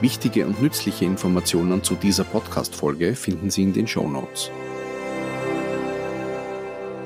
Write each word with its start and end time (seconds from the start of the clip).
Wichtige 0.00 0.46
und 0.46 0.60
nützliche 0.60 1.04
Informationen 1.04 1.82
zu 1.82 1.94
dieser 1.94 2.24
Podcast-Folge 2.24 3.14
finden 3.14 3.50
Sie 3.50 3.62
in 3.62 3.72
den 3.72 3.86
Show 3.86 4.08
Notes. 4.08 4.50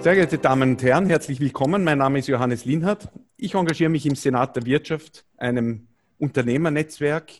Sehr 0.00 0.14
geehrte 0.14 0.38
Damen 0.38 0.70
und 0.70 0.82
Herren, 0.82 1.06
herzlich 1.06 1.40
willkommen. 1.40 1.84
Mein 1.84 1.98
Name 1.98 2.18
ist 2.18 2.28
Johannes 2.28 2.64
Linhardt. 2.64 3.08
Ich 3.36 3.54
engagiere 3.54 3.90
mich 3.90 4.06
im 4.06 4.14
Senat 4.14 4.56
der 4.56 4.66
Wirtschaft, 4.66 5.24
einem 5.36 5.88
Unternehmernetzwerk, 6.18 7.32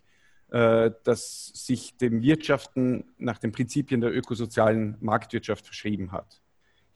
äh, 0.51 0.91
das 1.05 1.53
sich 1.55 1.97
dem 1.97 2.23
Wirtschaften 2.23 3.05
nach 3.19 3.39
den 3.39 3.53
Prinzipien 3.53 4.01
der 4.01 4.15
ökosozialen 4.15 4.97
Marktwirtschaft 5.01 5.67
verschrieben 5.67 6.13
hat 6.13 6.41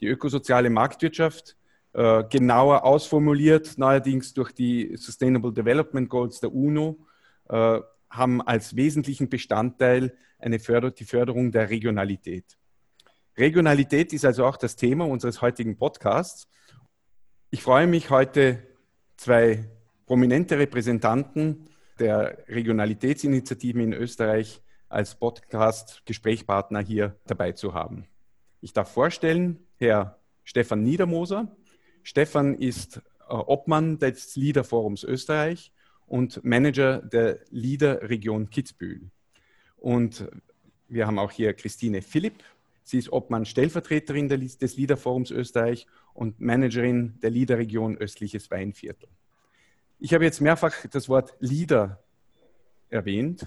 die 0.02 0.08
ökosoziale 0.08 0.68
Marktwirtschaft, 0.68 1.56
äh, 1.94 2.24
genauer 2.24 2.84
ausformuliert, 2.84 3.78
neuerdings 3.78 4.34
durch 4.34 4.52
die 4.52 4.96
Sustainable 4.96 5.52
Development 5.52 6.10
Goals 6.10 6.40
der 6.40 6.52
UNO, 6.52 6.98
äh, 7.48 7.80
haben 8.12 8.42
als 8.42 8.76
wesentlichen 8.76 9.28
Bestandteil 9.28 10.16
eine 10.38 10.58
Förder 10.58 10.90
die 10.90 11.04
Förderung 11.04 11.50
der 11.50 11.70
Regionalität. 11.70 12.58
Regionalität 13.36 14.12
ist 14.12 14.24
also 14.24 14.44
auch 14.44 14.58
das 14.58 14.76
Thema 14.76 15.06
unseres 15.06 15.40
heutigen 15.40 15.78
Podcasts. 15.78 16.46
Ich 17.50 17.62
freue 17.62 17.86
mich 17.86 18.10
heute, 18.10 18.62
zwei 19.16 19.64
prominente 20.06 20.58
Repräsentanten 20.58 21.68
der 21.98 22.44
Regionalitätsinitiativen 22.48 23.80
in 23.80 23.92
Österreich 23.94 24.60
als 24.88 25.14
Podcast-Gesprächspartner 25.14 26.80
hier 26.80 27.16
dabei 27.26 27.52
zu 27.52 27.72
haben. 27.72 28.06
Ich 28.60 28.74
darf 28.74 28.92
vorstellen 28.92 29.66
Herr 29.78 30.18
Stefan 30.44 30.82
Niedermoser. 30.82 31.56
Stefan 32.02 32.54
ist 32.54 32.98
äh, 32.98 33.32
Obmann 33.32 33.98
des 33.98 34.36
Liederforums 34.36 35.02
Österreich 35.02 35.72
und 36.12 36.44
Manager 36.44 36.98
der 36.98 37.38
Liederregion 37.48 38.50
Kitzbühel. 38.50 39.10
Und 39.78 40.28
wir 40.86 41.06
haben 41.06 41.18
auch 41.18 41.30
hier 41.30 41.54
Christine 41.54 42.02
Philipp. 42.02 42.44
Sie 42.84 42.98
ist 42.98 43.10
Obmann 43.10 43.46
Stellvertreterin 43.46 44.28
des 44.28 44.76
Liederforums 44.76 45.30
Österreich 45.30 45.86
und 46.12 46.38
Managerin 46.38 47.18
der 47.22 47.30
Liederregion 47.30 47.96
Östliches 47.96 48.50
Weinviertel. 48.50 49.08
Ich 50.00 50.12
habe 50.12 50.24
jetzt 50.24 50.42
mehrfach 50.42 50.86
das 50.90 51.08
Wort 51.08 51.34
Lieder 51.40 52.04
erwähnt. 52.90 53.46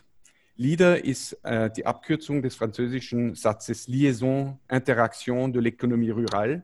LIDER 0.55 1.05
ist 1.05 1.33
äh, 1.43 1.69
die 1.69 1.85
Abkürzung 1.85 2.41
des 2.41 2.55
französischen 2.55 3.35
Satzes 3.35 3.87
Liaison 3.87 4.57
Interaction 4.71 5.53
de 5.53 5.61
l'économie 5.61 6.11
rurale 6.11 6.63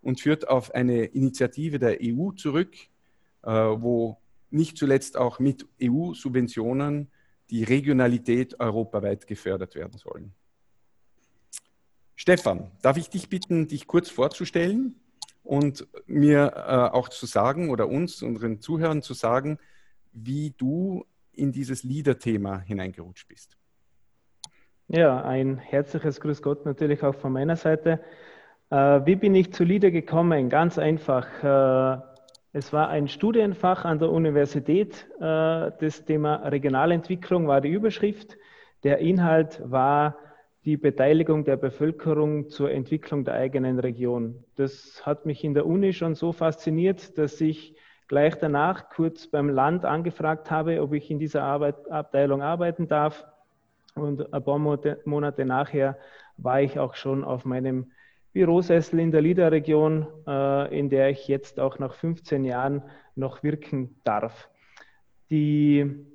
und 0.00 0.18
führt 0.18 0.48
auf 0.48 0.74
eine 0.74 1.04
Initiative 1.04 1.78
der 1.78 1.98
EU 2.00 2.30
zurück, 2.30 2.74
äh, 3.42 3.50
wo 3.50 4.21
nicht 4.52 4.78
zuletzt 4.78 5.16
auch 5.16 5.38
mit 5.38 5.66
EU-Subventionen 5.82 7.10
die 7.50 7.64
Regionalität 7.64 8.58
europaweit 8.60 9.26
gefördert 9.26 9.74
werden 9.74 9.98
sollen. 9.98 10.32
Stefan, 12.16 12.70
darf 12.82 12.96
ich 12.96 13.10
dich 13.10 13.28
bitten, 13.28 13.68
dich 13.68 13.86
kurz 13.86 14.08
vorzustellen 14.10 14.94
und 15.42 15.86
mir 16.06 16.52
äh, 16.54 16.96
auch 16.96 17.08
zu 17.08 17.26
sagen 17.26 17.70
oder 17.70 17.88
uns, 17.88 18.22
unseren 18.22 18.60
Zuhörern 18.60 19.02
zu 19.02 19.14
sagen, 19.14 19.58
wie 20.12 20.54
du 20.56 21.04
in 21.32 21.52
dieses 21.52 21.82
Liederthema 21.82 22.60
hineingerutscht 22.60 23.28
bist. 23.28 23.56
Ja, 24.88 25.22
ein 25.24 25.58
herzliches 25.58 26.20
Grüß 26.20 26.42
Gott 26.42 26.66
natürlich 26.66 27.02
auch 27.02 27.14
von 27.14 27.32
meiner 27.32 27.56
Seite. 27.56 28.00
Äh, 28.70 28.76
wie 29.06 29.16
bin 29.16 29.34
ich 29.34 29.52
zu 29.52 29.64
Lieder 29.64 29.90
gekommen? 29.90 30.48
Ganz 30.48 30.78
einfach. 30.78 31.26
Äh, 31.42 32.11
es 32.52 32.72
war 32.72 32.88
ein 32.90 33.08
Studienfach 33.08 33.84
an 33.84 33.98
der 33.98 34.10
Universität. 34.10 35.06
Äh, 35.18 35.70
das 35.80 36.04
Thema 36.04 36.36
Regionalentwicklung 36.36 37.46
war 37.48 37.60
die 37.60 37.70
Überschrift. 37.70 38.36
Der 38.84 38.98
Inhalt 38.98 39.62
war 39.64 40.18
die 40.64 40.76
Beteiligung 40.76 41.44
der 41.44 41.56
Bevölkerung 41.56 42.48
zur 42.48 42.70
Entwicklung 42.70 43.24
der 43.24 43.34
eigenen 43.34 43.78
Region. 43.78 44.44
Das 44.56 45.04
hat 45.04 45.24
mich 45.24 45.44
in 45.44 45.54
der 45.54 45.66
Uni 45.66 45.92
schon 45.92 46.14
so 46.14 46.32
fasziniert, 46.32 47.16
dass 47.16 47.40
ich 47.40 47.74
gleich 48.06 48.36
danach 48.36 48.90
kurz 48.90 49.26
beim 49.26 49.48
Land 49.48 49.84
angefragt 49.84 50.50
habe, 50.50 50.82
ob 50.82 50.92
ich 50.92 51.10
in 51.10 51.18
dieser 51.18 51.42
Arbeit, 51.42 51.90
Abteilung 51.90 52.42
arbeiten 52.42 52.86
darf. 52.86 53.26
Und 53.94 54.32
ein 54.32 54.44
paar 54.44 54.58
Monate 54.58 55.44
nachher 55.44 55.96
war 56.36 56.60
ich 56.60 56.78
auch 56.78 56.94
schon 56.94 57.24
auf 57.24 57.44
meinem 57.44 57.90
Bürosessel 58.32 59.00
in 59.00 59.10
der 59.10 59.20
LIDA-Region, 59.20 60.06
äh, 60.26 60.78
in 60.78 60.88
der 60.88 61.10
ich 61.10 61.28
jetzt 61.28 61.60
auch 61.60 61.78
nach 61.78 61.94
15 61.94 62.44
Jahren 62.44 62.82
noch 63.14 63.42
wirken 63.42 63.96
darf. 64.04 64.48
Die 65.30 66.06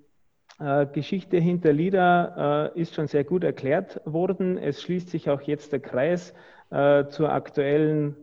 äh, 0.60 0.88
Geschichte 0.88 1.38
hinter 1.38 1.74
LIDA 1.74 2.72
äh, 2.74 2.82
ist 2.82 2.96
schon 2.96 3.08
sehr 3.08 3.24
gut 3.24 3.44
erklärt 3.44 4.02
worden. 4.06 4.58
Es 4.58 4.82
schließt 4.82 5.10
sich 5.10 5.30
auch 5.30 5.42
jetzt 5.42 5.72
der 5.72 5.80
Kreis 5.80 6.34
zur 6.70 7.32
aktuellen 7.32 8.18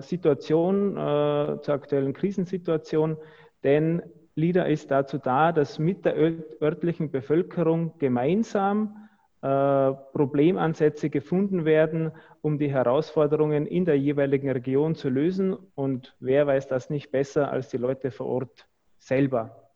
Situation, 0.00 0.92
zur 1.62 1.74
aktuellen 1.74 2.12
Krisensituation. 2.12 3.16
Denn 3.64 4.02
LIDA 4.34 4.64
ist 4.64 4.90
dazu 4.90 5.16
da, 5.16 5.52
dass 5.52 5.78
mit 5.78 6.04
der 6.04 6.14
örtlichen 6.60 7.10
Bevölkerung 7.10 7.94
gemeinsam 7.98 9.07
Problemansätze 9.40 11.10
gefunden 11.10 11.64
werden, 11.64 12.12
um 12.40 12.58
die 12.58 12.70
Herausforderungen 12.70 13.66
in 13.66 13.84
der 13.84 13.98
jeweiligen 13.98 14.50
Region 14.50 14.94
zu 14.94 15.08
lösen. 15.08 15.56
Und 15.74 16.16
wer 16.18 16.46
weiß 16.46 16.66
das 16.66 16.90
nicht 16.90 17.10
besser 17.10 17.50
als 17.50 17.68
die 17.68 17.76
Leute 17.76 18.10
vor 18.10 18.26
Ort 18.26 18.68
selber. 18.98 19.70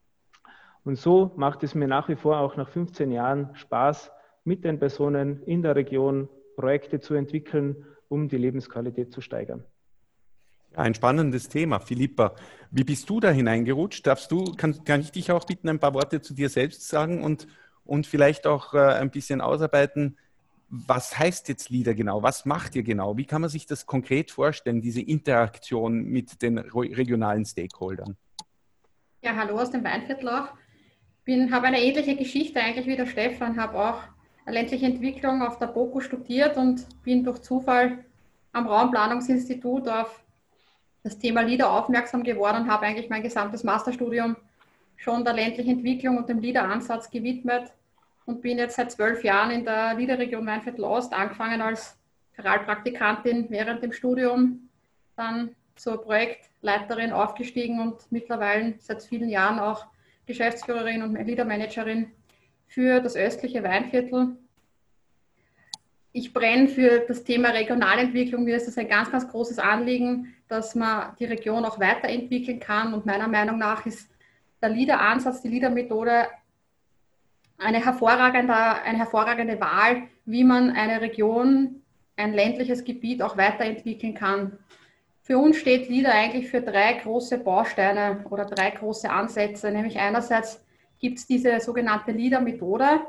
Und 0.84 0.96
so 0.96 1.32
macht 1.36 1.62
es 1.62 1.74
mir 1.74 1.86
nach 1.86 2.08
wie 2.08 2.16
vor 2.16 2.38
auch 2.38 2.56
nach 2.56 2.68
15 2.68 3.12
Jahren 3.12 3.54
Spaß, 3.54 4.10
mit 4.44 4.64
den 4.64 4.80
Personen 4.80 5.42
in 5.44 5.62
der 5.62 5.76
Region 5.76 6.28
Projekte 6.56 6.98
zu 6.98 7.14
entwickeln 7.14 7.86
um 8.12 8.28
die 8.28 8.36
Lebensqualität 8.36 9.10
zu 9.10 9.22
steigern. 9.22 9.64
Ein 10.74 10.94
spannendes 10.94 11.48
Thema. 11.48 11.80
Philippa, 11.80 12.34
wie 12.70 12.84
bist 12.84 13.08
du 13.08 13.20
da 13.20 13.30
hineingerutscht? 13.30 14.06
Darfst 14.06 14.30
du, 14.30 14.44
kann, 14.56 14.84
kann 14.84 15.00
ich 15.00 15.12
dich 15.12 15.32
auch 15.32 15.44
bitten, 15.44 15.68
ein 15.68 15.78
paar 15.78 15.94
Worte 15.94 16.20
zu 16.20 16.34
dir 16.34 16.48
selbst 16.48 16.88
sagen 16.88 17.24
und, 17.24 17.46
und 17.84 18.06
vielleicht 18.06 18.46
auch 18.46 18.74
äh, 18.74 18.78
ein 18.78 19.10
bisschen 19.10 19.40
ausarbeiten, 19.40 20.16
was 20.68 21.18
heißt 21.18 21.48
jetzt 21.48 21.68
LIDER 21.68 21.94
genau? 21.94 22.22
Was 22.22 22.46
macht 22.46 22.74
ihr 22.76 22.82
genau? 22.82 23.18
Wie 23.18 23.26
kann 23.26 23.42
man 23.42 23.50
sich 23.50 23.66
das 23.66 23.84
konkret 23.84 24.30
vorstellen, 24.30 24.80
diese 24.80 25.02
Interaktion 25.02 26.04
mit 26.04 26.40
den 26.40 26.56
regionalen 26.58 27.44
Stakeholdern? 27.44 28.16
Ja, 29.20 29.36
hallo 29.36 29.58
aus 29.58 29.70
dem 29.70 29.84
Weinviertel 29.84 30.30
auch. 30.30 30.48
Ich 31.26 31.52
habe 31.52 31.66
eine 31.66 31.80
ähnliche 31.80 32.16
Geschichte 32.16 32.58
eigentlich 32.58 32.86
wie 32.86 32.96
der 32.96 33.06
Stefan, 33.06 33.60
habe 33.60 33.78
auch 33.78 34.02
ländliche 34.46 34.86
Entwicklung 34.86 35.42
auf 35.42 35.58
der 35.58 35.66
BOKU 35.66 36.00
studiert 36.00 36.56
und 36.56 36.86
bin 37.04 37.22
durch 37.22 37.42
Zufall 37.42 38.04
am 38.52 38.66
Raumplanungsinstitut 38.66 39.88
auf 39.88 40.24
das 41.02 41.18
Thema 41.18 41.42
LIDA 41.42 41.68
aufmerksam 41.68 42.22
geworden 42.22 42.62
und 42.62 42.70
habe 42.70 42.86
eigentlich 42.86 43.10
mein 43.10 43.22
gesamtes 43.22 43.62
Masterstudium 43.62 44.36
schon 45.02 45.24
der 45.24 45.34
ländlichen 45.34 45.78
Entwicklung 45.78 46.16
und 46.16 46.28
dem 46.28 46.38
LIDA-Ansatz 46.38 47.10
gewidmet 47.10 47.72
und 48.24 48.40
bin 48.40 48.58
jetzt 48.58 48.76
seit 48.76 48.92
zwölf 48.92 49.24
Jahren 49.24 49.50
in 49.50 49.64
der 49.64 49.94
LIDA-Region 49.94 50.46
Weinviertel-Ost, 50.46 51.12
angefangen 51.12 51.60
als 51.60 51.98
Feralpraktikantin 52.34 53.46
während 53.50 53.82
dem 53.82 53.92
Studium, 53.92 54.68
dann 55.16 55.56
zur 55.74 56.00
Projektleiterin 56.00 57.12
aufgestiegen 57.12 57.80
und 57.80 58.00
mittlerweile 58.10 58.74
seit 58.78 59.02
vielen 59.02 59.28
Jahren 59.28 59.58
auch 59.58 59.86
Geschäftsführerin 60.26 61.02
und 61.02 61.14
LIDA-Managerin 61.14 62.12
für 62.68 63.00
das 63.00 63.16
östliche 63.16 63.64
Weinviertel. 63.64 64.36
Ich 66.12 66.32
brenne 66.32 66.68
für 66.68 67.00
das 67.08 67.24
Thema 67.24 67.48
Regionalentwicklung. 67.48 68.44
Mir 68.44 68.54
ist 68.56 68.68
es 68.68 68.78
ein 68.78 68.88
ganz, 68.88 69.10
ganz 69.10 69.28
großes 69.28 69.58
Anliegen, 69.58 70.32
dass 70.46 70.76
man 70.76 71.16
die 71.18 71.24
Region 71.24 71.64
auch 71.64 71.80
weiterentwickeln 71.80 72.60
kann. 72.60 72.94
Und 72.94 73.04
meiner 73.04 73.26
Meinung 73.26 73.58
nach 73.58 73.84
ist 73.84 74.11
der 74.62 74.70
LIDA-Ansatz, 74.70 75.42
die 75.42 75.48
LIDA-Methode 75.48 76.28
eine 77.58 77.84
hervorragende, 77.84 78.54
eine 78.54 78.98
hervorragende 78.98 79.60
Wahl, 79.60 80.04
wie 80.24 80.44
man 80.44 80.70
eine 80.70 81.00
Region, 81.00 81.82
ein 82.16 82.32
ländliches 82.32 82.84
Gebiet 82.84 83.22
auch 83.22 83.36
weiterentwickeln 83.36 84.14
kann. 84.14 84.58
Für 85.22 85.38
uns 85.38 85.56
steht 85.56 85.88
LIDA 85.88 86.10
eigentlich 86.10 86.48
für 86.48 86.60
drei 86.60 86.94
große 86.94 87.38
Bausteine 87.38 88.24
oder 88.30 88.44
drei 88.44 88.70
große 88.70 89.08
Ansätze, 89.08 89.70
nämlich 89.70 89.98
einerseits 89.98 90.64
gibt 90.98 91.18
es 91.18 91.26
diese 91.26 91.60
sogenannte 91.60 92.12
LIDA-Methode. 92.12 93.00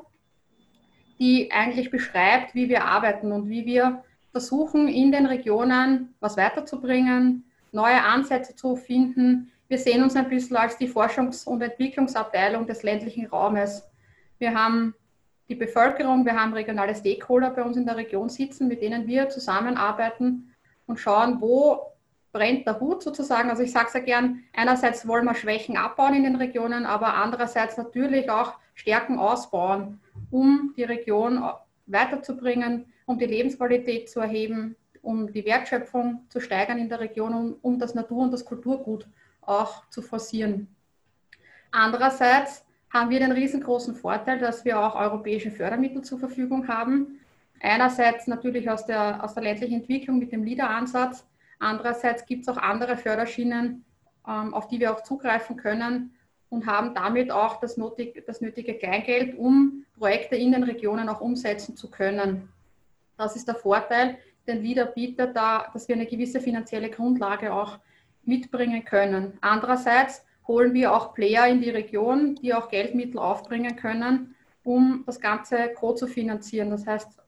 die 1.19 1.51
eigentlich 1.51 1.91
beschreibt, 1.91 2.55
wie 2.55 2.69
wir 2.69 2.85
arbeiten 2.85 3.31
und 3.31 3.47
wie 3.49 3.65
wir 3.65 4.03
versuchen, 4.31 4.87
in 4.87 5.11
den 5.11 5.25
Regionen 5.25 6.15
was 6.19 6.37
weiterzubringen, 6.37 7.45
neue 7.71 8.01
Ansätze 8.01 8.55
zu 8.55 8.75
finden. 8.75 9.51
Wir 9.73 9.79
sehen 9.79 10.03
uns 10.03 10.15
ein 10.15 10.29
bisschen 10.29 10.55
als 10.55 10.77
die 10.77 10.87
Forschungs- 10.87 11.47
und 11.47 11.59
Entwicklungsabteilung 11.63 12.67
des 12.67 12.83
ländlichen 12.83 13.25
Raumes. 13.25 13.83
Wir 14.37 14.53
haben 14.53 14.93
die 15.49 15.55
Bevölkerung, 15.55 16.23
wir 16.27 16.39
haben 16.39 16.53
regionale 16.53 16.93
Stakeholder 16.93 17.49
bei 17.49 17.63
uns 17.63 17.75
in 17.75 17.87
der 17.87 17.97
Region 17.97 18.29
sitzen, 18.29 18.67
mit 18.67 18.83
denen 18.83 19.07
wir 19.07 19.29
zusammenarbeiten 19.29 20.53
und 20.85 20.99
schauen, 20.99 21.41
wo 21.41 21.91
brennt 22.31 22.67
der 22.67 22.79
Hut 22.79 23.01
sozusagen. 23.01 23.49
Also 23.49 23.63
ich 23.63 23.71
sage 23.71 23.89
sehr 23.89 24.01
gern, 24.01 24.43
einerseits 24.55 25.07
wollen 25.07 25.25
wir 25.25 25.33
Schwächen 25.33 25.75
abbauen 25.75 26.13
in 26.13 26.23
den 26.23 26.35
Regionen, 26.35 26.85
aber 26.85 27.15
andererseits 27.15 27.75
natürlich 27.75 28.29
auch 28.29 28.53
Stärken 28.75 29.17
ausbauen, 29.17 29.99
um 30.29 30.75
die 30.77 30.83
Region 30.83 31.43
weiterzubringen, 31.87 32.93
um 33.07 33.17
die 33.17 33.25
Lebensqualität 33.25 34.07
zu 34.07 34.19
erheben, 34.19 34.75
um 35.01 35.33
die 35.33 35.45
Wertschöpfung 35.45 36.27
zu 36.29 36.39
steigern 36.39 36.77
in 36.77 36.89
der 36.89 36.99
Region, 36.99 37.33
um, 37.33 37.55
um 37.63 37.79
das 37.79 37.95
Natur- 37.95 38.21
und 38.21 38.31
das 38.31 38.45
Kulturgut 38.45 39.07
auch 39.47 39.87
zu 39.89 40.01
forcieren. 40.01 40.67
Andererseits 41.71 42.65
haben 42.91 43.09
wir 43.09 43.19
den 43.19 43.31
riesengroßen 43.31 43.95
Vorteil, 43.95 44.39
dass 44.39 44.63
wir 44.65 44.79
auch 44.79 44.95
europäische 44.95 45.51
Fördermittel 45.51 46.03
zur 46.03 46.19
Verfügung 46.19 46.67
haben. 46.67 47.19
Einerseits 47.61 48.27
natürlich 48.27 48.69
aus 48.69 48.85
der, 48.85 49.23
aus 49.23 49.33
der 49.33 49.43
ländlichen 49.43 49.81
Entwicklung 49.81 50.19
mit 50.19 50.31
dem 50.31 50.43
LIDA-Ansatz, 50.43 51.25
Andererseits 51.63 52.25
gibt 52.25 52.41
es 52.41 52.49
auch 52.49 52.57
andere 52.57 52.97
Förderschienen, 52.97 53.85
ähm, 54.27 54.53
auf 54.53 54.67
die 54.67 54.81
wir 54.81 54.93
auch 54.93 55.01
zugreifen 55.01 55.55
können 55.55 56.13
und 56.49 56.65
haben 56.65 56.93
damit 56.93 57.31
auch 57.31 57.61
das, 57.61 57.77
notig, 57.77 58.21
das 58.27 58.41
nötige 58.41 58.73
Kleingeld, 58.73 59.37
um 59.37 59.85
Projekte 59.97 60.35
in 60.35 60.51
den 60.51 60.63
Regionen 60.63 61.07
auch 61.07 61.21
umsetzen 61.21 61.77
zu 61.77 61.89
können. 61.89 62.49
Das 63.17 63.37
ist 63.37 63.47
der 63.47 63.55
Vorteil, 63.55 64.17
den 64.45 64.61
LIDA 64.61 64.83
bietet, 64.85 65.37
da, 65.37 65.69
dass 65.71 65.87
wir 65.87 65.95
eine 65.95 66.05
gewisse 66.05 66.41
finanzielle 66.41 66.89
Grundlage 66.89 67.53
auch 67.53 67.79
mitbringen 68.25 68.85
können. 68.85 69.37
Andererseits 69.41 70.25
holen 70.47 70.73
wir 70.73 70.93
auch 70.93 71.13
Player 71.13 71.47
in 71.47 71.61
die 71.61 71.69
Region, 71.69 72.35
die 72.35 72.53
auch 72.53 72.69
Geldmittel 72.69 73.19
aufbringen 73.19 73.75
können, 73.75 74.35
um 74.63 75.03
das 75.05 75.19
Ganze 75.19 75.69
co 75.75 75.93
zu 75.93 76.07
finanzieren. 76.07 76.69
Das 76.69 76.85
heißt, 76.85 77.19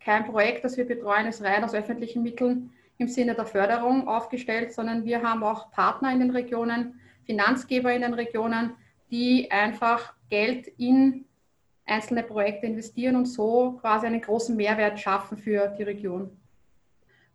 kein 0.00 0.26
Projekt, 0.26 0.64
das 0.64 0.76
wir 0.76 0.86
betreuen, 0.86 1.26
ist 1.26 1.42
rein 1.42 1.64
aus 1.64 1.74
öffentlichen 1.74 2.22
Mitteln 2.22 2.70
im 2.98 3.08
Sinne 3.08 3.34
der 3.34 3.46
Förderung 3.46 4.06
aufgestellt, 4.06 4.72
sondern 4.72 5.04
wir 5.04 5.22
haben 5.22 5.42
auch 5.42 5.70
Partner 5.70 6.12
in 6.12 6.20
den 6.20 6.30
Regionen, 6.30 7.00
Finanzgeber 7.24 7.92
in 7.92 8.02
den 8.02 8.14
Regionen, 8.14 8.74
die 9.10 9.50
einfach 9.50 10.12
Geld 10.28 10.68
in 10.78 11.24
einzelne 11.86 12.22
Projekte 12.22 12.66
investieren 12.66 13.16
und 13.16 13.26
so 13.26 13.78
quasi 13.80 14.06
einen 14.06 14.20
großen 14.20 14.56
Mehrwert 14.56 15.00
schaffen 15.00 15.36
für 15.36 15.68
die 15.68 15.82
Region. 15.82 16.30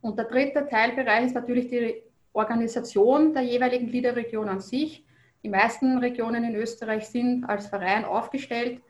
Und 0.01 0.17
der 0.17 0.25
dritte 0.25 0.67
Teilbereich 0.67 1.25
ist 1.25 1.35
natürlich 1.35 1.67
die 1.67 2.01
Organisation 2.33 3.33
der 3.33 3.43
jeweiligen 3.43 3.87
Liederregion 3.87 4.49
an 4.49 4.59
sich. 4.59 5.03
Die 5.43 5.49
meisten 5.49 5.97
Regionen 5.97 6.43
in 6.43 6.55
Österreich 6.55 7.07
sind 7.07 7.45
als 7.45 7.67
Verein 7.67 8.05
aufgestellt. 8.05 8.81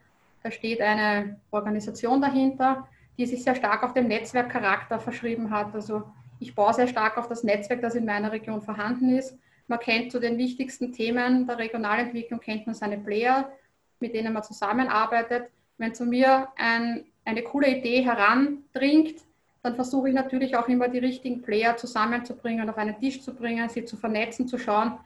Da 0.42 0.50
steht 0.50 0.80
eine 0.80 1.40
Organisation 1.50 2.20
dahinter, 2.20 2.88
die 3.18 3.26
sich 3.26 3.42
sehr 3.42 3.54
stark 3.54 3.82
auf 3.82 3.92
den 3.92 4.08
Netzwerkcharakter 4.08 4.98
verschrieben 4.98 5.50
hat. 5.50 5.74
Also 5.74 6.04
ich 6.38 6.54
baue 6.54 6.74
sehr 6.74 6.88
stark 6.88 7.18
auf 7.18 7.28
das 7.28 7.44
Netzwerk, 7.44 7.82
das 7.82 7.94
in 7.94 8.06
meiner 8.06 8.32
Region 8.32 8.62
vorhanden 8.62 9.10
ist. 9.16 9.38
Man 9.68 9.78
kennt 9.78 10.10
zu 10.10 10.18
den 10.18 10.38
wichtigsten 10.38 10.92
Themen 10.92 11.46
der 11.46 11.58
Regionalentwicklung, 11.58 12.40
kennt 12.40 12.66
man 12.66 12.74
seine 12.74 12.98
Player, 12.98 13.52
mit 14.00 14.14
denen 14.14 14.32
man 14.32 14.42
zusammenarbeitet. 14.42 15.50
Wenn 15.78 15.94
zu 15.94 16.04
mir 16.04 16.48
ein, 16.56 17.04
eine 17.24 17.42
coole 17.42 17.68
Idee 17.68 18.02
herandringt, 18.02 19.20
dann 19.62 19.74
versuche 19.74 20.08
ich 20.08 20.14
natürlich 20.14 20.56
auch 20.56 20.68
immer 20.68 20.88
die 20.88 20.98
richtigen 20.98 21.42
Player 21.42 21.76
zusammenzubringen, 21.76 22.68
auf 22.68 22.78
einen 22.78 22.98
Tisch 22.98 23.20
zu 23.22 23.34
bringen, 23.34 23.68
sie 23.68 23.84
zu 23.84 23.96
vernetzen, 23.96 24.48
zu 24.48 24.58
schauen, 24.58 24.98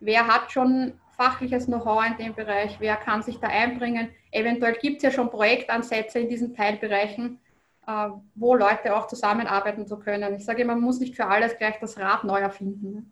wer 0.00 0.26
hat 0.26 0.52
schon 0.52 0.92
fachliches 1.16 1.66
Know-how 1.66 2.06
in 2.06 2.16
dem 2.16 2.34
Bereich, 2.34 2.76
wer 2.78 2.96
kann 2.96 3.22
sich 3.22 3.38
da 3.38 3.48
einbringen. 3.48 4.10
Eventuell 4.30 4.74
gibt 4.74 4.98
es 4.98 5.02
ja 5.02 5.10
schon 5.10 5.30
Projektansätze 5.30 6.18
in 6.20 6.28
diesen 6.28 6.54
Teilbereichen 6.54 7.38
äh, 7.86 8.08
wo 8.34 8.54
Leute 8.54 8.94
auch 8.94 9.06
zusammenarbeiten 9.06 9.86
zu 9.86 9.96
können. 9.98 10.34
Ich 10.34 10.44
sage, 10.44 10.64
man 10.64 10.80
muss 10.80 10.98
nicht 10.98 11.14
für 11.14 11.26
alles 11.26 11.56
gleich 11.56 11.78
das 11.80 11.96
Rad 11.98 12.24
neu 12.24 12.40
erfinden. 12.40 12.92
Ne? 12.92 13.04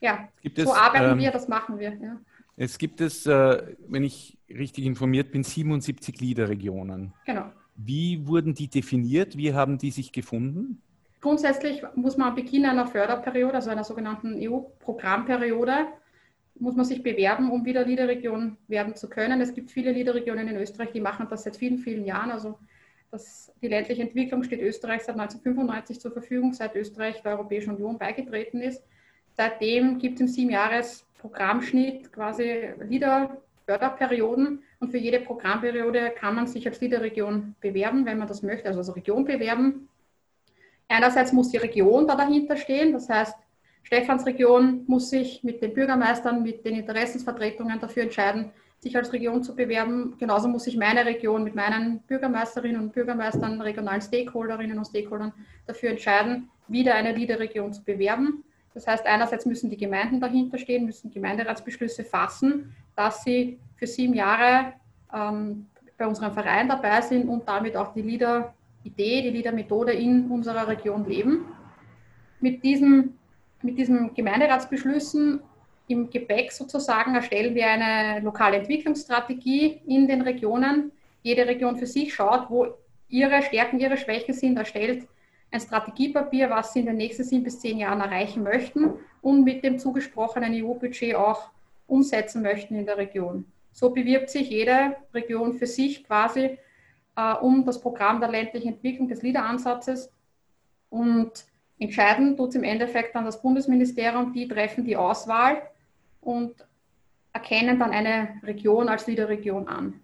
Ja, 0.00 0.28
es, 0.42 0.64
so 0.64 0.74
arbeiten 0.74 1.12
ähm, 1.12 1.18
wir, 1.18 1.30
das 1.30 1.48
machen 1.48 1.78
wir. 1.78 1.94
Ja. 1.94 2.20
Es 2.56 2.76
gibt 2.78 3.00
es, 3.00 3.26
äh, 3.26 3.74
wenn 3.88 4.04
ich 4.04 4.38
richtig 4.48 4.84
informiert 4.84 5.32
bin, 5.32 5.42
77 5.42 6.20
Liederregionen. 6.20 7.14
Genau. 7.24 7.50
Wie 7.76 8.26
wurden 8.26 8.54
die 8.54 8.68
definiert? 8.68 9.36
Wie 9.36 9.52
haben 9.52 9.78
die 9.78 9.90
sich 9.90 10.12
gefunden? 10.12 10.82
Grundsätzlich 11.20 11.82
muss 11.94 12.16
man 12.16 12.28
am 12.28 12.34
Beginn 12.34 12.66
einer 12.66 12.86
Förderperiode, 12.86 13.54
also 13.54 13.70
einer 13.70 13.84
sogenannten 13.84 14.36
EU-Programmperiode, 14.38 15.86
muss 16.58 16.76
man 16.76 16.84
sich 16.84 17.02
bewerben, 17.02 17.50
um 17.50 17.64
wieder 17.64 17.84
Liederregion 17.84 18.56
werden 18.68 18.94
zu 18.94 19.08
können. 19.08 19.40
Es 19.40 19.52
gibt 19.52 19.70
viele 19.70 19.92
Liederregionen 19.92 20.48
in 20.48 20.56
Österreich, 20.56 20.92
die 20.92 21.00
machen 21.00 21.26
das 21.28 21.42
seit 21.42 21.56
vielen, 21.56 21.78
vielen 21.78 22.04
Jahren. 22.04 22.30
Also 22.30 22.58
das, 23.10 23.52
die 23.60 23.68
ländliche 23.68 24.02
Entwicklung 24.02 24.42
steht 24.42 24.60
Österreich 24.60 25.02
seit 25.02 25.18
1995 25.18 26.00
zur 26.00 26.12
Verfügung, 26.12 26.52
seit 26.52 26.74
Österreich 26.74 27.22
der 27.22 27.32
Europäischen 27.32 27.74
Union 27.74 27.98
beigetreten 27.98 28.60
ist. 28.60 28.82
Seitdem 29.32 29.98
gibt 29.98 30.14
es 30.16 30.20
im 30.22 30.28
Siebenjahres-Programmschnitt 30.28 32.10
quasi 32.12 32.70
Liederförderperioden 32.88 34.62
und 34.80 34.90
für 34.90 34.98
jede 34.98 35.20
Programmperiode 35.20 36.12
kann 36.18 36.34
man 36.34 36.46
sich 36.46 36.66
als 36.66 36.80
Liederregion 36.80 37.54
bewerben, 37.60 38.04
wenn 38.04 38.18
man 38.18 38.28
das 38.28 38.42
möchte, 38.42 38.68
also 38.68 38.80
als 38.80 38.94
Region 38.94 39.24
bewerben. 39.24 39.88
Einerseits 40.88 41.32
muss 41.32 41.50
die 41.50 41.56
Region 41.56 42.06
da 42.06 42.14
dahinter 42.14 42.56
stehen, 42.56 42.92
das 42.92 43.08
heißt, 43.08 43.34
Stephansregion 43.82 44.82
muss 44.88 45.10
sich 45.10 45.44
mit 45.44 45.62
den 45.62 45.72
Bürgermeistern, 45.72 46.42
mit 46.42 46.64
den 46.64 46.74
Interessensvertretungen 46.74 47.78
dafür 47.78 48.02
entscheiden, 48.02 48.50
sich 48.80 48.96
als 48.96 49.12
Region 49.12 49.44
zu 49.44 49.54
bewerben. 49.54 50.16
Genauso 50.18 50.48
muss 50.48 50.64
sich 50.64 50.76
meine 50.76 51.06
Region 51.06 51.44
mit 51.44 51.54
meinen 51.54 52.00
Bürgermeisterinnen 52.00 52.80
und 52.80 52.92
Bürgermeistern, 52.92 53.60
regionalen 53.60 54.02
Stakeholderinnen 54.02 54.76
und 54.76 54.86
Stakeholdern 54.86 55.32
dafür 55.66 55.90
entscheiden, 55.90 56.50
wieder 56.66 56.96
eine 56.96 57.12
LEADER-Region 57.12 57.72
zu 57.72 57.84
bewerben. 57.84 58.42
Das 58.74 58.88
heißt, 58.88 59.06
einerseits 59.06 59.46
müssen 59.46 59.70
die 59.70 59.76
Gemeinden 59.76 60.20
dahinter 60.20 60.58
stehen, 60.58 60.84
müssen 60.84 61.10
Gemeinderatsbeschlüsse 61.10 62.04
fassen, 62.04 62.74
dass 62.96 63.22
sie 63.22 63.58
für 63.76 63.86
sieben 63.86 64.14
Jahre 64.14 64.72
ähm, 65.14 65.66
bei 65.96 66.06
unserem 66.06 66.32
Verein 66.32 66.68
dabei 66.68 67.00
sind 67.00 67.28
und 67.28 67.48
damit 67.48 67.76
auch 67.76 67.92
die 67.94 68.02
LEADER-Idee, 68.02 69.22
die 69.22 69.30
LEADER-Methode 69.30 69.92
in 69.92 70.30
unserer 70.30 70.68
Region 70.68 71.06
leben. 71.06 71.46
Mit, 72.40 72.62
diesem, 72.62 73.14
mit 73.62 73.78
diesen 73.78 74.12
Gemeinderatsbeschlüssen 74.14 75.40
im 75.88 76.10
Gepäck 76.10 76.52
sozusagen 76.52 77.14
erstellen 77.14 77.54
wir 77.54 77.68
eine 77.68 78.20
lokale 78.20 78.58
Entwicklungsstrategie 78.58 79.80
in 79.86 80.06
den 80.06 80.22
Regionen. 80.22 80.92
Jede 81.22 81.46
Region 81.46 81.76
für 81.76 81.86
sich 81.86 82.12
schaut, 82.12 82.50
wo 82.50 82.74
ihre 83.08 83.42
Stärken, 83.42 83.78
ihre 83.78 83.96
Schwächen 83.96 84.34
sind, 84.34 84.56
erstellt 84.56 85.06
ein 85.50 85.60
Strategiepapier, 85.60 86.50
was 86.50 86.72
sie 86.72 86.80
in 86.80 86.86
den 86.86 86.96
nächsten 86.96 87.24
sieben 87.24 87.44
bis 87.44 87.60
zehn 87.60 87.78
Jahren 87.78 88.00
erreichen 88.00 88.42
möchten 88.42 88.94
und 89.22 89.44
mit 89.44 89.62
dem 89.62 89.78
zugesprochenen 89.78 90.52
EU-Budget 90.52 91.14
auch 91.14 91.50
umsetzen 91.86 92.42
möchten 92.42 92.74
in 92.74 92.84
der 92.84 92.96
Region. 92.96 93.44
So 93.76 93.90
bewirbt 93.90 94.30
sich 94.30 94.48
jede 94.48 94.96
Region 95.12 95.52
für 95.52 95.66
sich 95.66 96.02
quasi 96.02 96.58
äh, 97.14 97.34
um 97.42 97.62
das 97.66 97.78
Programm 97.78 98.20
der 98.20 98.30
ländlichen 98.30 98.68
Entwicklung 98.68 99.06
des 99.06 99.20
LIDA-Ansatzes 99.20 100.10
und 100.88 101.44
entscheiden 101.78 102.38
tut 102.38 102.48
es 102.48 102.54
im 102.54 102.64
Endeffekt 102.64 103.14
dann 103.14 103.26
das 103.26 103.42
Bundesministerium, 103.42 104.32
die 104.32 104.48
treffen 104.48 104.86
die 104.86 104.96
Auswahl 104.96 105.60
und 106.22 106.54
erkennen 107.34 107.78
dann 107.78 107.90
eine 107.90 108.40
Region 108.44 108.88
als 108.88 109.06
Liederregion 109.06 109.68
an. 109.68 110.00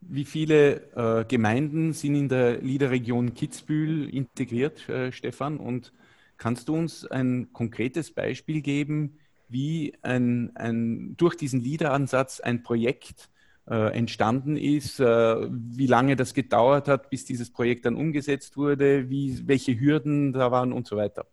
Wie 0.00 0.24
viele 0.24 0.92
äh, 0.94 1.24
Gemeinden 1.24 1.92
sind 1.92 2.14
in 2.14 2.28
der 2.28 2.58
Liederregion 2.58 3.34
Kitzbühel 3.34 4.08
integriert, 4.08 4.88
äh, 4.88 5.10
Stefan? 5.10 5.56
Und 5.56 5.92
kannst 6.36 6.68
du 6.68 6.76
uns 6.76 7.06
ein 7.06 7.52
konkretes 7.52 8.12
Beispiel 8.12 8.62
geben, 8.62 9.18
wie 9.52 9.94
ein, 10.02 10.52
ein, 10.54 11.14
durch 11.16 11.36
diesen 11.36 11.60
Liederansatz 11.60 12.40
ein 12.40 12.62
Projekt 12.62 13.30
äh, 13.68 13.96
entstanden 13.96 14.56
ist, 14.56 14.98
äh, 15.00 15.04
wie 15.06 15.86
lange 15.86 16.16
das 16.16 16.34
gedauert 16.34 16.88
hat, 16.88 17.10
bis 17.10 17.24
dieses 17.24 17.52
Projekt 17.52 17.86
dann 17.86 17.94
umgesetzt 17.94 18.56
wurde, 18.56 19.08
wie, 19.08 19.46
welche 19.46 19.78
Hürden 19.78 20.32
da 20.32 20.50
waren 20.50 20.72
und 20.72 20.86
so 20.86 20.96
weiter? 20.96 21.26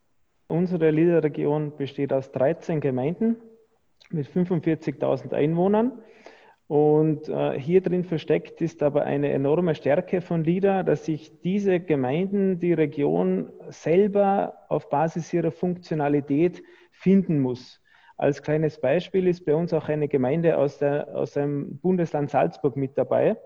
Unsere 0.47 0.91
Liederregion 0.91 1.75
besteht 1.75 2.13
aus 2.13 2.31
13 2.31 2.81
Gemeinden 2.81 3.37
mit 4.09 4.27
45.000 4.27 5.33
Einwohnern. 5.33 5.91
Und 6.67 7.27
äh, 7.29 7.59
hier 7.59 7.81
drin 7.81 8.03
versteckt 8.03 8.61
ist 8.61 8.83
aber 8.83 9.03
eine 9.03 9.31
enorme 9.31 9.73
Stärke 9.73 10.21
von 10.21 10.43
LIDA, 10.43 10.83
dass 10.83 11.05
sich 11.05 11.41
diese 11.41 11.79
Gemeinden, 11.79 12.59
die 12.59 12.73
Region 12.73 13.51
selber 13.69 14.53
auf 14.69 14.87
Basis 14.89 15.33
ihrer 15.33 15.51
Funktionalität 15.51 16.61
finden 16.91 17.39
muss. 17.39 17.81
Als 18.19 18.43
kleines 18.43 18.81
Beispiel 18.81 19.27
ist 19.27 19.45
bei 19.45 19.55
uns 19.55 19.73
auch 19.73 19.87
eine 19.87 20.09
Gemeinde 20.09 20.57
aus, 20.57 20.77
der, 20.77 21.07
aus 21.15 21.31
dem 21.31 21.79
Bundesland 21.79 22.29
Salzburg 22.29 22.75
mit 22.75 22.97
dabei. 22.97 23.37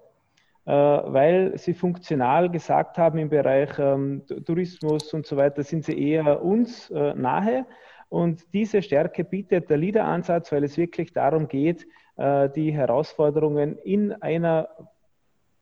weil 0.65 1.58
sie 1.58 1.74
funktional 1.74 2.50
gesagt 2.50 2.98
haben 2.98 3.20
im 3.20 3.30
Bereich 3.30 3.77
ähm, 3.77 4.24
Tourismus 4.46 5.13
und 5.13 5.27
so 5.27 5.38
weiter, 5.38 5.62
sind 5.62 5.84
sie 5.84 6.12
eher 6.12 6.42
uns 6.42 6.89
nahe. 6.89 7.65
Und 8.10 8.51
diese 8.53 8.82
Stärke 8.82 9.24
bietet 9.24 9.70
der 9.70 9.77
LEADER-Ansatz, 9.77 10.51
weil 10.51 10.63
es 10.63 10.77
wirklich 10.77 11.13
darum 11.13 11.48
geht, 11.48 11.86
die 12.18 12.72
Herausforderungen 12.72 13.77
in 13.80 14.13
einer 14.13 14.70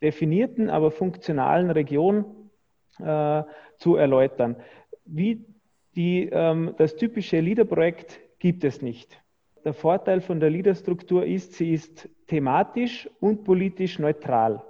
definierten, 0.02 0.70
aber 0.70 0.92
funktionalen 0.92 1.72
Region 1.72 2.50
zu 3.78 3.96
erläutern. 3.96 4.56
Wie 5.06 5.46
die, 5.96 6.30
ähm, 6.32 6.76
das 6.78 6.96
typische 6.96 7.40
LEADER-Projekt 7.40 8.20
gibt 8.42 8.64
es 8.64 8.82
nicht. 8.82 9.22
Der 9.64 9.74
Vorteil 9.74 10.20
von 10.20 10.40
der 10.40 10.50
LEADER-Struktur 10.50 11.24
ist, 11.24 11.54
sie 11.54 11.74
ist 11.74 12.10
thematisch 12.26 13.08
und 13.20 13.44
politisch 13.44 14.00
neutral. 14.00 14.64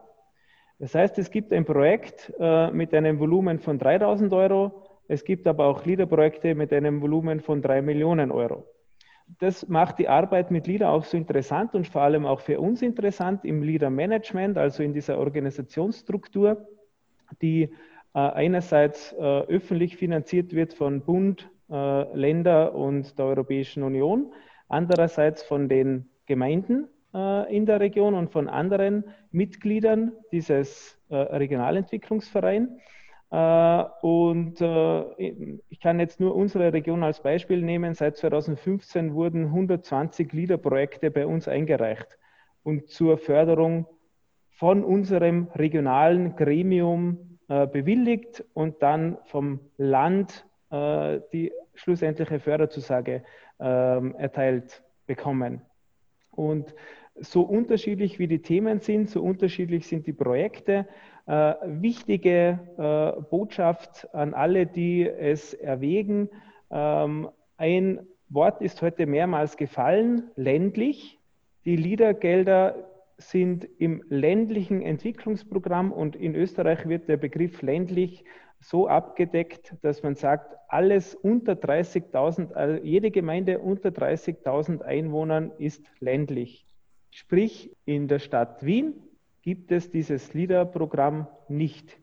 Das 0.78 0.94
heißt, 0.94 1.18
es 1.18 1.32
gibt 1.32 1.54
ein 1.54 1.64
Projekt 1.64 2.34
äh, 2.38 2.70
mit 2.72 2.94
einem 2.94 3.18
Volumen 3.18 3.60
von 3.60 3.80
3000 3.80 4.34
Euro, 4.34 4.84
es 5.08 5.24
gibt 5.24 5.48
aber 5.48 5.66
auch 5.68 5.86
LEADER-Projekte 5.86 6.54
mit 6.54 6.74
einem 6.74 7.02
Volumen 7.02 7.40
von 7.40 7.62
3 7.62 7.82
Millionen 7.82 8.30
Euro. 8.30 8.66
Das 9.40 9.70
macht 9.70 10.00
die 10.00 10.10
Arbeit 10.10 10.52
mit 10.52 10.68
LEADER 10.68 10.90
auch 10.90 11.06
so 11.06 11.16
interessant 11.16 11.74
und 11.74 11.88
vor 11.88 12.02
allem 12.02 12.26
auch 12.26 12.42
für 12.42 12.60
uns 12.60 12.82
interessant 12.82 13.46
im 13.46 13.64
LEADER-Management, 13.64 14.58
also 14.58 14.84
in 14.84 14.92
dieser 14.92 15.18
Organisationsstruktur, 15.18 16.68
die 17.42 17.64
äh, 17.64 17.70
einerseits 18.20 19.14
äh, 19.14 19.22
öffentlich 19.22 19.96
finanziert 19.96 20.54
wird 20.54 20.74
von 20.74 21.00
Bund, 21.06 21.50
äh, 21.72 22.16
Länder 22.16 22.76
und 22.76 23.18
der 23.18 23.26
Europäischen 23.26 23.84
Union, 23.84 24.34
andererseits 24.68 25.44
von 25.44 25.70
den 25.70 26.10
Gemeinden 26.26 26.88
in 27.50 27.66
der 27.66 27.82
Region 27.82 28.14
und 28.14 28.32
von 28.32 28.48
anderen 28.48 29.04
Mitgliedern 29.32 30.14
dieses 30.32 30.98
Regionalentwicklungsvereins. 31.10 32.70
Und 34.02 34.62
ich 35.68 35.80
kann 35.82 36.00
jetzt 36.00 36.22
nur 36.22 36.34
unsere 36.34 36.72
Region 36.72 37.04
als 37.04 37.22
Beispiel 37.22 37.62
nehmen. 37.62 37.96
Seit 37.96 38.16
2015 38.16 39.14
wurden 39.14 39.48
120 39.48 40.32
LEADER-Projekte 40.32 41.12
bei 41.12 41.28
uns 41.28 41.50
eingereicht 41.50 42.18
und 42.64 42.88
zur 42.88 43.18
Förderung 43.18 43.88
von 44.62 44.84
unserem 44.84 45.48
regionalen 45.56 46.36
Gremium 46.36 47.40
äh, 47.48 47.66
bewilligt 47.66 48.46
und 48.54 48.84
dann 48.84 49.18
vom 49.26 49.60
Land 49.78 50.46
äh, 50.70 51.20
die 51.34 51.52
schlussendliche 51.74 52.40
Förderzusage 52.40 53.24
ähm, 53.60 54.16
erteilt 54.16 54.84
bekommen. 55.08 55.62
Und 56.32 56.74
so 57.20 57.42
unterschiedlich 57.42 58.20
wie 58.20 58.28
die 58.28 58.42
Themen 58.42 58.80
sind, 58.80 59.10
so 59.10 59.22
unterschiedlich 59.22 59.88
sind 59.88 60.08
die 60.08 60.14
Projekte. 60.14 60.88
Äh, 61.28 61.54
wichtige 61.66 62.60
äh, 62.78 63.22
Botschaft 63.30 64.08
an 64.14 64.34
alle, 64.34 64.66
die 64.66 65.08
es 65.08 65.54
erwägen. 65.54 66.30
Ähm, 66.72 67.30
ein 67.58 68.08
Wort 68.30 68.62
ist 68.62 68.82
heute 68.82 69.06
mehrmals 69.06 69.58
gefallen, 69.58 70.32
ländlich. 70.36 71.20
Die 71.66 71.76
LIDA-Gelder 71.76 72.76
sind 73.18 73.68
im 73.78 74.04
ländlichen 74.10 74.82
Entwicklungsprogramm 74.82 75.92
und 75.92 76.16
in 76.16 76.34
Österreich 76.34 76.88
wird 76.88 77.08
der 77.08 77.18
Begriff 77.18 77.62
ländlich 77.62 78.24
so 78.62 78.88
abgedeckt, 78.88 79.76
dass 79.82 80.04
man 80.04 80.16
sagt, 80.16 80.56
alles 80.68 81.16
unter 81.16 81.54
30.000, 81.54 82.54
also 82.54 82.82
jede 82.84 83.12
Gemeinde 83.12 83.60
unter 83.60 83.90
30.000 83.90 84.82
Einwohnern 84.82 85.52
ist 85.58 85.84
ländlich. 86.00 86.66
Sprich, 87.10 87.76
in 87.86 88.08
der 88.08 88.20
Stadt 88.20 88.64
Wien 88.66 88.94
gibt 89.42 89.72
es 89.72 89.90
dieses 89.90 90.34
LIDA-Programm 90.34 91.28
nicht. 91.50 91.98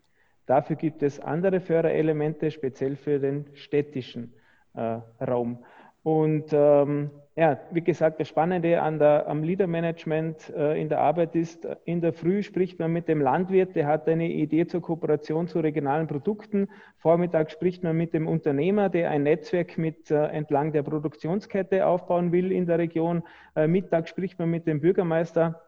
Dafür 0.46 0.76
gibt 0.76 1.02
es 1.02 1.20
andere 1.20 1.60
Förderelemente, 1.60 2.50
speziell 2.50 2.96
für 2.96 3.18
den 3.18 3.46
städtischen 3.54 4.34
äh, 4.74 5.00
Raum. 5.24 5.64
Und 6.02 6.46
ähm, 6.52 7.10
ja, 7.38 7.56
wie 7.70 7.82
gesagt, 7.82 8.18
das 8.18 8.26
Spannende 8.26 8.82
an 8.82 8.98
der, 8.98 9.28
am 9.28 9.44
Leader-Management 9.44 10.52
äh, 10.56 10.80
in 10.80 10.88
der 10.88 10.98
Arbeit 10.98 11.36
ist, 11.36 11.68
in 11.84 12.00
der 12.00 12.12
Früh 12.12 12.42
spricht 12.42 12.80
man 12.80 12.92
mit 12.92 13.06
dem 13.06 13.20
Landwirt, 13.20 13.76
der 13.76 13.86
hat 13.86 14.08
eine 14.08 14.28
Idee 14.28 14.66
zur 14.66 14.82
Kooperation 14.82 15.46
zu 15.46 15.60
regionalen 15.60 16.08
Produkten. 16.08 16.66
Vormittag 16.96 17.52
spricht 17.52 17.84
man 17.84 17.96
mit 17.96 18.12
dem 18.12 18.26
Unternehmer, 18.26 18.88
der 18.88 19.10
ein 19.10 19.22
Netzwerk 19.22 19.78
mit 19.78 20.10
äh, 20.10 20.26
entlang 20.26 20.72
der 20.72 20.82
Produktionskette 20.82 21.86
aufbauen 21.86 22.32
will 22.32 22.50
in 22.50 22.66
der 22.66 22.78
Region. 22.78 23.22
Äh, 23.54 23.68
Mittag 23.68 24.08
spricht 24.08 24.40
man 24.40 24.50
mit 24.50 24.66
dem 24.66 24.80
Bürgermeister 24.80 25.60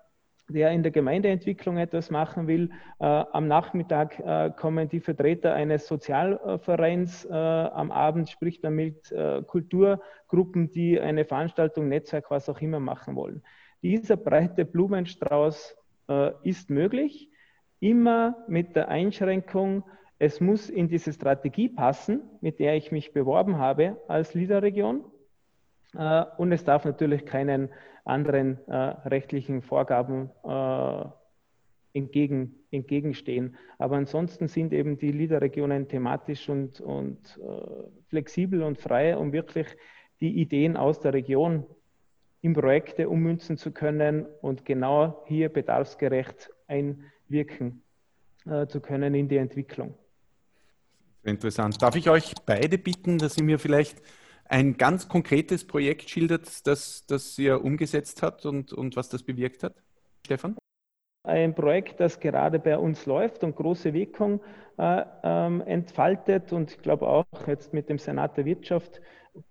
der 0.52 0.70
in 0.70 0.82
der 0.82 0.92
Gemeindeentwicklung 0.92 1.78
etwas 1.78 2.10
machen 2.10 2.46
will. 2.46 2.70
Äh, 2.98 3.04
am 3.04 3.48
Nachmittag 3.48 4.18
äh, 4.18 4.50
kommen 4.50 4.88
die 4.88 5.00
Vertreter 5.00 5.54
eines 5.54 5.86
Sozialvereins. 5.86 7.24
Äh, 7.24 7.34
am 7.34 7.90
Abend 7.90 8.28
spricht 8.28 8.62
man 8.62 8.74
mit 8.74 9.14
Kulturgruppen, 9.46 10.70
die 10.70 11.00
eine 11.00 11.24
Veranstaltung, 11.24 11.88
Netzwerk, 11.88 12.30
was 12.30 12.48
auch 12.48 12.60
immer 12.60 12.80
machen 12.80 13.16
wollen. 13.16 13.42
Dieser 13.82 14.16
breite 14.16 14.64
Blumenstrauß 14.64 15.76
ist 16.42 16.70
möglich, 16.70 17.30
immer 17.78 18.36
mit 18.48 18.76
der 18.76 18.88
Einschränkung, 18.88 19.84
es 20.18 20.40
muss 20.40 20.68
in 20.68 20.88
diese 20.88 21.12
Strategie 21.12 21.68
passen, 21.68 22.22
mit 22.40 22.58
der 22.58 22.76
ich 22.76 22.92
mich 22.92 23.12
beworben 23.12 23.58
habe 23.58 23.96
als 24.06 24.34
Leaderregion. 24.34 25.04
Und 26.36 26.52
es 26.52 26.64
darf 26.64 26.84
natürlich 26.84 27.24
keinen 27.24 27.70
anderen 28.10 28.58
äh, 28.68 28.74
rechtlichen 28.74 29.62
Vorgaben 29.62 30.30
äh, 30.44 31.04
entgegen, 31.92 32.54
entgegenstehen. 32.70 33.56
Aber 33.78 33.96
ansonsten 33.96 34.48
sind 34.48 34.72
eben 34.72 34.98
die 34.98 35.12
LIDA-Regionen 35.12 35.88
thematisch 35.88 36.48
und, 36.48 36.80
und 36.80 37.38
äh, 37.38 38.08
flexibel 38.08 38.62
und 38.62 38.78
frei, 38.78 39.16
um 39.16 39.32
wirklich 39.32 39.66
die 40.20 40.40
Ideen 40.40 40.76
aus 40.76 41.00
der 41.00 41.14
Region 41.14 41.64
in 42.42 42.54
Projekte 42.54 43.08
ummünzen 43.08 43.56
zu 43.56 43.70
können 43.70 44.26
und 44.40 44.64
genau 44.64 45.24
hier 45.26 45.48
bedarfsgerecht 45.48 46.50
einwirken 46.68 47.82
äh, 48.46 48.66
zu 48.66 48.80
können 48.80 49.14
in 49.14 49.28
die 49.28 49.36
Entwicklung. 49.36 49.94
Interessant. 51.22 51.82
Darf 51.82 51.96
ich 51.96 52.08
euch 52.08 52.32
beide 52.46 52.78
bitten, 52.78 53.18
dass 53.18 53.34
Sie 53.34 53.42
mir 53.42 53.58
vielleicht 53.58 54.00
ein 54.50 54.76
ganz 54.76 55.08
konkretes 55.08 55.64
Projekt 55.64 56.10
schildert, 56.10 56.66
das, 56.66 57.06
das 57.06 57.38
ihr 57.38 57.64
umgesetzt 57.64 58.22
habt 58.22 58.44
und, 58.44 58.72
und 58.72 58.96
was 58.96 59.08
das 59.08 59.22
bewirkt 59.22 59.62
hat? 59.62 59.74
Stefan? 60.26 60.56
Ein 61.22 61.54
Projekt, 61.54 62.00
das 62.00 62.18
gerade 62.18 62.58
bei 62.58 62.76
uns 62.76 63.06
läuft 63.06 63.44
und 63.44 63.54
große 63.54 63.92
Wirkung 63.92 64.40
äh, 64.76 65.04
ähm, 65.22 65.60
entfaltet 65.60 66.52
und 66.52 66.72
ich 66.72 66.82
glaube 66.82 67.06
auch 67.06 67.26
jetzt 67.46 67.72
mit 67.72 67.88
dem 67.88 67.98
Senat 67.98 68.36
der 68.36 68.44
Wirtschaft 68.44 69.00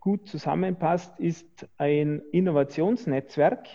gut 0.01 0.27
zusammenpasst, 0.27 1.17
ist 1.19 1.69
ein 1.77 2.21
Innovationsnetzwerk. 2.33 3.67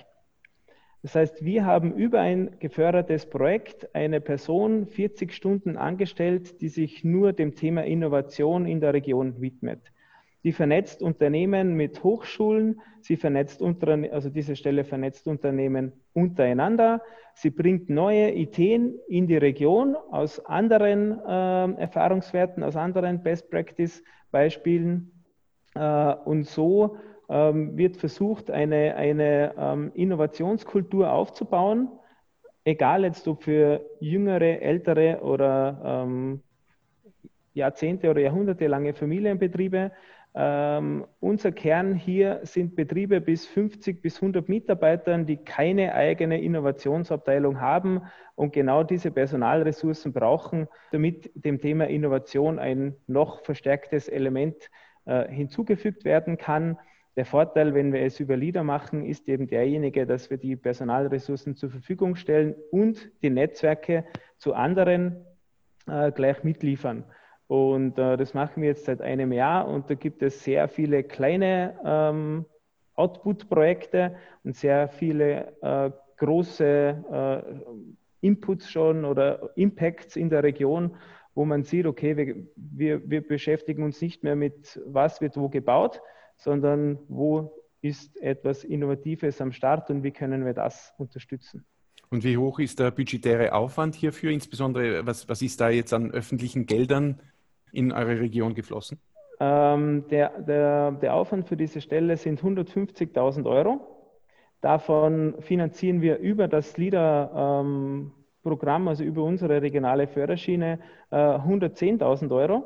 Das 1.01 1.15
heißt, 1.15 1.45
wir 1.45 1.65
haben 1.65 1.95
über 1.95 2.21
ein 2.21 2.59
gefördertes 2.59 3.31
Projekt 3.31 3.95
eine 3.95 4.21
Person 4.21 4.87
40 4.87 5.33
Stunden 5.33 5.79
angestellt, 5.79 6.61
die 6.61 6.69
sich 6.69 7.03
nur 7.03 7.33
dem 7.33 7.55
Thema 7.55 7.85
Innovation 7.85 8.67
in 8.67 8.81
der 8.81 8.93
Region 8.93 9.41
widmet. 9.41 9.94
Die 10.45 10.53
vernetzt 10.53 11.03
Unternehmen 11.03 11.75
mit 11.75 12.05
Hochschulen, 12.05 12.81
sie 13.01 13.17
vernetzt 13.17 13.63
unter, 13.63 13.99
also 14.13 14.29
diese 14.29 14.57
Stelle 14.57 14.85
vernetzt 14.85 15.27
Unternehmen 15.27 15.93
untereinander. 16.13 17.01
Sie 17.35 17.51
bringt 17.51 17.89
neue 17.89 18.31
Ideen 18.31 18.95
in 19.09 19.27
die 19.27 19.39
Region 19.39 19.97
aus 19.97 20.45
anderen 20.45 21.19
äh, 21.19 21.81
Erfahrungswerten, 21.81 22.63
aus 22.63 22.77
anderen 22.77 23.23
Best 23.23 23.51
Practice 23.51 24.03
Beispielen. 24.31 25.11
Äh, 25.75 26.15
und 26.27 26.45
so 26.47 26.99
ähm, 27.29 27.77
wird 27.77 27.97
versucht, 27.97 28.51
eine, 28.51 28.97
eine 28.97 29.55
ähm, 29.57 29.93
Innovationskultur 29.95 31.11
aufzubauen, 31.11 31.89
egal 32.65 33.05
jetzt 33.05 33.27
ob 33.29 33.43
für 33.43 33.81
jüngere, 33.99 34.61
ältere 34.61 35.21
oder 35.23 36.05
ähm, 36.05 36.43
Jahrzehnte 37.55 38.11
oder 38.11 38.21
Jahrhunderte 38.21 38.67
lange 38.67 38.93
Familienbetriebe. 38.93 39.93
Ähm, 40.37 41.07
unser 41.21 41.53
Kern 41.53 41.95
hier 41.95 42.41
sind 42.43 42.75
Betriebe 42.75 43.21
bis 43.21 43.47
50 43.47 44.03
bis 44.03 44.17
100 44.17 44.49
Mitarbeitern, 44.49 45.27
die 45.27 45.37
keine 45.37 45.95
eigene 45.95 46.43
Innovationsabteilung 46.43 47.61
haben 47.61 48.03
und 48.35 48.53
genau 48.53 48.83
diese 48.83 49.13
Personalressourcen 49.13 50.13
brauchen, 50.13 50.67
damit 50.91 51.31
dem 51.37 51.61
Thema 51.61 51.87
Innovation 51.87 52.59
ein 52.59 52.97
noch 53.07 53.45
verstärktes 53.45 54.09
Element 54.09 54.71
äh, 55.05 55.29
hinzugefügt 55.29 56.05
werden 56.05 56.37
kann. 56.37 56.79
Der 57.17 57.27
Vorteil, 57.27 57.75
wenn 57.75 57.93
wir 57.93 58.03
es 58.03 58.19
über 58.19 58.37
LEADER 58.37 58.65
machen, 58.65 59.07
ist 59.07 59.29
eben 59.29 59.47
derjenige, 59.47 60.05
dass 60.05 60.31
wir 60.31 60.37
die 60.37 60.57
Personalressourcen 60.57 61.55
zur 61.55 61.71
Verfügung 61.71 62.17
stellen 62.17 62.57
und 62.73 63.13
die 63.23 63.31
Netzwerke 63.31 64.05
zu 64.37 64.53
anderen 64.53 65.25
äh, 65.87 66.11
gleich 66.11 66.43
mitliefern. 66.43 67.05
Und 67.55 67.99
äh, 67.99 68.17
das 68.17 68.35
machen 68.35 68.63
wir 68.63 68.71
jetzt 68.71 68.87
seit 68.87 69.01
einem 69.01 69.33
Jahr 69.33 69.69
und 69.69 69.89
da 69.89 69.95
gibt 69.95 70.23
es 70.23 70.43
sehr 70.43 70.67
viele 70.67 71.05
kleine 71.05 71.79
ähm, 71.85 72.47
Output-Projekte 72.97 74.17
und 74.43 74.57
sehr 74.57 74.89
viele 74.89 75.55
äh, 75.63 75.91
große 76.17 76.65
äh, 77.13 78.27
Inputs 78.27 78.69
schon 78.69 79.05
oder 79.05 79.51
Impacts 79.55 80.17
in 80.17 80.31
der 80.31 80.43
Region, 80.43 80.97
wo 81.37 81.45
man 81.45 81.63
sieht, 81.63 81.87
okay, 81.87 82.17
wir, 82.17 82.45
wir, 82.57 83.09
wir 83.09 83.25
beschäftigen 83.25 83.85
uns 83.85 84.01
nicht 84.01 84.25
mehr 84.25 84.35
mit, 84.35 84.81
was 84.87 85.21
wird 85.21 85.37
wo 85.37 85.49
gebaut, 85.49 86.01
sondern 86.37 86.99
wo 87.07 87.63
ist 87.83 88.21
etwas 88.21 88.65
Innovatives 88.65 89.41
am 89.41 89.53
Start 89.53 89.91
und 89.91 90.03
wie 90.03 90.11
können 90.11 90.45
wir 90.45 90.55
das 90.55 90.93
unterstützen. 90.99 91.65
Und 92.11 92.25
wie 92.25 92.37
hoch 92.37 92.59
ist 92.59 92.81
der 92.81 92.91
budgetäre 92.91 93.53
Aufwand 93.53 93.95
hierfür? 93.95 94.33
Insbesondere, 94.33 95.07
was, 95.07 95.29
was 95.29 95.41
ist 95.41 95.61
da 95.61 95.71
jetzt 95.71 95.93
an 95.93 96.11
öffentlichen 96.11 96.67
Geldern 96.67 97.21
in 97.75 97.93
eure 97.93 98.21
Region 98.21 98.55
geflossen? 98.55 98.99
Ähm, 99.41 100.05
der, 100.11 100.41
der, 100.41 100.93
der 100.93 101.15
Aufwand 101.15 101.49
für 101.49 101.57
diese 101.57 101.81
Stelle 101.81 102.17
sind 102.17 102.41
150.000 102.41 103.47
Euro. 103.47 103.81
Davon 104.61 105.35
finanzieren 105.41 106.01
wir 106.01 106.19
über 106.19 106.49
das 106.49 106.79
LIDA-Programm, 106.79 108.83
ähm, 108.83 108.89
also 108.89 109.05
über 109.05 109.25
unsere 109.25 109.61
regionale 109.61 110.07
Förderschiene, 110.07 110.79
äh, 111.11 111.17
110.000 111.17 112.35
Euro 112.35 112.65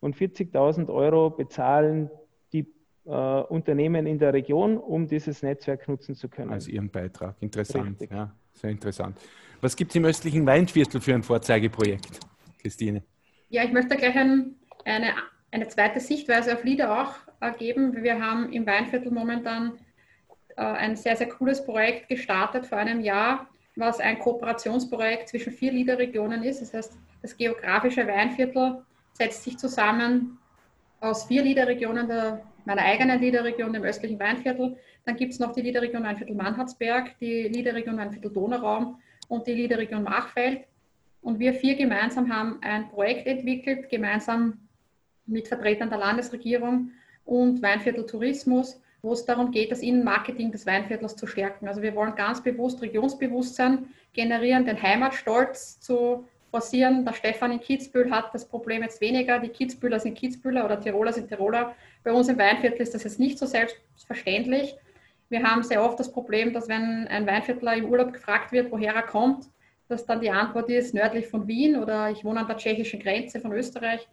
und 0.00 0.16
40.000 0.16 0.88
Euro 0.88 1.30
bezahlen 1.30 2.10
die 2.52 2.66
äh, 3.04 3.10
Unternehmen 3.10 4.06
in 4.06 4.18
der 4.18 4.32
Region, 4.32 4.78
um 4.78 5.06
dieses 5.06 5.42
Netzwerk 5.42 5.86
nutzen 5.88 6.14
zu 6.14 6.28
können. 6.28 6.52
Als 6.52 6.68
Ihren 6.68 6.90
Beitrag. 6.90 7.36
Interessant, 7.40 8.00
Richtig. 8.00 8.10
ja, 8.10 8.34
sehr 8.52 8.70
interessant. 8.70 9.18
Was 9.60 9.76
gibt 9.76 9.90
es 9.90 9.96
im 9.96 10.04
östlichen 10.04 10.46
Weinviertel 10.46 11.00
für 11.00 11.14
ein 11.14 11.22
Vorzeigeprojekt, 11.22 12.20
Christine? 12.60 13.02
Ja, 13.50 13.64
ich 13.64 13.72
möchte 13.72 13.96
gleich 13.96 14.14
ein, 14.14 14.56
eine, 14.84 15.14
eine 15.50 15.68
zweite 15.68 16.00
Sichtweise 16.00 16.52
auf 16.52 16.64
LIDA 16.64 17.02
auch 17.02 17.14
äh, 17.40 17.50
geben. 17.52 18.02
Wir 18.02 18.20
haben 18.20 18.52
im 18.52 18.66
Weinviertel 18.66 19.10
momentan 19.10 19.78
äh, 20.56 20.62
ein 20.62 20.96
sehr, 20.96 21.16
sehr 21.16 21.30
cooles 21.30 21.64
Projekt 21.64 22.08
gestartet 22.08 22.66
vor 22.66 22.76
einem 22.76 23.00
Jahr, 23.00 23.48
was 23.76 24.00
ein 24.00 24.18
Kooperationsprojekt 24.18 25.28
zwischen 25.28 25.52
vier 25.52 25.72
Liederregionen 25.72 26.42
ist. 26.42 26.60
Das 26.60 26.74
heißt, 26.74 26.98
das 27.22 27.36
geografische 27.38 28.06
Weinviertel 28.06 28.84
setzt 29.14 29.44
sich 29.44 29.56
zusammen 29.56 30.38
aus 31.00 31.24
vier 31.24 31.42
Liederregionen, 31.42 32.06
der, 32.06 32.42
meiner 32.66 32.82
eigenen 32.82 33.18
Liederregion, 33.18 33.72
dem 33.72 33.82
östlichen 33.82 34.18
Weinviertel. 34.18 34.76
Dann 35.06 35.16
gibt 35.16 35.32
es 35.32 35.38
noch 35.38 35.52
die 35.52 35.62
Liederregion 35.62 36.04
Weinviertel 36.04 36.36
Mannhardsberg, 36.36 37.18
die 37.18 37.44
Liederregion 37.44 37.96
Weinviertel 37.96 38.30
Donauraum 38.30 39.00
und 39.28 39.46
die 39.46 39.54
Liederregion 39.54 40.02
Machfeld. 40.02 40.66
Und 41.20 41.38
wir 41.38 41.54
vier 41.54 41.76
gemeinsam 41.76 42.32
haben 42.32 42.58
ein 42.62 42.88
Projekt 42.88 43.26
entwickelt, 43.26 43.88
gemeinsam 43.88 44.58
mit 45.26 45.48
Vertretern 45.48 45.90
der 45.90 45.98
Landesregierung 45.98 46.92
und 47.24 47.60
Weinviertel 47.62 48.06
Tourismus, 48.06 48.80
wo 49.02 49.12
es 49.12 49.24
darum 49.24 49.50
geht, 49.50 49.70
das 49.70 49.80
Innenmarketing 49.80 50.50
des 50.50 50.66
Weinviertels 50.66 51.16
zu 51.16 51.26
stärken. 51.26 51.68
Also 51.68 51.82
wir 51.82 51.94
wollen 51.94 52.14
ganz 52.14 52.42
bewusst 52.42 52.80
Regionsbewusstsein 52.82 53.88
generieren, 54.12 54.64
den 54.64 54.80
Heimatstolz 54.80 55.78
zu 55.80 56.26
forcieren. 56.50 57.04
Der 57.04 57.12
Stefan 57.12 57.52
in 57.52 57.60
Kitzbühel 57.60 58.10
hat 58.10 58.34
das 58.34 58.48
Problem 58.48 58.82
jetzt 58.82 59.00
weniger. 59.00 59.38
Die 59.38 59.50
Kitzbühler 59.50 60.00
sind 60.00 60.16
Kitzbühler 60.16 60.64
oder 60.64 60.80
Tiroler 60.80 61.12
sind 61.12 61.28
Tiroler. 61.28 61.74
Bei 62.02 62.12
uns 62.12 62.28
im 62.28 62.38
Weinviertel 62.38 62.80
ist 62.80 62.94
das 62.94 63.04
jetzt 63.04 63.20
nicht 63.20 63.38
so 63.38 63.46
selbstverständlich. 63.46 64.74
Wir 65.28 65.42
haben 65.42 65.62
sehr 65.62 65.84
oft 65.84 66.00
das 66.00 66.10
Problem, 66.10 66.54
dass 66.54 66.68
wenn 66.68 67.06
ein 67.08 67.26
Weinviertler 67.26 67.76
im 67.76 67.84
Urlaub 67.90 68.12
gefragt 68.14 68.50
wird, 68.50 68.72
woher 68.72 68.94
er 68.94 69.02
kommt, 69.02 69.46
dass 69.88 70.04
dann 70.04 70.20
die 70.20 70.30
Antwort 70.30 70.68
ist 70.68 70.94
nördlich 70.94 71.28
von 71.28 71.46
Wien 71.46 71.76
oder 71.76 72.10
ich 72.10 72.24
wohne 72.24 72.40
an 72.40 72.46
der 72.46 72.56
tschechischen 72.56 73.00
Grenze 73.00 73.40
von 73.40 73.52
Österreich. 73.52 74.06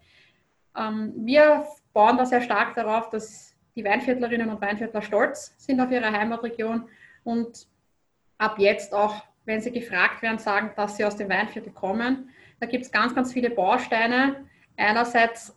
Ähm, 0.75 1.13
wir 1.17 1.65
bauen 1.93 2.17
da 2.17 2.25
sehr 2.25 2.41
stark 2.41 2.75
darauf, 2.75 3.09
dass 3.09 3.55
die 3.75 3.83
Weinviertlerinnen 3.83 4.49
und 4.49 4.61
Weinviertler 4.61 5.01
stolz 5.01 5.53
sind 5.57 5.81
auf 5.81 5.91
ihre 5.91 6.11
Heimatregion 6.11 6.87
und 7.23 7.67
ab 8.37 8.57
jetzt 8.57 8.93
auch, 8.93 9.23
wenn 9.43 9.61
sie 9.61 9.71
gefragt 9.71 10.21
werden, 10.21 10.39
sagen, 10.39 10.71
dass 10.75 10.97
sie 10.97 11.05
aus 11.05 11.17
dem 11.17 11.29
Weinviertel 11.29 11.73
kommen. 11.73 12.29
Da 12.59 12.65
gibt 12.65 12.85
es 12.85 12.91
ganz, 12.91 13.13
ganz 13.13 13.33
viele 13.33 13.49
Bausteine. 13.49 14.45
Einerseits 14.77 15.55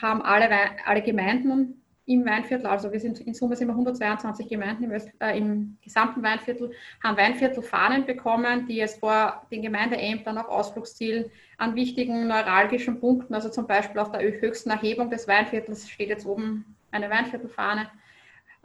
haben 0.00 0.22
alle, 0.22 0.48
alle 0.84 1.02
Gemeinden 1.02 1.79
im 2.10 2.26
Weinviertel, 2.26 2.66
also 2.66 2.90
wir 2.90 2.98
sind 2.98 3.20
in 3.20 3.34
Summe 3.34 3.54
sind 3.54 3.68
wir 3.68 3.72
122 3.72 4.48
Gemeinden 4.48 4.84
im, 4.84 4.92
äh, 5.20 5.38
im 5.38 5.78
gesamten 5.82 6.22
Weinviertel, 6.22 6.72
haben 7.02 7.16
Weinviertelfahnen 7.16 8.04
bekommen, 8.04 8.66
die 8.66 8.80
es 8.80 8.96
vor 8.96 9.46
den 9.52 9.62
Gemeindeämtern 9.62 10.36
auf 10.36 10.48
Ausflugszielen 10.48 11.30
an 11.56 11.76
wichtigen 11.76 12.26
neuralgischen 12.26 12.98
Punkten, 12.98 13.32
also 13.34 13.48
zum 13.48 13.66
Beispiel 13.66 14.00
auf 14.00 14.10
der 14.10 14.22
höchsten 14.22 14.70
Erhebung 14.70 15.08
des 15.08 15.28
Weinviertels 15.28 15.88
steht 15.88 16.08
jetzt 16.08 16.26
oben 16.26 16.76
eine 16.90 17.08
Weinviertelfahne, 17.08 17.88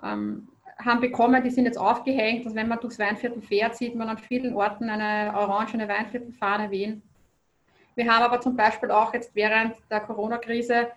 ähm, 0.04 0.48
haben 0.84 1.00
bekommen, 1.00 1.44
die 1.44 1.52
sind 1.52 1.66
jetzt 1.66 1.78
aufgehängt. 1.78 2.46
Also 2.46 2.56
wenn 2.56 2.68
man 2.68 2.80
durchs 2.80 3.00
Weinviertel 3.00 3.42
fährt, 3.42 3.78
sieht 3.78 3.96
man 3.96 4.10
an 4.10 4.18
vielen 4.18 4.56
Orten 4.56 4.90
eine 4.90 5.38
orangene 5.38 5.88
Weinviertelfahne 5.88 6.72
wehen. 6.72 7.02
Wir 7.96 8.12
haben 8.12 8.24
aber 8.24 8.42
zum 8.42 8.56
Beispiel 8.58 8.92
auch 8.92 9.14
jetzt 9.14 9.36
während 9.36 9.76
der 9.90 10.02
Corona-Krise 10.02 10.90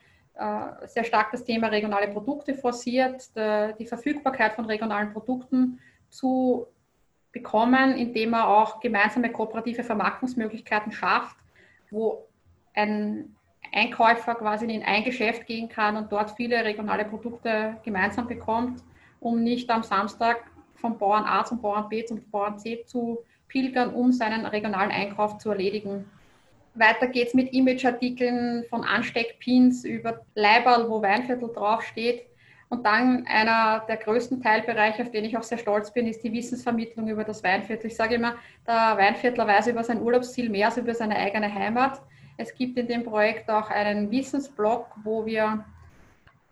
sehr 0.86 1.04
stark 1.04 1.32
das 1.32 1.44
Thema 1.44 1.66
regionale 1.68 2.08
Produkte 2.08 2.54
forciert, 2.54 3.30
die 3.36 3.86
Verfügbarkeit 3.86 4.54
von 4.54 4.66
regionalen 4.66 5.12
Produkten 5.12 5.80
zu 6.10 6.66
bekommen, 7.32 7.96
indem 7.96 8.30
man 8.30 8.42
auch 8.42 8.80
gemeinsame 8.80 9.32
kooperative 9.32 9.82
Vermarktungsmöglichkeiten 9.82 10.92
schafft, 10.92 11.36
wo 11.90 12.26
ein 12.74 13.34
Einkäufer 13.72 14.34
quasi 14.36 14.66
in 14.66 14.82
ein 14.82 15.04
Geschäft 15.04 15.46
gehen 15.46 15.68
kann 15.68 15.96
und 15.96 16.10
dort 16.12 16.30
viele 16.32 16.64
regionale 16.64 17.04
Produkte 17.04 17.76
gemeinsam 17.84 18.26
bekommt, 18.26 18.82
um 19.20 19.42
nicht 19.42 19.68
am 19.70 19.82
Samstag 19.82 20.44
vom 20.74 20.96
Bauern 20.98 21.24
A 21.24 21.44
zum 21.44 21.60
Bauern 21.60 21.88
B 21.88 22.04
zum 22.04 22.22
Bauern 22.30 22.58
C 22.58 22.84
zu 22.86 23.18
pilgern, 23.48 23.92
um 23.92 24.12
seinen 24.12 24.46
regionalen 24.46 24.90
Einkauf 24.90 25.38
zu 25.38 25.50
erledigen. 25.50 26.08
Weiter 26.78 27.06
geht 27.06 27.28
es 27.28 27.34
mit 27.34 27.52
Imageartikeln 27.52 28.64
von 28.70 28.84
Ansteckpins 28.84 29.84
über 29.84 30.24
Leiberl, 30.34 30.88
wo 30.88 31.02
Weinviertel 31.02 31.50
draufsteht. 31.52 32.22
Und 32.70 32.84
dann 32.84 33.26
einer 33.26 33.84
der 33.88 33.96
größten 33.96 34.42
Teilbereiche, 34.42 35.02
auf 35.02 35.10
den 35.10 35.24
ich 35.24 35.36
auch 35.36 35.42
sehr 35.42 35.58
stolz 35.58 35.90
bin, 35.90 36.06
ist 36.06 36.22
die 36.22 36.32
Wissensvermittlung 36.32 37.08
über 37.08 37.24
das 37.24 37.42
Weinviertel. 37.42 37.86
Ich 37.86 37.96
sage 37.96 38.16
immer, 38.16 38.36
der 38.66 38.96
Weinviertler 38.98 39.46
weiß 39.46 39.68
über 39.68 39.82
sein 39.82 40.02
Urlaubsziel 40.02 40.50
mehr 40.50 40.66
als 40.66 40.76
über 40.76 40.94
seine 40.94 41.16
eigene 41.16 41.52
Heimat. 41.52 42.02
Es 42.36 42.54
gibt 42.54 42.78
in 42.78 42.86
dem 42.86 43.04
Projekt 43.04 43.50
auch 43.50 43.70
einen 43.70 44.10
Wissensblog, 44.10 44.86
wo 45.02 45.24
wir 45.24 45.64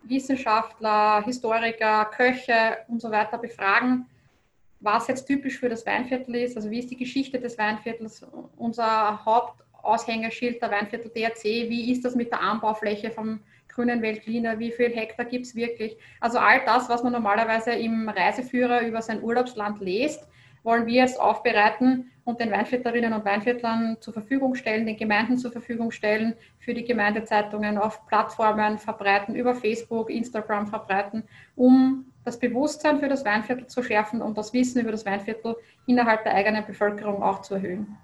Wissenschaftler, 0.04 1.22
Historiker, 1.24 2.06
Köche 2.06 2.78
und 2.88 3.00
so 3.00 3.10
weiter 3.10 3.38
befragen, 3.38 4.06
was 4.80 5.08
jetzt 5.08 5.26
typisch 5.26 5.58
für 5.58 5.68
das 5.68 5.84
Weinviertel 5.86 6.36
ist, 6.36 6.56
also 6.56 6.70
wie 6.70 6.78
ist 6.78 6.90
die 6.90 6.96
Geschichte 6.96 7.40
des 7.40 7.58
Weinviertels, 7.58 8.24
unser 8.56 9.24
Hauptaushängerschild 9.86 10.60
der 10.60 10.70
Weinviertel 10.70 11.10
DRC, 11.10 11.44
wie 11.44 11.92
ist 11.92 12.04
das 12.04 12.14
mit 12.14 12.30
der 12.30 12.40
Anbaufläche 12.40 13.10
vom 13.10 13.40
grünen 13.68 14.02
Weltliner, 14.02 14.58
wie 14.58 14.72
viel 14.72 14.94
Hektar 14.94 15.26
gibt 15.26 15.46
es 15.46 15.54
wirklich. 15.54 15.96
Also 16.20 16.38
all 16.38 16.64
das, 16.64 16.88
was 16.88 17.02
man 17.02 17.12
normalerweise 17.12 17.72
im 17.72 18.08
Reiseführer 18.08 18.82
über 18.82 19.02
sein 19.02 19.22
Urlaubsland 19.22 19.80
liest, 19.80 20.26
wollen 20.62 20.86
wir 20.86 20.94
jetzt 20.94 21.20
aufbereiten 21.20 22.10
und 22.24 22.40
den 22.40 22.50
Weinviertlerinnen 22.50 23.12
und 23.12 23.24
Weinviertlern 23.24 23.98
zur 24.00 24.12
Verfügung 24.12 24.56
stellen, 24.56 24.86
den 24.86 24.96
Gemeinden 24.96 25.38
zur 25.38 25.52
Verfügung 25.52 25.92
stellen, 25.92 26.34
für 26.58 26.74
die 26.74 26.84
Gemeindezeitungen 26.84 27.78
auf 27.78 28.04
Plattformen 28.06 28.78
verbreiten, 28.78 29.36
über 29.36 29.54
Facebook, 29.54 30.10
Instagram 30.10 30.66
verbreiten, 30.66 31.22
um 31.54 32.06
das 32.24 32.40
Bewusstsein 32.40 32.98
für 32.98 33.08
das 33.08 33.24
Weinviertel 33.24 33.68
zu 33.68 33.82
schärfen 33.84 34.20
und 34.20 34.36
das 34.36 34.52
Wissen 34.52 34.80
über 34.80 34.90
das 34.90 35.06
Weinviertel 35.06 35.54
innerhalb 35.86 36.24
der 36.24 36.34
eigenen 36.34 36.66
Bevölkerung 36.66 37.22
auch 37.22 37.42
zu 37.42 37.54
erhöhen. 37.54 37.96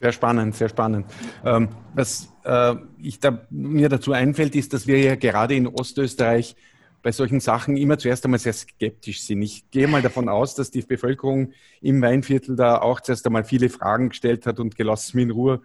Sehr 0.00 0.12
spannend, 0.12 0.54
sehr 0.54 0.70
spannend. 0.70 1.06
Ähm, 1.44 1.68
was 1.94 2.32
äh, 2.44 2.74
ich 2.98 3.20
da, 3.20 3.46
mir 3.50 3.90
dazu 3.90 4.12
einfällt, 4.12 4.56
ist, 4.56 4.72
dass 4.72 4.86
wir 4.86 4.98
ja 4.98 5.14
gerade 5.14 5.54
in 5.54 5.66
Ostösterreich 5.66 6.56
bei 7.02 7.12
solchen 7.12 7.40
Sachen 7.40 7.76
immer 7.76 7.98
zuerst 7.98 8.24
einmal 8.24 8.40
sehr 8.40 8.54
skeptisch 8.54 9.22
sind. 9.22 9.42
Ich 9.42 9.70
gehe 9.70 9.88
mal 9.88 10.00
davon 10.00 10.28
aus, 10.28 10.54
dass 10.54 10.70
die 10.70 10.80
Bevölkerung 10.80 11.52
im 11.82 12.00
Weinviertel 12.00 12.56
da 12.56 12.80
auch 12.80 13.00
zuerst 13.00 13.26
einmal 13.26 13.44
viele 13.44 13.68
Fragen 13.68 14.08
gestellt 14.08 14.46
hat 14.46 14.58
und 14.58 14.74
gelassen 14.74 15.18
mir 15.18 15.24
in 15.24 15.30
Ruhe. 15.30 15.62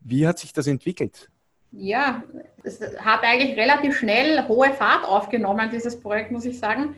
Wie 0.00 0.26
hat 0.26 0.38
sich 0.38 0.52
das 0.52 0.66
entwickelt? 0.66 1.30
Ja, 1.70 2.22
es 2.62 2.80
hat 2.98 3.22
eigentlich 3.22 3.56
relativ 3.58 3.96
schnell 3.96 4.46
hohe 4.48 4.72
Fahrt 4.72 5.04
aufgenommen, 5.04 5.70
dieses 5.70 5.98
Projekt, 5.98 6.30
muss 6.30 6.44
ich 6.44 6.58
sagen. 6.58 6.94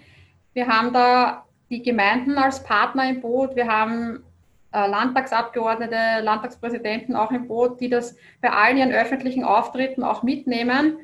Wir 0.54 0.66
haben 0.66 0.92
da 0.92 1.44
die 1.70 1.82
Gemeinden 1.82 2.36
als 2.36 2.62
Partner 2.62 3.08
im 3.08 3.20
Boot, 3.20 3.54
wir 3.54 3.66
haben 3.66 4.24
Landtagsabgeordnete, 4.72 6.22
Landtagspräsidenten 6.22 7.16
auch 7.16 7.30
im 7.30 7.48
Boot, 7.48 7.80
die 7.80 7.88
das 7.88 8.16
bei 8.40 8.50
allen 8.50 8.76
ihren 8.76 8.92
öffentlichen 8.92 9.44
Auftritten 9.44 10.04
auch 10.04 10.22
mitnehmen 10.22 10.98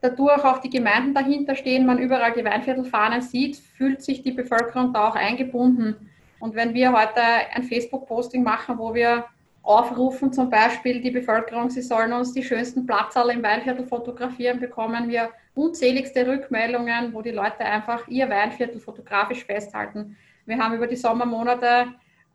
dadurch 0.00 0.44
auch 0.44 0.58
die 0.58 0.70
Gemeinden 0.70 1.14
dahinter 1.14 1.54
stehen, 1.54 1.86
man 1.86 1.98
überall 1.98 2.32
die 2.32 2.44
Weinviertelfahnen 2.44 3.20
sieht, 3.20 3.56
fühlt 3.56 4.02
sich 4.02 4.22
die 4.22 4.32
Bevölkerung 4.32 4.92
da 4.92 5.08
auch 5.08 5.14
eingebunden. 5.14 6.10
Und 6.38 6.54
wenn 6.54 6.72
wir 6.72 6.92
heute 6.92 7.20
ein 7.54 7.64
Facebook-Posting 7.64 8.42
machen, 8.42 8.78
wo 8.78 8.94
wir 8.94 9.26
aufrufen, 9.62 10.32
zum 10.32 10.48
Beispiel 10.48 11.02
die 11.02 11.10
Bevölkerung, 11.10 11.68
sie 11.68 11.82
sollen 11.82 12.14
uns 12.14 12.32
die 12.32 12.42
schönsten 12.42 12.86
Platzerl 12.86 13.30
im 13.30 13.42
Weinviertel 13.42 13.86
fotografieren, 13.86 14.58
bekommen 14.58 15.10
wir 15.10 15.30
unzähligste 15.54 16.26
Rückmeldungen, 16.26 17.12
wo 17.12 17.20
die 17.20 17.30
Leute 17.30 17.60
einfach 17.60 18.08
ihr 18.08 18.30
Weinviertel 18.30 18.80
fotografisch 18.80 19.44
festhalten. 19.44 20.16
Wir 20.46 20.56
haben 20.56 20.74
über 20.74 20.86
die 20.86 20.96
Sommermonate 20.96 21.88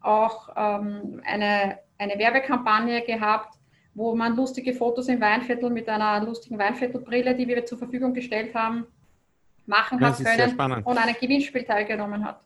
auch 0.05 0.49
ähm, 0.55 1.21
eine 1.25 1.79
eine 1.97 2.17
Werbekampagne 2.17 3.01
gehabt, 3.03 3.57
wo 3.93 4.15
man 4.15 4.35
lustige 4.35 4.73
Fotos 4.73 5.07
im 5.07 5.21
Weinviertel 5.21 5.69
mit 5.69 5.87
einer 5.87 6.23
lustigen 6.25 6.57
Weinviertelbrille, 6.57 7.35
die 7.35 7.47
wir 7.47 7.65
zur 7.65 7.77
Verfügung 7.77 8.13
gestellt 8.13 8.53
haben, 8.53 8.85
machen 9.65 9.99
hat 10.01 10.17
können 10.17 10.83
und 10.83 10.97
an 10.97 10.97
einem 10.97 11.15
Gewinnspiel 11.19 11.63
teilgenommen 11.63 12.23
hat. 12.23 12.41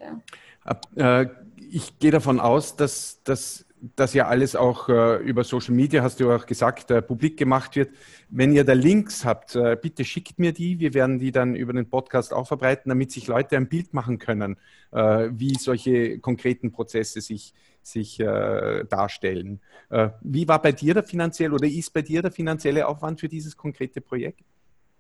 Ja. 0.96 1.22
Äh, 1.22 1.30
ich 1.72 1.98
gehe 2.00 2.12
davon 2.12 2.40
aus, 2.40 2.76
dass, 2.76 3.22
dass 3.24 3.66
das 3.96 4.14
ja 4.14 4.28
alles 4.28 4.56
auch 4.56 4.90
äh, 4.90 5.18
über 5.18 5.44
Social 5.44 5.74
Media, 5.74 6.04
hast 6.04 6.20
du 6.20 6.32
auch 6.32 6.46
gesagt, 6.46 6.92
äh, 6.92 7.02
publik 7.02 7.38
gemacht 7.38 7.76
wird. 7.76 7.90
Wenn 8.30 8.52
ihr 8.52 8.64
da 8.64 8.74
Links 8.74 9.26
habt, 9.26 9.56
äh, 9.56 9.78
bitte 9.82 10.04
schickt 10.04 10.40
mir 10.40 10.54
die. 10.54 10.80
Wir 10.80 10.94
werden 10.94 11.20
die 11.20 11.32
dann 11.32 11.56
über 11.56 11.74
den 11.74 11.90
Podcast 11.90 12.34
auch 12.34 12.48
verbreiten, 12.48 12.90
damit 12.90 13.12
sich 13.12 13.28
Leute 13.28 13.58
ein 13.58 13.70
Bild 13.70 13.94
machen 13.94 14.18
können, 14.18 14.58
äh, 14.92 15.30
wie 15.32 15.56
solche 15.56 16.20
konkreten 16.20 16.72
Prozesse 16.72 17.22
sich, 17.22 17.54
sich 17.82 18.20
äh, 18.20 18.86
darstellen. 18.86 19.62
Äh, 19.90 20.10
wie 20.22 20.48
war 20.48 20.62
bei 20.62 20.72
dir 20.72 20.94
der 20.94 21.04
finanzielle 21.04 21.54
oder 21.54 21.68
ist 21.68 21.94
bei 21.94 22.02
dir 22.02 22.22
der 22.22 22.32
finanzielle 22.32 22.88
Aufwand 22.88 23.20
für 23.20 23.30
dieses 23.30 23.56
konkrete 23.56 24.02
Projekt? 24.02 24.44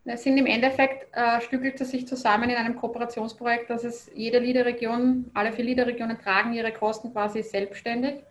Es 0.06 0.24
sind 0.24 0.38
im 0.38 0.46
Endeffekt, 0.46 1.08
äh, 1.15 1.42
stückelt 1.42 1.80
es 1.82 1.92
sich 1.92 2.08
zusammen 2.08 2.50
in 2.50 2.56
einem 2.56 2.76
Kooperationsprojekt, 2.76 3.70
dass 3.70 3.84
es 3.84 4.10
jede 4.15 4.39
Liederregion, 4.39 5.30
alle 5.34 5.52
vier 5.52 5.65
Liederregionen 5.65 6.18
tragen 6.18 6.54
ihre 6.54 6.72
Kosten 6.72 7.12
quasi 7.12 7.44
selbstständig. 7.44 8.24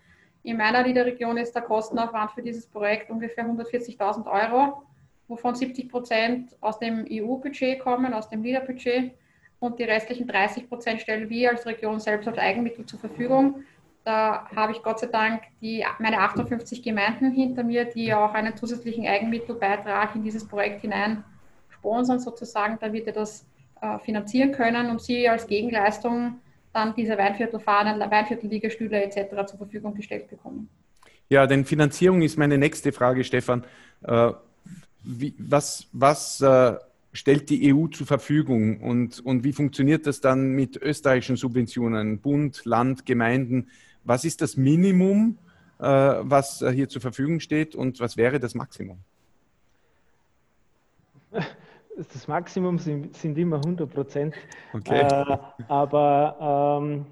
In 0.48 0.56
meiner 0.56 0.82
Liederregion 0.82 1.36
ist 1.36 1.54
der 1.54 1.60
Kostenaufwand 1.60 2.30
für 2.30 2.40
dieses 2.40 2.66
Projekt 2.66 3.10
ungefähr 3.10 3.44
140.000 3.44 4.24
Euro, 4.26 4.82
wovon 5.26 5.54
70 5.54 5.90
Prozent 5.90 6.56
aus 6.62 6.78
dem 6.78 7.04
EU-Budget 7.06 7.80
kommen, 7.80 8.14
aus 8.14 8.30
dem 8.30 8.42
Liederbudget 8.42 9.12
und 9.60 9.78
die 9.78 9.84
restlichen 9.84 10.26
30 10.26 10.66
Prozent 10.66 11.02
stellen 11.02 11.28
wir 11.28 11.50
als 11.50 11.66
Region 11.66 12.00
selbst 12.00 12.26
als 12.26 12.38
Eigenmittel 12.38 12.86
zur 12.86 12.98
Verfügung. 12.98 13.62
Da 14.04 14.48
habe 14.56 14.72
ich 14.72 14.82
Gott 14.82 15.00
sei 15.00 15.08
Dank 15.08 15.42
die, 15.60 15.84
meine 15.98 16.18
58 16.18 16.82
Gemeinden 16.82 17.30
hinter 17.30 17.62
mir, 17.62 17.84
die 17.84 18.14
auch 18.14 18.32
einen 18.32 18.56
zusätzlichen 18.56 19.06
Eigenmittelbeitrag 19.06 20.16
in 20.16 20.22
dieses 20.22 20.48
Projekt 20.48 20.80
hinein 20.80 21.24
sponsern 21.68 22.20
sozusagen, 22.20 22.78
damit 22.80 23.04
wir 23.04 23.12
das 23.12 23.44
äh, 23.82 23.98
finanzieren 23.98 24.52
können 24.52 24.88
und 24.88 25.02
sie 25.02 25.28
als 25.28 25.46
Gegenleistung 25.46 26.40
dann 26.78 26.94
diese 26.94 27.18
Weinviertelfahnen, 27.18 28.00
Weinviertelliegestühle 28.00 29.02
etc. 29.02 29.46
zur 29.46 29.58
Verfügung 29.58 29.94
gestellt 29.94 30.30
bekommen. 30.30 30.68
Ja, 31.28 31.46
denn 31.46 31.64
Finanzierung 31.64 32.22
ist 32.22 32.38
meine 32.38 32.56
nächste 32.56 32.92
Frage, 32.92 33.24
Stefan. 33.24 33.64
Äh, 34.02 34.32
wie, 35.04 35.34
was 35.38 35.86
was 35.92 36.40
äh, 36.40 36.74
stellt 37.12 37.50
die 37.50 37.74
EU 37.74 37.88
zur 37.88 38.06
Verfügung 38.06 38.80
und, 38.80 39.20
und 39.20 39.44
wie 39.44 39.52
funktioniert 39.52 40.06
das 40.06 40.20
dann 40.20 40.52
mit 40.52 40.76
österreichischen 40.76 41.36
Subventionen, 41.36 42.18
Bund, 42.20 42.64
Land, 42.64 43.06
Gemeinden? 43.06 43.68
Was 44.04 44.24
ist 44.24 44.40
das 44.40 44.56
Minimum, 44.56 45.38
äh, 45.78 45.84
was 45.84 46.64
hier 46.72 46.88
zur 46.88 47.02
Verfügung 47.02 47.40
steht 47.40 47.74
und 47.74 48.00
was 48.00 48.16
wäre 48.16 48.38
das 48.38 48.54
Maximum? 48.54 48.98
das 52.06 52.28
Maximum 52.28 52.78
sind, 52.78 53.16
sind 53.16 53.36
immer 53.38 53.56
100 53.56 53.92
Prozent. 53.92 54.34
Okay. 54.72 55.00
Äh, 55.00 55.36
aber 55.68 56.80
ähm, 56.80 57.06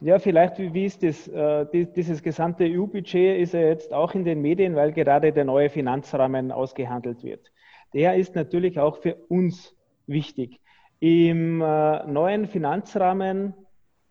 ja, 0.00 0.18
vielleicht, 0.18 0.58
wie, 0.58 0.74
wie 0.74 0.84
ist 0.84 1.02
das? 1.02 1.26
Äh, 1.28 1.66
die, 1.72 1.86
dieses 1.86 2.22
gesamte 2.22 2.64
EU-Budget 2.64 3.40
ist 3.40 3.54
ja 3.54 3.60
jetzt 3.60 3.92
auch 3.92 4.14
in 4.14 4.24
den 4.24 4.42
Medien, 4.42 4.76
weil 4.76 4.92
gerade 4.92 5.32
der 5.32 5.44
neue 5.44 5.70
Finanzrahmen 5.70 6.52
ausgehandelt 6.52 7.22
wird. 7.22 7.50
Der 7.94 8.16
ist 8.16 8.34
natürlich 8.34 8.78
auch 8.78 8.98
für 8.98 9.14
uns 9.28 9.74
wichtig. 10.06 10.60
Im 11.00 11.62
äh, 11.62 12.06
neuen 12.06 12.46
Finanzrahmen 12.46 13.54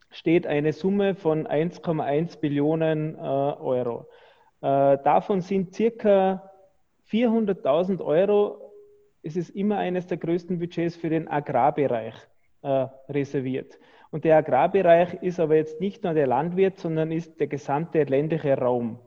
steht 0.10 0.48
eine 0.48 0.74
Summe 0.74 1.14
von 1.14 1.48
1,1 1.48 2.40
Billionen 2.40 3.16
äh, 3.16 3.20
Euro. 3.20 4.08
Äh, 4.62 4.98
davon 5.04 5.42
sind 5.42 5.76
circa 5.76 6.50
400.000 7.12 8.04
Euro 8.04 8.69
es 9.24 9.36
ist 9.36 9.50
immer 9.50 9.78
eines 9.78 10.08
der 10.08 10.18
größten 10.18 10.60
Budgets 10.60 10.96
für 10.96 11.10
den 11.10 11.28
Agrarbereich 11.28 12.16
äh, 12.62 12.88
reserviert. 13.10 13.78
Und 14.12 14.24
der 14.24 14.38
Agrarbereich 14.38 15.16
ist 15.22 15.40
aber 15.40 15.56
jetzt 15.56 15.80
nicht 15.80 16.04
nur 16.04 16.14
der 16.14 16.28
Landwirt, 16.28 16.80
sondern 16.80 17.12
ist 17.12 17.40
der 17.40 17.48
gesamte 17.48 18.04
ländliche 18.04 18.58
Raum. 18.58 19.00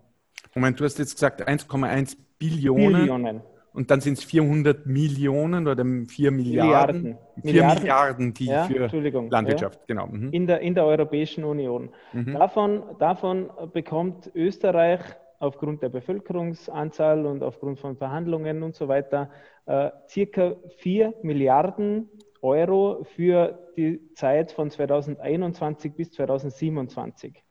Moment, 0.55 0.79
du 0.79 0.85
hast 0.85 0.99
jetzt 0.99 1.15
gesagt 1.15 1.47
1,1 1.47 2.17
Billionen. 2.39 2.93
Billionen. 2.93 3.43
Und 3.73 3.91
dann 3.91 4.01
sind 4.03 4.19
es 4.19 4.25
400 4.25 4.87
Millionen 4.87 5.67
oder 5.67 5.85
4 5.85 6.31
Milliarden. 6.31 7.03
Milliarden. 7.03 7.19
4 7.41 7.45
Milliarden, 7.45 7.83
Milliarden 7.83 8.35
die 8.35 8.47
ja, 8.47 8.65
für 8.65 9.29
Landwirtschaft, 9.31 9.81
ja. 9.81 9.85
genau. 9.87 10.07
Mhm. 10.09 10.31
In, 10.31 10.47
der, 10.47 10.61
in 10.61 10.75
der 10.75 10.85
Europäischen 10.85 11.45
Union. 11.45 11.89
Mhm. 12.13 12.35
Davon, 12.35 12.83
davon 12.99 13.51
bekommt 13.73 14.31
Österreich 14.35 15.01
aufgrund 15.43 15.83
der 15.83 15.89
Bevölkerungsanzahl 15.89 17.27
und 17.27 17.43
aufgrund 17.43 17.81
von 17.81 17.97
Verhandlungen 17.97 18.63
und 18.63 18.77
so 18.77 18.87
weiter 18.87 19.29
äh, 19.67 19.91
circa 20.09 20.55
4 20.79 21.15
Milliarden 21.23 22.09
Euro 22.43 23.03
für 23.03 23.59
die 23.77 24.13
Zeit 24.15 24.53
von 24.53 24.71
2021 24.71 25.95
bis 25.95 26.13
2027. 26.13 27.43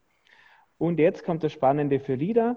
Und 0.78 1.00
jetzt 1.00 1.26
kommt 1.26 1.44
das 1.44 1.52
Spannende 1.52 2.00
für 2.00 2.16
LIDA. 2.16 2.56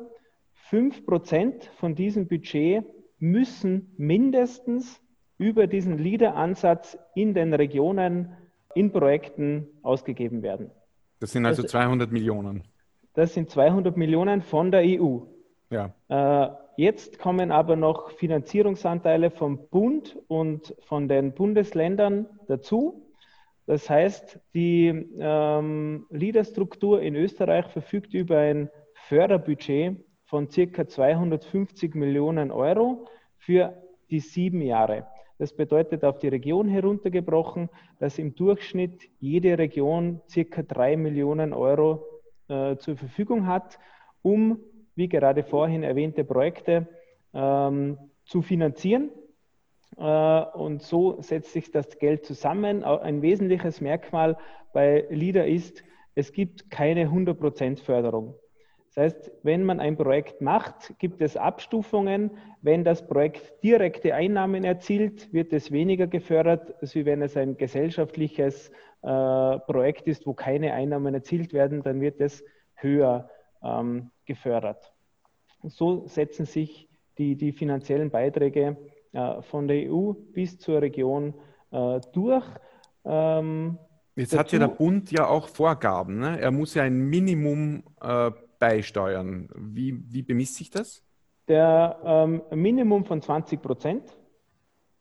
5 0.71 1.05
Prozent 1.05 1.65
von 1.79 1.97
diesem 1.97 2.29
Budget 2.29 2.85
müssen 3.19 3.93
mindestens 3.97 5.03
über 5.37 5.67
diesen 5.67 5.99
LIDA-Ansatz 5.99 6.97
in 7.17 7.35
den 7.35 7.55
Regionen 7.55 8.37
in 8.77 8.93
Projekten 8.93 9.67
ausgegeben 9.83 10.43
werden. 10.43 10.71
Das 11.19 11.33
sind 11.33 11.45
also 11.45 11.63
das, 11.63 11.73
200 11.73 12.13
Millionen. 12.13 12.63
Das 13.15 13.33
sind 13.33 13.49
200 13.49 13.97
Millionen 13.97 14.43
von 14.43 14.71
der 14.71 14.83
EU. 14.83 15.21
Ja. 15.71 15.95
Äh, 16.09 16.51
jetzt 16.77 17.19
kommen 17.19 17.53
aber 17.53 17.77
noch 17.77 18.11
Finanzierungsanteile 18.11 19.31
vom 19.31 19.69
Bund 19.69 20.19
und 20.29 20.75
von 20.81 21.09
den 21.09 21.33
Bundesländern 21.33 22.27
dazu. 22.49 23.05
Das 23.67 23.89
heißt, 23.89 24.41
die 24.53 24.89
ähm, 25.19 26.07
LIDA-Struktur 26.11 27.01
in 27.01 27.15
Österreich 27.15 27.67
verfügt 27.69 28.13
über 28.13 28.39
ein 28.39 28.69
Förderbudget 28.95 30.05
von 30.25 30.51
circa 30.51 30.87
250 30.87 31.95
Millionen 31.95 32.51
Euro 32.51 33.07
für 33.39 33.75
die 34.11 34.21
sieben 34.21 34.61
Jahre. 34.61 35.07
Das 35.39 35.55
bedeutet 35.55 36.05
auf 36.05 36.19
die 36.19 36.29
Region 36.29 36.69
heruntergebrochen, 36.69 37.69
dass 37.99 38.19
im 38.19 38.35
Durchschnitt 38.35 39.09
jede 39.19 39.57
Region 39.59 40.21
circa 40.29 40.63
drei 40.63 40.97
Millionen 40.97 41.53
Euro 41.53 42.14
äh, 42.49 42.77
zur 42.77 42.97
Verfügung 42.97 43.47
hat, 43.47 43.79
um, 44.23 44.59
wie 44.95 45.09
gerade 45.09 45.43
vorhin 45.43 45.83
erwähnte 45.83 46.25
Projekte 46.25 46.89
ähm, 47.33 47.99
zu 48.25 48.43
finanzieren. 48.43 49.11
Äh, 49.97 50.03
und 50.03 50.83
so 50.83 51.21
setzt 51.21 51.53
sich 51.53 51.71
das 51.71 51.99
Geld 51.99 52.25
zusammen. 52.25 52.85
Ein 52.85 53.23
wesentliches 53.23 53.81
Merkmal 53.81 54.37
bei 54.73 55.07
LIDA 55.11 55.43
ist, 55.43 55.85
es 56.15 56.33
gibt 56.33 56.71
keine 56.71 57.09
100% 57.09 57.83
Förderung. 57.83 58.35
Das 58.95 59.05
heißt, 59.05 59.33
wenn 59.43 59.65
man 59.65 59.81
ein 59.81 59.97
Projekt 59.97 60.41
macht, 60.41 60.95
gibt 60.99 61.21
es 61.21 61.37
Abstufungen. 61.37 62.31
Wenn 62.63 62.85
das 62.85 63.05
Projekt 63.05 63.63
direkte 63.65 64.15
Einnahmen 64.15 64.63
erzielt, 64.63 65.33
wird 65.33 65.53
es 65.53 65.73
weniger 65.73 66.07
gefördert, 66.07 66.75
als 66.81 66.95
wenn 66.95 67.21
es 67.21 67.37
ein 67.37 67.57
gesellschaftliches 67.57 68.71
äh, 69.03 69.59
Projekt 69.59 70.07
ist, 70.07 70.27
wo 70.27 70.35
keine 70.35 70.75
Einnahmen 70.75 71.13
erzielt 71.13 71.53
werden, 71.53 71.83
dann 71.83 72.01
wird 72.01 72.21
es 72.21 72.45
höher 72.75 73.29
ähm, 73.65 74.11
gefördert. 74.27 74.93
So 75.65 76.07
setzen 76.07 76.47
sich 76.47 76.89
die, 77.19 77.37
die 77.37 77.53
finanziellen 77.53 78.11
Beiträge 78.11 78.77
äh, 79.13 79.43
von 79.43 79.67
der 79.67 79.93
EU 79.93 80.13
bis 80.13 80.59
zur 80.59 80.81
Region 80.81 81.35
äh, 81.73 82.01
durch. 82.13 82.47
Ähm, 83.05 83.79
Jetzt 84.17 84.39
hat 84.39 84.53
ja 84.53 84.61
der 84.61 84.69
Bund 84.69 85.11
ja 85.11 85.27
auch 85.27 85.49
Vorgaben. 85.49 86.21
Ne? 86.21 86.41
Er 86.41 86.53
muss 86.53 86.75
ja 86.75 86.85
ein 86.85 86.97
Minimum 86.97 87.83
äh, 88.01 88.31
beisteuern. 88.65 89.49
Wie, 89.55 90.03
wie 90.11 90.23
bemisst 90.23 90.57
sich 90.57 90.71
das? 90.71 91.03
Der 91.49 91.99
ähm, 92.05 92.43
Minimum 92.51 93.05
von 93.05 93.21
20 93.21 93.61
Prozent 93.61 94.03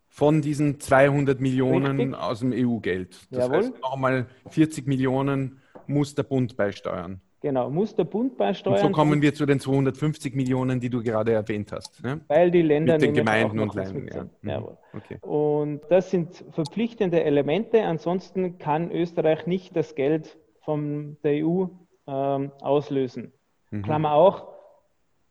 von 0.10 0.42
diesen 0.42 0.80
200 0.80 1.40
Millionen 1.40 1.98
Richtig. 2.00 2.20
aus 2.20 2.40
dem 2.42 2.52
EU-Geld. 2.54 3.18
Das 3.32 3.46
Jawohl. 3.46 3.58
heißt, 3.58 3.82
nochmal 3.82 4.28
40 4.50 4.86
Millionen 4.86 5.62
muss 5.88 6.14
der 6.14 6.24
Bund 6.24 6.56
beisteuern. 6.58 7.22
Genau, 7.42 7.70
muss 7.70 7.96
der 7.96 8.04
Bund 8.04 8.38
beisteuern. 8.38 8.76
Und 8.76 8.82
so 8.82 8.90
kommen 8.90 9.22
wir 9.22 9.34
zu 9.34 9.46
den 9.46 9.60
250 9.60 10.36
Millionen, 10.36 10.80
die 10.80 10.90
du 10.90 11.02
gerade 11.02 11.34
erwähnt 11.34 11.72
hast. 11.72 12.04
Ne? 12.04 12.22
Weil 12.28 12.52
die 12.52 12.62
Länder 12.62 12.94
mit 12.94 13.02
den 13.02 13.14
Gemeinden 13.14 13.60
und 13.60 13.74
Ländern. 13.74 14.10
Ja. 14.14 14.24
Mhm. 14.24 14.50
Jawohl. 14.50 14.78
Okay. 14.94 15.18
Und 15.22 15.82
das 15.90 16.12
sind 16.12 16.46
verpflichtende 16.52 17.24
Elemente. 17.24 17.82
Ansonsten 17.84 18.60
kann 18.60 18.92
Österreich 18.92 19.48
nicht 19.48 19.76
das 19.76 19.96
Geld 19.96 20.38
von 20.62 21.18
der 21.24 21.46
EU 21.46 21.66
ähm, 22.08 22.52
auslösen. 22.62 23.34
Mhm. 23.74 23.82
Klammer 23.82 24.12
auch, 24.12 24.48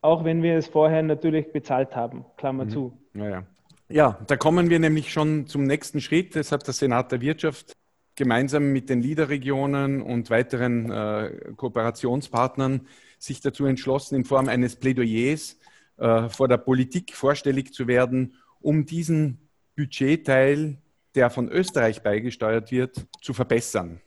auch 0.01 0.25
wenn 0.25 0.43
wir 0.43 0.57
es 0.57 0.67
vorher 0.67 1.01
natürlich 1.01 1.51
bezahlt 1.53 1.95
haben. 1.95 2.25
Klammer 2.37 2.65
mhm. 2.65 2.69
zu. 2.69 2.97
Ja, 3.13 3.29
ja. 3.29 3.43
Ja, 3.89 4.19
da 4.27 4.37
kommen 4.37 4.69
wir 4.69 4.79
nämlich 4.79 5.11
schon 5.11 5.45
zum 5.47 5.63
nächsten 5.63 6.01
Schritt. 6.01 6.35
Das 6.35 6.51
hat 6.51 6.65
der 6.65 6.73
Senat 6.73 7.11
der 7.11 7.21
Wirtschaft 7.21 7.73
gemeinsam 8.15 8.71
mit 8.71 8.89
den 8.89 9.01
LIDA-Regionen 9.01 10.01
und 10.01 10.29
weiteren 10.29 10.89
äh, 10.91 11.53
Kooperationspartnern 11.55 12.87
sich 13.17 13.41
dazu 13.41 13.65
entschlossen, 13.65 14.15
in 14.15 14.25
Form 14.25 14.49
eines 14.49 14.75
Plädoyers 14.75 15.59
äh, 15.97 16.27
vor 16.29 16.47
der 16.47 16.57
Politik 16.57 17.15
vorstellig 17.15 17.73
zu 17.73 17.87
werden, 17.87 18.35
um 18.61 18.85
diesen 18.85 19.49
Budgetteil, 19.75 20.77
der 21.15 21.29
von 21.29 21.49
Österreich 21.49 22.01
beigesteuert 22.01 22.71
wird, 22.71 23.05
zu 23.21 23.33
verbessern. 23.33 24.01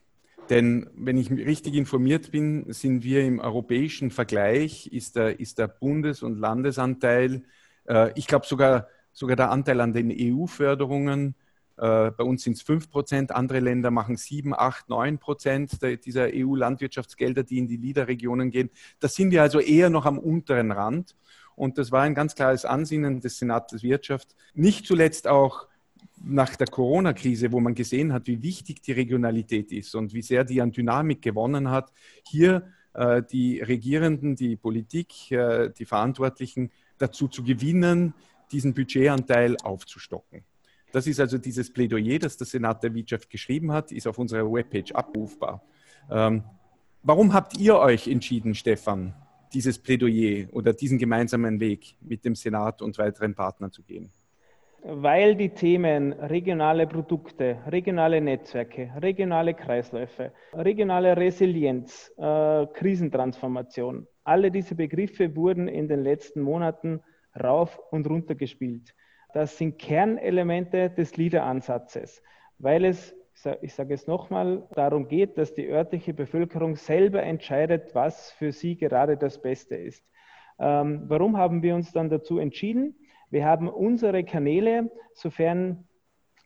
Denn 0.50 0.88
wenn 0.94 1.16
ich 1.16 1.30
richtig 1.30 1.74
informiert 1.74 2.30
bin, 2.30 2.72
sind 2.72 3.02
wir 3.02 3.24
im 3.24 3.40
europäischen 3.40 4.10
Vergleich, 4.10 4.86
ist 4.88 5.16
der, 5.16 5.40
ist 5.40 5.58
der 5.58 5.68
Bundes- 5.68 6.22
und 6.22 6.38
Landesanteil, 6.38 7.42
äh, 7.88 8.12
ich 8.14 8.26
glaube 8.26 8.46
sogar, 8.46 8.88
sogar 9.12 9.36
der 9.36 9.50
Anteil 9.50 9.80
an 9.80 9.92
den 9.92 10.12
EU-Förderungen, 10.12 11.34
äh, 11.78 12.10
bei 12.10 12.24
uns 12.24 12.42
sind 12.42 12.54
es 12.54 12.62
5 12.62 12.90
Prozent, 12.90 13.32
andere 13.32 13.60
Länder 13.60 13.90
machen 13.90 14.16
7, 14.16 14.54
8, 14.54 14.88
9 14.88 15.18
Prozent 15.18 15.78
dieser 16.04 16.28
EU-Landwirtschaftsgelder, 16.32 17.42
die 17.42 17.58
in 17.58 17.66
die 17.66 17.76
LIDA-Regionen 17.76 18.50
gehen. 18.50 18.70
Da 19.00 19.08
sind 19.08 19.30
wir 19.30 19.42
also 19.42 19.60
eher 19.60 19.90
noch 19.90 20.06
am 20.06 20.18
unteren 20.18 20.70
Rand. 20.70 21.14
Und 21.54 21.78
das 21.78 21.90
war 21.90 22.02
ein 22.02 22.14
ganz 22.14 22.34
klares 22.34 22.64
Ansinnen 22.64 23.20
des 23.20 23.38
Senats 23.38 23.82
Wirtschaft, 23.82 24.36
nicht 24.54 24.86
zuletzt 24.86 25.26
auch 25.26 25.66
nach 26.28 26.56
der 26.56 26.66
Corona-Krise, 26.66 27.52
wo 27.52 27.60
man 27.60 27.74
gesehen 27.74 28.12
hat, 28.12 28.26
wie 28.26 28.42
wichtig 28.42 28.82
die 28.82 28.92
Regionalität 28.92 29.70
ist 29.70 29.94
und 29.94 30.12
wie 30.12 30.22
sehr 30.22 30.44
die 30.44 30.60
an 30.60 30.72
Dynamik 30.72 31.22
gewonnen 31.22 31.70
hat, 31.70 31.92
hier 32.26 32.68
äh, 32.94 33.22
die 33.22 33.60
Regierenden, 33.60 34.34
die 34.34 34.56
Politik, 34.56 35.30
äh, 35.30 35.70
die 35.70 35.84
Verantwortlichen 35.84 36.70
dazu 36.98 37.28
zu 37.28 37.44
gewinnen, 37.44 38.12
diesen 38.50 38.74
Budgetanteil 38.74 39.56
aufzustocken. 39.62 40.44
Das 40.92 41.06
ist 41.06 41.20
also 41.20 41.38
dieses 41.38 41.72
Plädoyer, 41.72 42.18
das 42.18 42.36
der 42.36 42.46
Senat 42.46 42.82
der 42.82 42.94
Wirtschaft 42.94 43.30
geschrieben 43.30 43.70
hat, 43.72 43.92
ist 43.92 44.06
auf 44.06 44.18
unserer 44.18 44.50
Webpage 44.50 44.92
abrufbar. 44.92 45.62
Ähm, 46.10 46.42
warum 47.02 47.32
habt 47.32 47.56
ihr 47.58 47.76
euch 47.76 48.08
entschieden, 48.08 48.54
Stefan, 48.54 49.14
dieses 49.52 49.78
Plädoyer 49.78 50.48
oder 50.52 50.72
diesen 50.72 50.98
gemeinsamen 50.98 51.60
Weg 51.60 51.96
mit 52.00 52.24
dem 52.24 52.34
Senat 52.34 52.82
und 52.82 52.98
weiteren 52.98 53.34
Partnern 53.34 53.70
zu 53.70 53.82
gehen? 53.82 54.10
Weil 54.88 55.34
die 55.34 55.48
Themen 55.48 56.12
regionale 56.12 56.86
Produkte, 56.86 57.58
regionale 57.66 58.20
Netzwerke, 58.20 58.92
regionale 59.00 59.52
Kreisläufe, 59.54 60.32
regionale 60.52 61.16
Resilienz, 61.16 62.12
äh, 62.16 62.66
Krisentransformation, 62.66 64.06
alle 64.22 64.52
diese 64.52 64.76
Begriffe 64.76 65.34
wurden 65.34 65.66
in 65.66 65.88
den 65.88 66.04
letzten 66.04 66.40
Monaten 66.40 67.00
rauf 67.42 67.80
und 67.90 68.08
runter 68.08 68.36
gespielt. 68.36 68.94
Das 69.34 69.58
sind 69.58 69.78
Kernelemente 69.78 70.90
des 70.90 71.16
LEADER-Ansatzes, 71.16 72.22
weil 72.58 72.84
es, 72.84 73.12
ich 73.62 73.74
sage 73.74 73.92
es 73.92 74.06
nochmal, 74.06 74.68
darum 74.74 75.08
geht, 75.08 75.36
dass 75.36 75.52
die 75.52 75.68
örtliche 75.68 76.14
Bevölkerung 76.14 76.76
selber 76.76 77.24
entscheidet, 77.24 77.92
was 77.94 78.30
für 78.30 78.52
sie 78.52 78.76
gerade 78.76 79.16
das 79.16 79.42
Beste 79.42 79.74
ist. 79.74 80.04
Ähm, 80.60 81.02
warum 81.08 81.36
haben 81.36 81.62
wir 81.62 81.74
uns 81.74 81.92
dann 81.92 82.08
dazu 82.08 82.38
entschieden? 82.38 82.94
Wir 83.30 83.44
haben 83.44 83.68
unsere 83.68 84.24
Kanäle, 84.24 84.90
sofern 85.14 85.84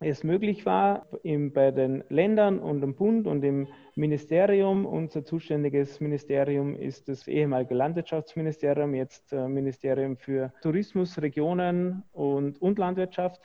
es 0.00 0.24
möglich 0.24 0.64
war, 0.64 1.06
im, 1.22 1.52
bei 1.52 1.70
den 1.70 2.02
Ländern 2.08 2.58
und 2.58 2.82
im 2.82 2.94
Bund 2.94 3.26
und 3.26 3.44
im 3.44 3.68
Ministerium. 3.96 4.86
Unser 4.86 5.24
zuständiges 5.24 6.00
Ministerium 6.00 6.74
ist 6.74 7.08
das 7.08 7.28
ehemalige 7.28 7.74
Landwirtschaftsministerium, 7.74 8.94
jetzt 8.94 9.32
äh, 9.32 9.46
Ministerium 9.46 10.16
für 10.16 10.54
Tourismus, 10.62 11.20
Regionen 11.20 12.02
und, 12.12 12.62
und 12.62 12.78
Landwirtschaft. 12.78 13.42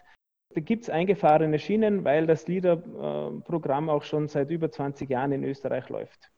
Da 0.53 0.61
gibt 0.61 0.83
es 0.83 0.89
eingefahrene 0.89 1.59
Schienen, 1.59 2.05
weil 2.05 2.25
das 2.25 2.47
LIDER-Programm 2.47 3.89
auch 3.89 4.03
schon 4.03 4.29
seit 4.29 4.49
über 4.49 4.71
20 4.71 5.09
Jahren 5.09 5.33
in 5.33 5.43
Österreich 5.43 5.89
läuft. 5.89 6.31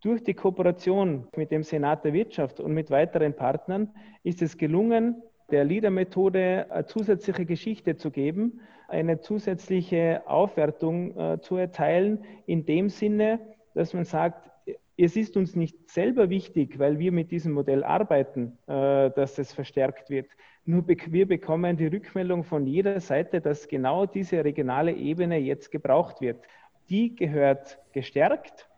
Durch 0.00 0.22
die 0.22 0.32
Kooperation 0.32 1.28
mit 1.36 1.50
dem 1.50 1.62
Senat 1.62 2.04
der 2.04 2.14
Wirtschaft 2.14 2.60
und 2.60 2.72
mit 2.72 2.90
weiteren 2.90 3.34
Partnern 3.34 3.90
ist 4.22 4.40
es 4.40 4.56
gelungen, 4.56 5.22
der 5.50 5.64
LIDA-Methode 5.64 6.66
eine 6.70 6.86
zusätzliche 6.86 7.44
Geschichte 7.44 7.96
zu 7.96 8.10
geben, 8.10 8.60
eine 8.88 9.20
zusätzliche 9.20 10.22
Aufwertung 10.26 11.16
äh, 11.18 11.40
zu 11.40 11.56
erteilen, 11.56 12.24
in 12.46 12.64
dem 12.66 12.88
Sinne, 12.88 13.40
dass 13.74 13.92
man 13.92 14.04
sagt, 14.04 14.50
es 14.96 15.16
ist 15.16 15.36
uns 15.36 15.56
nicht 15.56 15.90
selber 15.90 16.30
wichtig, 16.30 16.78
weil 16.78 16.98
wir 16.98 17.10
mit 17.10 17.30
diesem 17.30 17.52
Modell 17.52 17.82
arbeiten, 17.82 18.58
äh, 18.66 19.10
dass 19.10 19.38
es 19.38 19.52
verstärkt 19.52 20.10
wird. 20.10 20.28
Nur 20.64 20.84
wir 20.86 21.28
bekommen 21.28 21.76
die 21.76 21.88
Rückmeldung 21.88 22.44
von 22.44 22.66
jeder 22.66 23.00
Seite, 23.00 23.40
dass 23.40 23.68
genau 23.68 24.06
diese 24.06 24.44
regionale 24.44 24.92
Ebene 24.92 25.38
jetzt 25.38 25.70
gebraucht 25.70 26.20
wird. 26.20 26.42
Die 26.88 27.14
gehört 27.14 27.78
gestärkt. 27.92 28.68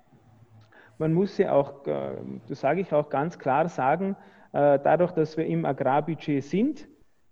Man 0.98 1.12
muss 1.12 1.36
sie 1.36 1.46
auch, 1.46 1.86
äh, 1.86 2.16
das 2.48 2.60
sage 2.60 2.80
ich 2.80 2.92
auch 2.92 3.08
ganz 3.10 3.38
klar 3.38 3.68
sagen, 3.68 4.16
äh, 4.18 4.35
dadurch, 4.58 5.12
dass 5.12 5.36
wir 5.36 5.44
im 5.44 5.64
Agrarbudget 5.66 6.42
sind, 6.42 6.88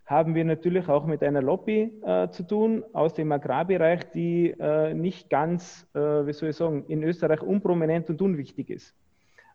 haben 0.07 0.35
wir 0.35 0.45
natürlich 0.45 0.89
auch 0.89 1.07
mit 1.07 1.23
einer 1.23 1.41
Lobby 1.41 1.91
äh, 2.05 2.29
zu 2.29 2.43
tun 2.43 2.85
aus 2.93 3.15
dem 3.15 3.33
Agrarbereich, 3.33 4.11
die 4.11 4.51
äh, 4.51 4.93
nicht 4.93 5.31
ganz, 5.31 5.89
äh, 5.95 5.99
wie 5.99 6.33
soll 6.33 6.51
ich 6.51 6.57
sagen, 6.57 6.85
in 6.89 7.03
Österreich 7.03 7.43
unprominent 7.43 8.11
und 8.11 8.21
unwichtig 8.21 8.69
ist. 8.69 8.95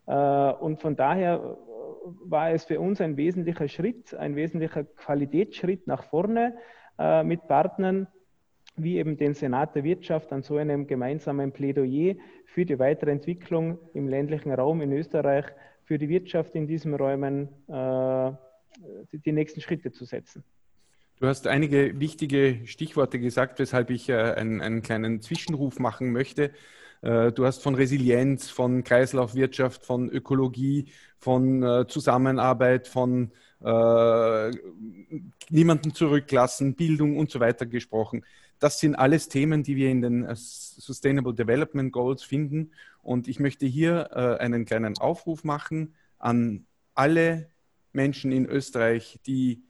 Äh, 0.08 0.14
und 0.14 0.80
von 0.82 0.96
daher 0.96 1.36
äh, 1.36 1.40
war 2.26 2.52
es 2.52 2.66
für 2.66 2.80
uns 2.80 3.00
ein 3.00 3.16
wesentlicher 3.18 3.68
Schritt, 3.68 4.16
ein 4.16 4.36
wesentlicher 4.36 4.84
Qualitätsschritt 4.84 5.88
nach 5.88 6.04
vorne 6.04 6.56
mit 7.24 7.48
Partnern 7.48 8.08
wie 8.76 8.98
eben 8.98 9.16
den 9.16 9.34
Senat 9.34 9.74
der 9.74 9.86
Wirtschaft 9.86 10.34
an 10.34 10.42
so 10.42 10.58
einem 10.58 10.86
gemeinsamen 10.86 11.54
Plädoyer 11.54 12.16
für 12.46 12.66
die 12.66 12.78
weitere 12.78 13.12
Entwicklung 13.12 13.80
im 13.94 14.10
ländlichen 14.10 14.52
Raum 14.52 14.82
in 14.82 14.92
Österreich 14.92 15.46
für 15.90 15.98
die 15.98 16.08
Wirtschaft 16.08 16.54
in 16.54 16.68
diesen 16.68 16.94
Räumen 16.94 17.50
äh, 17.68 18.32
die, 19.12 19.32
nächsten 19.32 19.60
Schritte 19.60 19.92
zu 19.92 20.06
setzen. 20.06 20.44
Du 21.20 21.26
hast 21.26 21.48
einige 21.48 22.00
wichtige 22.00 22.60
Stichworte 22.66 23.20
gesagt, 23.20 23.58
weshalb 23.58 23.90
ich 23.90 24.08
äh, 24.08 24.14
einen, 24.14 24.62
einen, 24.62 24.84
kleinen 24.84 25.20
Zwischenruf 25.20 25.80
machen 25.80 26.12
möchte. 26.12 26.52
Äh, 27.02 27.32
du 27.32 27.44
hast 27.44 27.64
von 27.64 27.74
Resilienz, 27.74 28.52
von 28.52 28.84
Kreislaufwirtschaft, 28.84 29.84
von 29.84 30.12
Ökologie, 30.12 30.92
von 31.18 31.64
äh, 31.64 31.88
Zusammenarbeit, 31.88 32.88
von 32.88 33.32
äh, 33.64 34.52
niemanden 35.50 35.96
zurücklassen, 35.96 36.76
Bildung 36.76 37.18
und 37.18 37.32
so 37.32 37.40
weiter 37.40 37.66
gesprochen. 37.66 38.24
Das 38.60 38.80
sind 38.80 38.96
alles 38.96 39.30
Themen, 39.30 39.64
die 39.64 39.76
wir 39.76 39.90
in 39.90 40.02
den 40.02 40.26
äh, 40.26 40.36
Sustainable 40.36 41.34
Development 41.34 41.92
Goals 41.92 42.24
finden. 42.24 42.72
Und 43.02 43.28
ich 43.28 43.40
möchte 43.40 43.66
hier 43.66 44.10
äh, 44.12 44.44
einen 44.44 44.66
kleinen 44.66 44.98
Aufruf 44.98 45.44
machen 45.44 45.96
an 46.18 46.66
alle 46.94 47.50
Menschen 47.94 48.32
in 48.32 48.46
Österreich, 48.46 49.20
die 49.26 49.64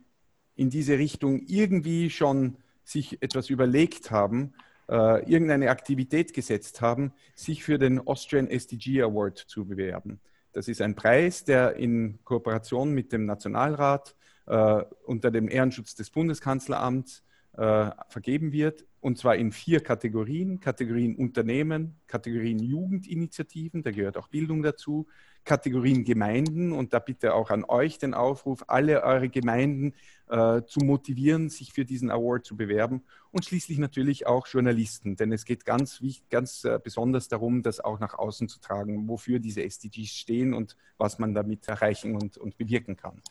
in 0.55 0.69
diese 0.69 0.97
Richtung 0.97 1.41
irgendwie 1.47 2.09
schon 2.09 2.57
sich 2.83 3.21
etwas 3.21 3.49
überlegt 3.49 4.11
haben, 4.11 4.53
äh, 4.89 5.23
irgendeine 5.31 5.69
Aktivität 5.69 6.33
gesetzt 6.33 6.81
haben, 6.81 7.13
sich 7.35 7.63
für 7.63 7.77
den 7.77 7.99
Austrian 8.07 8.47
SDG 8.47 9.03
Award 9.03 9.37
zu 9.37 9.65
bewerben. 9.65 10.19
Das 10.51 10.67
ist 10.67 10.81
ein 10.81 10.95
Preis, 10.95 11.45
der 11.45 11.75
in 11.75 12.19
Kooperation 12.23 12.91
mit 12.91 13.13
dem 13.13 13.25
Nationalrat 13.25 14.15
äh, 14.47 14.83
unter 15.05 15.29
dem 15.29 15.47
Ehrenschutz 15.47 15.93
des 15.93 16.09
Bundeskanzleramts 16.09 17.23
äh, 17.53 17.91
vergeben 18.07 18.51
wird. 18.51 18.85
Und 19.01 19.17
zwar 19.17 19.35
in 19.35 19.51
vier 19.51 19.81
Kategorien. 19.81 20.59
Kategorien 20.59 21.15
Unternehmen, 21.15 21.99
Kategorien 22.07 22.59
Jugendinitiativen, 22.59 23.81
da 23.81 23.91
gehört 23.91 24.17
auch 24.17 24.27
Bildung 24.27 24.61
dazu, 24.61 25.07
Kategorien 25.45 26.03
Gemeinden 26.03 26.73
und 26.73 26.93
da 26.93 26.99
bitte 26.99 27.33
auch 27.33 27.49
an 27.49 27.63
euch 27.63 27.97
den 27.97 28.13
Aufruf, 28.13 28.65
alle 28.67 29.03
eure 29.03 29.29
Gemeinden 29.29 29.93
äh, 30.27 30.61
zu 30.63 30.81
motivieren, 30.81 31.49
sich 31.49 31.71
für 31.71 31.85
diesen 31.85 32.11
Award 32.11 32.45
zu 32.45 32.57
bewerben 32.57 33.03
und 33.31 33.45
schließlich 33.45 33.77
natürlich 33.77 34.27
auch 34.27 34.47
Journalisten, 34.47 35.15
denn 35.15 35.31
es 35.31 35.45
geht 35.45 35.65
ganz, 35.65 36.03
ganz 36.29 36.65
äh, 36.65 36.79
besonders 36.83 37.29
darum, 37.29 37.63
das 37.63 37.79
auch 37.79 37.99
nach 37.99 38.13
außen 38.13 38.49
zu 38.49 38.59
tragen, 38.59 39.07
wofür 39.07 39.39
diese 39.39 39.63
SDGs 39.63 40.11
stehen 40.11 40.53
und 40.53 40.75
was 40.97 41.19
man 41.19 41.33
damit 41.33 41.67
erreichen 41.67 42.15
und, 42.15 42.37
und 42.37 42.57
bewirken 42.57 42.95
kann. 42.95 43.21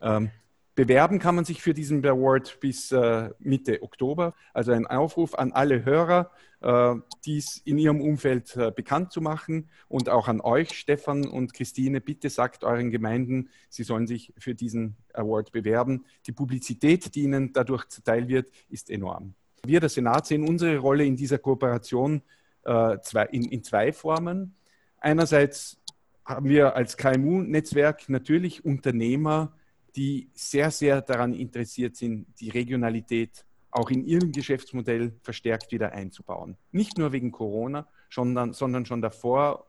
Ähm, 0.00 0.30
Bewerben 0.76 1.18
kann 1.18 1.34
man 1.34 1.46
sich 1.46 1.62
für 1.62 1.72
diesen 1.72 2.04
Award 2.04 2.60
bis 2.60 2.92
äh, 2.92 3.30
Mitte 3.38 3.82
Oktober. 3.82 4.34
Also 4.52 4.72
ein 4.72 4.86
Aufruf 4.86 5.34
an 5.34 5.52
alle 5.52 5.86
Hörer, 5.86 6.30
äh, 6.60 6.94
dies 7.24 7.56
in 7.64 7.78
ihrem 7.78 8.02
Umfeld 8.02 8.54
äh, 8.56 8.70
bekannt 8.70 9.10
zu 9.10 9.22
machen 9.22 9.70
und 9.88 10.10
auch 10.10 10.28
an 10.28 10.42
euch, 10.42 10.78
Stefan 10.78 11.26
und 11.26 11.54
Christine, 11.54 12.02
bitte 12.02 12.28
sagt 12.28 12.62
euren 12.62 12.90
Gemeinden, 12.90 13.48
sie 13.70 13.84
sollen 13.84 14.06
sich 14.06 14.34
für 14.36 14.54
diesen 14.54 14.96
Award 15.14 15.50
bewerben. 15.50 16.04
Die 16.26 16.32
Publizität, 16.32 17.14
die 17.14 17.22
ihnen 17.22 17.54
dadurch 17.54 17.88
zuteil 17.88 18.28
wird, 18.28 18.52
ist 18.68 18.90
enorm. 18.90 19.32
Wir, 19.64 19.80
der 19.80 19.88
Senat, 19.88 20.26
sehen 20.26 20.46
unsere 20.46 20.76
Rolle 20.76 21.06
in 21.06 21.16
dieser 21.16 21.38
Kooperation 21.38 22.20
äh, 22.64 22.98
zwei, 23.00 23.24
in, 23.24 23.44
in 23.46 23.64
zwei 23.64 23.94
Formen. 23.94 24.54
Einerseits 24.98 25.80
haben 26.22 26.50
wir 26.50 26.76
als 26.76 26.98
KMU-Netzwerk 26.98 28.10
natürlich 28.10 28.62
Unternehmer, 28.62 29.54
die 29.96 30.30
sehr, 30.34 30.70
sehr 30.70 31.00
daran 31.00 31.34
interessiert 31.34 31.96
sind, 31.96 32.26
die 32.38 32.50
Regionalität 32.50 33.44
auch 33.70 33.90
in 33.90 34.04
ihrem 34.04 34.32
Geschäftsmodell 34.32 35.14
verstärkt 35.22 35.72
wieder 35.72 35.92
einzubauen. 35.92 36.56
Nicht 36.72 36.98
nur 36.98 37.12
wegen 37.12 37.30
Corona, 37.30 37.88
sondern, 38.10 38.52
sondern 38.52 38.86
schon 38.86 39.02
davor 39.02 39.66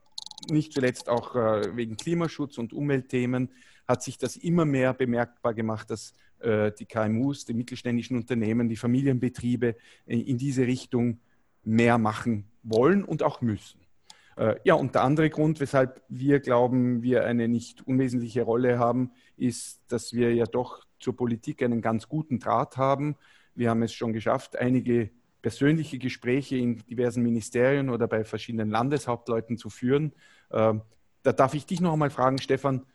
nicht 0.50 0.72
zuletzt 0.72 1.08
auch 1.08 1.34
äh, 1.34 1.76
wegen 1.76 1.96
Klimaschutz 1.96 2.58
und 2.58 2.72
Umweltthemen 2.72 3.50
hat 3.86 4.02
sich 4.02 4.18
das 4.18 4.36
immer 4.36 4.64
mehr 4.64 4.94
bemerkbar 4.94 5.54
gemacht, 5.54 5.90
dass 5.90 6.12
äh, 6.40 6.70
die 6.78 6.86
KMUs, 6.86 7.44
die 7.44 7.54
mittelständischen 7.54 8.16
Unternehmen, 8.16 8.68
die 8.68 8.76
Familienbetriebe 8.76 9.76
in 10.06 10.38
diese 10.38 10.66
Richtung 10.66 11.20
mehr 11.64 11.98
machen 11.98 12.50
wollen 12.62 13.02
und 13.02 13.22
auch 13.22 13.40
müssen. 13.40 13.80
Ja, 14.62 14.74
und 14.74 14.94
der 14.94 15.02
andere 15.02 15.30
Grund, 15.30 15.58
weshalb 15.58 16.00
wir 16.08 16.38
glauben, 16.38 17.02
wir 17.02 17.24
eine 17.24 17.48
nicht 17.48 17.84
unwesentliche 17.86 18.42
Rolle 18.42 18.78
haben, 18.78 19.10
ist, 19.36 19.82
dass 19.88 20.12
wir 20.12 20.32
ja 20.32 20.44
doch 20.44 20.86
zur 21.00 21.16
Politik 21.16 21.62
einen 21.62 21.82
ganz 21.82 22.08
guten 22.08 22.38
Draht 22.38 22.76
haben. 22.76 23.16
Wir 23.54 23.70
haben 23.70 23.82
es 23.82 23.92
schon 23.92 24.12
geschafft, 24.12 24.56
einige 24.56 25.10
persönliche 25.42 25.98
Gespräche 25.98 26.56
in 26.56 26.78
diversen 26.86 27.22
Ministerien 27.22 27.90
oder 27.90 28.06
bei 28.08 28.24
verschiedenen 28.24 28.70
Landeshauptleuten 28.70 29.56
zu 29.56 29.70
führen. 29.70 30.12
Ähm, 30.50 30.82
da 31.22 31.32
darf 31.32 31.54
ich 31.54 31.66
dich 31.66 31.80
noch 31.80 31.92
einmal 31.92 32.10
fragen, 32.10 32.38
Stefan. 32.38 32.86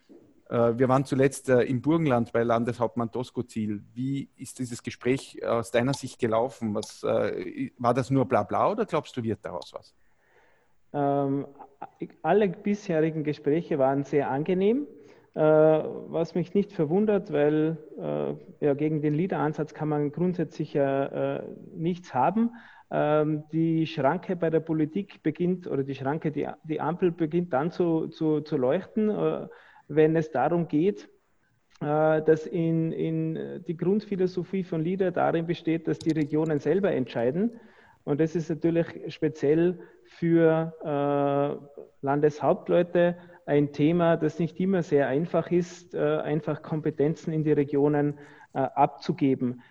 Äh, 0.50 0.78
wir 0.78 0.90
waren 0.90 1.06
zuletzt 1.06 1.50
äh, 1.50 1.62
im 1.62 1.82
Burgenland 1.82 2.32
bei 2.32 2.44
Landeshauptmann 2.44 3.12
Doskozil. 3.12 3.84
Wie 3.94 4.30
ist 4.36 4.60
dieses 4.60 4.84
Gespräch 4.84 5.46
aus 5.46 5.72
deiner 5.72 5.94
Sicht 5.94 6.20
gelaufen? 6.20 6.74
Was, 6.76 7.04
äh, 7.04 7.72
war 7.78 7.94
das 7.94 8.10
nur 8.10 8.26
Blabla 8.26 8.72
oder 8.72 8.86
glaubst 8.86 9.16
du, 9.16 9.24
wird 9.24 9.44
daraus 9.44 9.74
was? 9.74 9.94
Ähm, 10.94 11.48
alle 12.22 12.50
bisherigen 12.50 13.24
Gespräche 13.24 13.80
waren 13.80 14.04
sehr 14.04 14.30
angenehm. 14.30 14.88
Äh, 15.36 15.42
was 15.42 16.36
mich 16.36 16.54
nicht 16.54 16.74
verwundert, 16.74 17.34
weil 17.34 17.78
äh, 17.98 18.66
ja, 18.66 18.76
gegen 18.76 19.02
den 19.02 19.16
Leader-Ansatz 19.16 19.74
kann 19.74 19.90
man 19.90 20.12
grundsätzlich 20.12 20.74
ja 20.76 21.38
äh, 21.38 21.44
nichts 21.76 22.14
haben. 22.14 22.52
Ähm, 22.92 23.44
die 23.52 23.88
Schranke 23.88 24.36
bei 24.36 24.52
der 24.52 24.60
Politik 24.60 25.24
beginnt, 25.24 25.66
oder 25.66 25.84
die 25.84 25.96
Schranke, 25.96 26.32
die, 26.32 26.48
die 26.66 26.80
Ampel 26.80 27.12
beginnt 27.12 27.52
dann 27.52 27.72
zu, 27.72 28.10
zu, 28.10 28.42
zu 28.42 28.58
leuchten, 28.58 29.10
wenn 29.88 30.16
es 30.16 30.30
darum 30.30 30.68
geht, 30.68 31.10
dass 31.80 32.46
in, 32.46 32.92
in 32.92 33.64
die 33.68 33.76
Grundphilosophie 33.76 34.64
von 34.64 34.84
LEADER 34.84 35.12
darin 35.12 35.48
besteht, 35.48 35.88
dass 35.88 36.00
die 36.00 36.12
Regionen 36.12 36.60
selber 36.60 36.92
entscheiden. 36.92 37.60
Und 38.06 38.22
das 38.22 38.36
ist 38.36 38.50
natürlich 38.50 38.88
speziell 39.08 39.80
für 40.20 40.74
äh, 40.84 42.06
Landeshauptleute 42.06 43.18
ein 43.46 43.74
Thema, 43.74 44.16
das 44.16 44.40
nicht 44.40 44.60
immer 44.60 44.84
sehr 44.84 45.08
einfach 45.08 45.52
ist, 45.52 45.96
äh, 45.96 46.00
einfach 46.00 46.62
Kompetenzen 46.62 47.34
in 47.34 47.44
die 47.44 47.52
Regionen 47.52 48.20
äh, 48.54 48.60
abzugeben. 48.60 49.62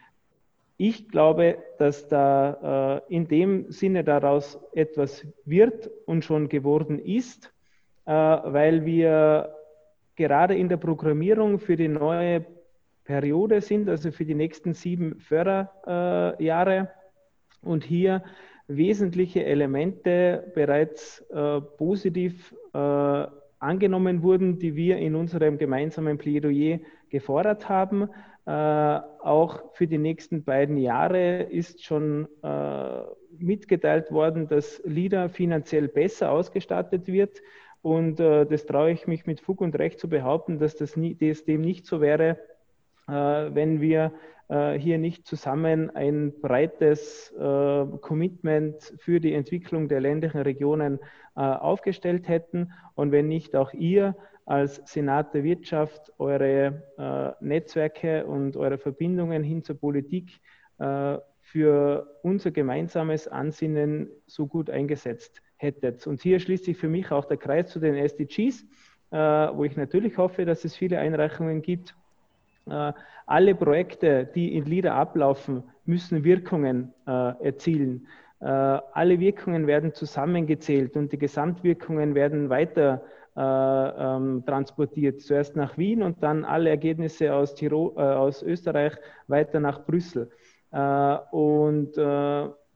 Ich 0.77 1.09
glaube, 1.09 1.59
dass 1.79 2.09
da 2.09 3.03
in 3.09 3.29
dem 3.29 3.71
Sinne 3.71 4.03
daraus 4.03 4.59
etwas 4.73 5.25
wird 5.45 5.89
und 6.07 6.25
schon 6.25 6.49
geworden 6.49 6.99
ist, 6.99 7.53
weil 8.05 8.85
wir 8.85 9.55
gerade 10.17 10.57
in 10.57 10.69
der 10.69 10.79
Programmierung 10.79 11.61
für 11.61 11.77
die 11.77 11.87
neue 11.87 12.45
Periode 13.05 13.61
sind, 13.61 13.89
also 13.89 14.11
für 14.11 14.25
die 14.25 14.35
nächsten 14.35 14.75
sieben 14.75 15.21
Förderjahre 15.21 16.89
und 17.61 17.85
hier 17.85 18.25
wesentliche 18.69 19.45
Elemente 19.45 20.53
bereits 20.55 21.25
positiv 21.77 22.55
angenommen 23.63 24.23
wurden, 24.23 24.59
die 24.59 24.75
wir 24.75 24.99
in 24.99 25.15
unserem 25.15 25.57
gemeinsamen 25.57 26.19
Plädoyer 26.19 26.81
gefordert 27.11 27.69
haben. 27.69 28.09
Äh, 28.45 28.51
auch 28.51 29.73
für 29.75 29.87
die 29.87 29.99
nächsten 29.99 30.43
beiden 30.43 30.77
Jahre 30.77 31.45
ist 31.45 31.85
schon 31.85 32.27
äh, 32.43 33.03
mitgeteilt 33.39 34.11
worden, 34.11 34.49
dass 34.49 34.83
LIDA 34.85 35.29
finanziell 35.29 35.87
besser 35.87 36.33
ausgestattet 36.33 37.07
wird. 37.07 37.41
Und 37.83 38.19
äh, 38.19 38.45
das 38.45 38.67
traue 38.67 38.91
ich 38.91 39.07
mich 39.07 39.27
mit 39.27 39.41
Fug 39.41 39.61
und 39.61 39.79
Recht 39.79 40.01
zu 40.01 40.09
behaupten, 40.09 40.59
dass 40.59 40.75
das, 40.75 40.97
nie, 40.97 41.15
das 41.15 41.45
dem 41.45 41.61
nicht 41.61 41.87
so 41.87 42.01
wäre, 42.01 42.31
äh, 42.31 42.37
wenn 43.07 43.81
wir 43.81 44.13
äh, 44.53 44.79
hier 44.79 44.99
nicht 44.99 45.27
zusammen 45.27 45.89
ein 45.97 46.39
breites 46.41 47.33
äh, 47.33 47.87
Commitment 48.03 48.95
für 48.99 49.19
die 49.19 49.33
Entwicklung 49.33 49.89
der 49.89 50.01
ländlichen 50.01 50.41
Regionen 50.41 50.99
aufgestellt 51.35 52.29
hätten 52.29 52.73
und 52.95 53.11
wenn 53.11 53.27
nicht 53.27 53.57
auch 53.57 53.73
ihr 53.73 54.15
als 54.45 54.83
Senat 54.85 55.33
der 55.33 55.45
Wirtschaft 55.45 56.13
eure 56.19 57.37
Netzwerke 57.41 58.27
und 58.27 58.55
eure 58.59 58.77
Verbindungen 58.77 59.43
hin 59.43 59.63
zur 59.63 59.81
Politik 59.81 60.43
für 61.41 62.19
unser 62.23 62.51
gemeinsames 62.51 63.29
Ansinnen 63.29 64.11
so 64.27 64.47
gut 64.47 64.69
eingesetzt 64.69 65.41
hättet. 65.57 66.07
Und 66.07 66.21
hier 66.21 66.39
schließt 66.39 66.67
sich 66.67 66.77
für 66.77 66.89
mich 66.89 67.11
auch 67.13 67.25
der 67.25 67.39
Kreis 67.39 67.71
zu 67.71 67.81
den 67.81 67.95
SDGs, 67.95 68.67
wo 69.11 69.65
ich 69.65 69.75
natürlich 69.79 70.19
hoffe, 70.19 70.45
dass 70.45 70.67
es 70.67 70.77
viele 70.77 70.99
Einreichungen 70.99 71.63
gibt 71.63 71.95
äh, 71.95 72.02
alle 72.67 73.55
Projekte, 73.55 74.29
die 74.35 74.57
in 74.57 74.65
LIDA 74.65 74.95
ablaufen, 74.95 75.63
müssen 75.85 76.25
Wirkungen 76.25 76.93
äh, 77.07 77.45
erzielen. 77.45 78.07
Äh, 78.41 78.47
alle 78.47 79.19
Wirkungen 79.19 79.67
werden 79.67 79.95
zusammengezählt 79.95 80.97
und 80.97 81.13
die 81.13 81.19
Gesamtwirkungen 81.19 82.15
werden 82.15 82.51
weiter 82.51 83.03
ähm, 83.35 84.45
transportiert. 84.45 85.23
Zuerst 85.23 85.57
nach 85.57 85.79
Wien 85.79 86.03
und 86.03 86.23
dann 86.23 86.45
alle 86.45 86.69
Ergebnisse 86.71 87.35
aus, 87.35 87.55
Tirol, 87.55 87.97
aus 87.97 88.43
Österreich 88.43 88.93
weiter 89.27 89.59
nach 89.59 89.87
Brüssel. 89.87 90.31
und 91.31 91.97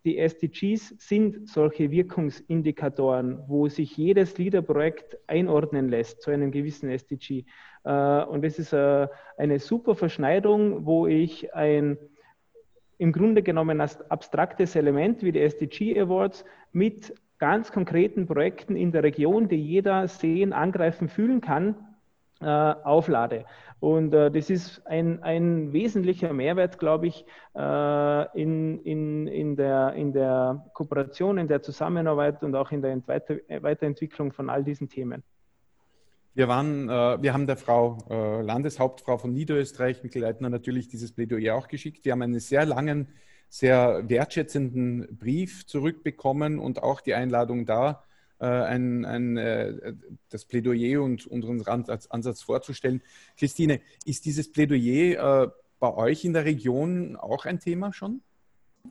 die 0.07 0.19
SDGs 0.19 0.95
sind 0.99 1.49
solche 1.49 1.91
Wirkungsindikatoren, 1.91 3.43
wo 3.49 3.69
sich 3.69 3.97
jedes 3.97 4.39
LIDA-Projekt 4.39 5.19
einordnen 5.27 5.89
lässt 5.89 6.23
zu 6.23 6.31
einem 6.31 6.53
gewissen 6.53 6.89
SDG. 6.89 7.45
Äh, 7.85 8.23
und 8.23 8.45
es 8.45 8.61
ist 8.61 8.73
äh, 8.73 9.09
eine 9.37 9.59
super 9.59 9.97
Verschneidung, 9.97 10.87
wo 10.87 11.09
ich 11.09 11.53
ein 11.55 11.99
im 12.99 13.13
Grunde 13.13 13.43
genommen 13.43 13.81
abstraktes 13.81 14.75
Element 14.75 15.23
wie 15.23 15.33
die 15.33 15.41
SDG 15.41 16.01
Awards 16.01 16.47
mit 16.73 17.13
ganz 17.39 17.71
konkreten 17.71 18.27
Projekten 18.27 18.75
in 18.75 18.93
der 18.93 19.03
Region, 19.03 19.49
die 19.49 19.57
jeder 19.57 20.09
sehen, 20.09 20.55
angreifen, 20.55 21.09
fühlen 21.09 21.43
kann, 21.43 21.75
äh, 22.41 22.47
auflade. 22.47 23.45
Und 23.81 24.15
äh, 24.15 24.31
das 24.31 24.49
ist 24.51 24.87
ein, 24.87 25.23
ein 25.23 25.73
wesentlicher 25.73 26.33
Mehrwert, 26.33 26.79
glaube 26.79 27.09
ich, 27.09 27.25
äh, 27.55 28.41
in, 28.41 28.81
in, 28.81 29.27
in, 29.27 29.57
der, 29.57 29.93
in 29.95 30.13
der 30.13 30.67
Kooperation, 30.73 31.39
in 31.39 31.49
der 31.49 31.63
Zusammenarbeit 31.63 32.43
und 32.43 32.55
auch 32.55 32.73
in 32.73 32.83
der 32.83 33.07
Weiter 33.07 33.37
Weiterentwicklung 33.49 34.33
von 34.33 34.49
all 34.49 34.65
diesen 34.65 34.89
Themen. 34.89 35.23
Wir, 36.35 36.49
waren, 36.49 36.89
äh, 36.89 37.23
wir 37.23 37.33
haben 37.33 37.47
der 37.47 37.57
Frau 37.57 37.99
äh, 38.11 38.43
Landeshauptfrau 38.43 39.19
von 39.19 39.33
Niederösterreich, 39.33 40.03
Mikkel 40.03 40.23
Leitner, 40.23 40.51
natürlich 40.51 40.89
dieses 40.89 41.13
Plädoyer 41.13 41.55
auch 41.55 41.69
geschickt. 41.69 42.05
Wir 42.05 42.13
haben 42.13 42.23
einen 42.23 42.41
sehr 42.41 42.67
langen, 42.67 43.09
sehr 43.49 44.09
wertschätzenden 44.09 45.17
Brief 45.19 45.67
zurückbekommen 45.67 46.59
und 46.59 46.83
auch 46.83 47.01
die 47.01 47.15
Einladung 47.15 47.65
da, 47.65 48.03
ein, 48.45 49.05
ein, 49.05 49.37
äh, 49.37 49.95
das 50.29 50.45
Plädoyer 50.45 51.03
und 51.03 51.27
unseren 51.27 51.63
Ansatz 51.65 52.43
vorzustellen. 52.43 53.03
Christine, 53.39 53.81
ist 54.05 54.25
dieses 54.25 54.51
Plädoyer 54.51 55.45
äh, 55.45 55.49
bei 55.79 55.95
euch 55.95 56.25
in 56.25 56.33
der 56.33 56.45
Region 56.45 57.17
auch 57.17 57.45
ein 57.45 57.61
Thema 57.61 57.93
schon? 57.93 58.21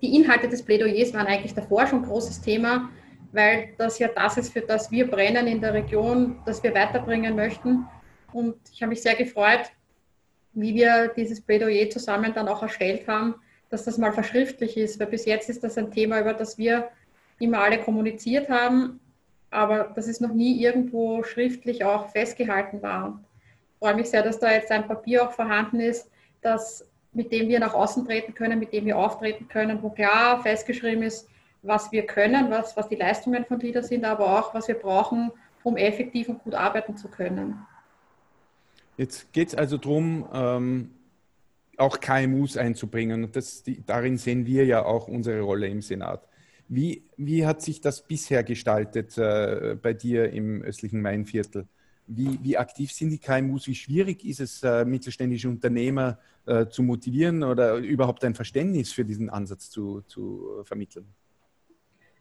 Die 0.02 0.16
Inhalte 0.16 0.50
des 0.50 0.64
Plädoyers 0.64 1.14
waren 1.14 1.28
eigentlich 1.28 1.54
davor 1.54 1.88
schon 1.88 2.00
ein 2.04 2.06
großes 2.06 2.42
Thema 2.42 2.90
weil 3.36 3.74
das 3.78 4.00
ja 4.00 4.08
das 4.08 4.38
ist, 4.38 4.54
für 4.54 4.62
das 4.62 4.90
wir 4.92 5.10
brennen 5.12 5.46
in 5.48 5.60
der 5.60 5.74
Region, 5.74 6.40
das 6.46 6.64
wir 6.64 6.74
weiterbringen 6.74 7.36
möchten. 7.36 7.86
Und 8.32 8.56
ich 8.72 8.82
habe 8.82 8.90
mich 8.90 9.02
sehr 9.02 9.16
gefreut, 9.16 9.72
wie 10.54 10.74
wir 10.74 11.10
dieses 11.10 11.42
Plädoyer 11.42 11.90
zusammen 11.90 12.34
dann 12.34 12.48
auch 12.48 12.62
erstellt 12.64 13.08
haben, 13.08 13.36
dass 13.70 13.84
das 13.84 13.98
mal 13.98 14.14
verschriftlich 14.14 14.78
ist, 14.78 15.00
weil 15.00 15.08
bis 15.08 15.26
jetzt 15.26 15.50
ist 15.50 15.64
das 15.64 15.78
ein 15.78 15.92
Thema, 15.92 16.22
über 16.22 16.34
das 16.34 16.58
wir 16.58 16.90
immer 17.40 17.60
alle 17.60 17.80
kommuniziert 17.80 18.50
haben, 18.50 19.02
aber 19.56 19.92
das 19.96 20.08
ist 20.08 20.22
noch 20.22 20.34
nie 20.34 20.62
irgendwo 20.62 21.24
schriftlich 21.24 21.84
auch 21.84 22.10
festgehalten 22.10 22.82
war. 22.82 23.20
Ich 23.74 23.80
freue 23.80 23.96
mich 23.96 24.10
sehr, 24.10 24.24
dass 24.24 24.40
da 24.40 24.52
jetzt 24.52 24.72
ein 24.72 24.88
Papier 24.88 25.24
auch 25.24 25.32
vorhanden 25.32 25.80
ist, 25.80 26.10
das, 26.42 26.86
mit 27.14 27.32
dem 27.32 27.48
wir 27.48 27.60
nach 27.60 27.74
außen 27.74 28.06
treten 28.06 28.34
können, 28.34 28.60
mit 28.60 28.74
dem 28.74 28.86
wir 28.86 28.98
auftreten 28.98 29.48
können, 29.48 29.82
wo 29.82 29.90
klar 29.90 30.42
festgeschrieben 30.42 31.04
ist, 31.04 31.28
was 31.62 31.92
wir 31.92 32.06
können, 32.06 32.52
was, 32.52 32.78
was 32.78 32.90
die 32.90 32.96
Leistungen 32.96 33.46
von 33.46 33.60
LIDA 33.60 33.82
sind, 33.82 34.06
aber 34.06 34.40
auch, 34.40 34.54
was 34.54 34.68
wir 34.68 34.76
brauchen, 34.76 35.32
um 35.64 35.78
effektiv 35.78 36.30
und 36.30 36.44
gut 36.44 36.54
arbeiten 36.54 36.96
zu 36.96 37.08
können. 37.08 37.58
Jetzt 38.98 39.34
geht 39.34 39.50
es 39.50 39.56
also 39.56 39.78
darum, 39.78 40.28
ähm, 40.34 40.92
auch 41.78 42.00
KMUs 42.00 42.58
einzubringen. 42.58 43.26
Und 43.26 43.36
das, 43.36 43.64
die, 43.64 43.84
darin 43.86 44.18
sehen 44.18 44.46
wir 44.46 44.66
ja 44.66 44.86
auch 44.86 45.08
unsere 45.08 45.42
Rolle 45.42 45.68
im 45.68 45.82
Senat. 45.82 46.28
Wie, 46.68 47.04
wie 47.18 47.46
hat 47.46 47.62
sich 47.62 47.80
das 47.82 48.02
bisher 48.02 48.44
gestaltet 48.44 49.18
äh, 49.18 49.78
bei 49.82 49.94
dir 49.94 50.32
im 50.32 50.62
östlichen 50.64 51.02
Mainviertel? 51.02 51.68
Wie, 52.08 52.40
wie, 52.42 52.58
aktiv 52.58 52.92
sind 52.92 53.10
die 53.10 53.18
KMUs? 53.18 53.68
Wie 53.68 53.76
schwierig 53.76 54.24
ist 54.26 54.40
es, 54.40 54.64
äh, 54.64 54.86
mittelständische 54.86 55.50
Unternehmer 55.50 56.20
äh, 56.46 56.68
zu 56.68 56.84
motivieren 56.84 57.44
oder 57.44 57.76
überhaupt 57.78 58.24
ein 58.24 58.36
Verständnis 58.36 58.92
für 58.94 59.06
diesen 59.06 59.30
Ansatz 59.30 59.70
zu, 59.70 60.02
zu 60.02 60.62
vermitteln? 60.64 61.06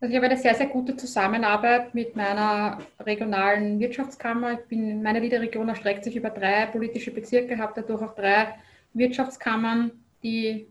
Also 0.01 0.12
ich 0.12 0.16
habe 0.16 0.26
eine 0.26 0.36
sehr, 0.36 0.55
sehr 0.55 0.66
gute 0.66 0.97
Zusammenarbeit 0.97 1.95
mit 1.95 2.14
meiner 2.14 2.78
regionalen 3.01 3.78
Wirtschaftskammer. 3.80 4.53
Ich 4.53 4.66
bin, 4.66 5.03
meine 5.03 5.20
Liederregion 5.20 5.68
erstreckt 5.68 6.05
sich 6.05 6.16
über 6.16 6.30
drei 6.30 6.66
politische 6.66 7.11
Bezirke, 7.11 7.57
habe 7.57 7.72
dadurch 7.76 8.03
auch 8.03 8.14
drei 8.14 8.55
Wirtschaftskammern, 8.92 9.92
die 10.22 10.66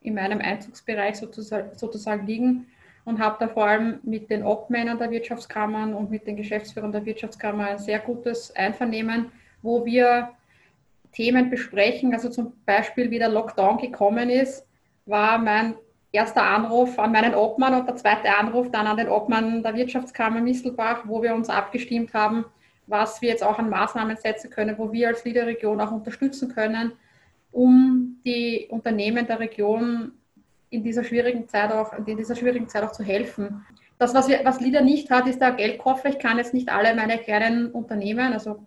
in 0.00 0.14
meinem 0.14 0.38
Einzugsbereich 0.38 1.16
sozusagen, 1.16 1.76
sozusagen 1.76 2.26
liegen 2.26 2.66
und 3.08 3.20
habe 3.20 3.36
da 3.40 3.48
vor 3.48 3.66
allem 3.66 4.00
mit 4.02 4.28
den 4.28 4.44
Obmännern 4.44 4.98
der 4.98 5.10
Wirtschaftskammern 5.10 5.94
und 5.94 6.10
mit 6.10 6.26
den 6.26 6.36
Geschäftsführern 6.36 6.92
der 6.92 7.06
Wirtschaftskammer 7.06 7.68
ein 7.68 7.78
sehr 7.78 8.00
gutes 8.00 8.54
Einvernehmen, 8.54 9.32
wo 9.62 9.86
wir 9.86 10.28
Themen 11.12 11.48
besprechen. 11.48 12.12
Also 12.12 12.28
zum 12.28 12.52
Beispiel, 12.66 13.10
wie 13.10 13.18
der 13.18 13.30
Lockdown 13.30 13.78
gekommen 13.78 14.28
ist, 14.28 14.66
war 15.06 15.38
mein 15.38 15.74
erster 16.12 16.42
Anruf 16.42 16.98
an 16.98 17.12
meinen 17.12 17.34
Obmann 17.34 17.72
und 17.72 17.88
der 17.88 17.96
zweite 17.96 18.28
Anruf 18.36 18.70
dann 18.70 18.86
an 18.86 18.98
den 18.98 19.08
Obmann 19.08 19.62
der 19.62 19.74
Wirtschaftskammer 19.74 20.42
Misselbach, 20.42 21.04
wo 21.06 21.22
wir 21.22 21.34
uns 21.34 21.48
abgestimmt 21.48 22.12
haben, 22.12 22.44
was 22.86 23.22
wir 23.22 23.30
jetzt 23.30 23.42
auch 23.42 23.58
an 23.58 23.70
Maßnahmen 23.70 24.18
setzen 24.18 24.50
können, 24.50 24.76
wo 24.76 24.92
wir 24.92 25.08
als 25.08 25.24
Liederregion 25.24 25.80
auch 25.80 25.92
unterstützen 25.92 26.54
können, 26.54 26.92
um 27.52 28.20
die 28.26 28.66
Unternehmen 28.68 29.26
der 29.26 29.40
Region 29.40 30.12
in 30.70 30.82
dieser 30.82 31.04
schwierigen 31.04 31.48
Zeit 31.48 31.72
auch, 31.72 31.92
in 31.92 32.16
dieser 32.16 32.36
schwierigen 32.36 32.68
Zeit 32.68 32.82
auch 32.84 32.92
zu 32.92 33.02
helfen. 33.02 33.64
Das, 33.98 34.14
was, 34.14 34.28
wir, 34.28 34.40
was 34.44 34.60
LIDA 34.60 34.80
nicht 34.80 35.10
hat, 35.10 35.26
ist 35.26 35.40
der 35.40 35.52
Geldkoffer. 35.52 36.08
Ich 36.08 36.18
kann 36.18 36.38
jetzt 36.38 36.54
nicht 36.54 36.68
alle 36.68 36.94
meine 36.94 37.18
kleinen 37.18 37.70
Unternehmen, 37.70 38.32
also 38.32 38.66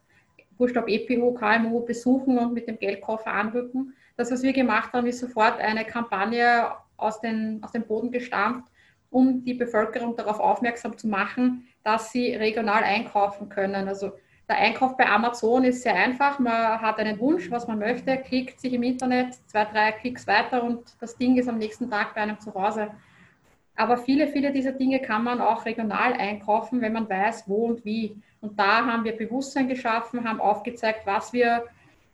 wurscht 0.57 0.77
ob 0.77 0.87
EPU, 0.87 1.33
KMU, 1.33 1.85
besuchen 1.85 2.37
und 2.37 2.53
mit 2.53 2.67
dem 2.67 2.77
Geldkoffer 2.77 3.31
anrücken. 3.31 3.93
Das, 4.17 4.31
was 4.31 4.43
wir 4.43 4.53
gemacht 4.53 4.93
haben, 4.93 5.07
ist 5.07 5.19
sofort 5.19 5.59
eine 5.59 5.85
Kampagne 5.85 6.67
aus, 6.97 7.19
den, 7.19 7.63
aus 7.63 7.71
dem 7.71 7.87
Boden 7.87 8.11
gestampft, 8.11 8.71
um 9.09 9.43
die 9.43 9.53
Bevölkerung 9.53 10.15
darauf 10.15 10.39
aufmerksam 10.39 10.97
zu 10.97 11.07
machen, 11.07 11.67
dass 11.83 12.11
sie 12.11 12.35
regional 12.35 12.83
einkaufen 12.83 13.49
können. 13.49 13.87
Also 13.87 14.11
der 14.51 14.59
Einkauf 14.59 14.97
bei 14.97 15.07
Amazon 15.07 15.63
ist 15.63 15.81
sehr 15.81 15.95
einfach. 15.95 16.37
Man 16.37 16.81
hat 16.81 16.99
einen 16.99 17.17
Wunsch, 17.19 17.49
was 17.49 17.67
man 17.67 17.79
möchte, 17.79 18.17
klickt 18.17 18.59
sich 18.59 18.73
im 18.73 18.83
Internet 18.83 19.35
zwei, 19.47 19.63
drei 19.63 19.93
Klicks 19.93 20.27
weiter 20.27 20.61
und 20.61 20.93
das 20.99 21.15
Ding 21.15 21.37
ist 21.37 21.47
am 21.47 21.57
nächsten 21.57 21.89
Tag 21.89 22.13
bei 22.13 22.21
einem 22.21 22.37
zu 22.37 22.53
Hause. 22.53 22.91
Aber 23.77 23.95
viele, 23.95 24.27
viele 24.27 24.51
dieser 24.51 24.73
Dinge 24.73 24.99
kann 24.99 25.23
man 25.23 25.39
auch 25.39 25.65
regional 25.65 26.13
einkaufen, 26.13 26.81
wenn 26.81 26.91
man 26.91 27.09
weiß, 27.09 27.45
wo 27.47 27.67
und 27.67 27.85
wie. 27.85 28.21
Und 28.41 28.59
da 28.59 28.85
haben 28.85 29.05
wir 29.05 29.15
Bewusstsein 29.15 29.69
geschaffen, 29.69 30.27
haben 30.27 30.41
aufgezeigt, 30.41 31.05
was 31.05 31.31
wir 31.31 31.63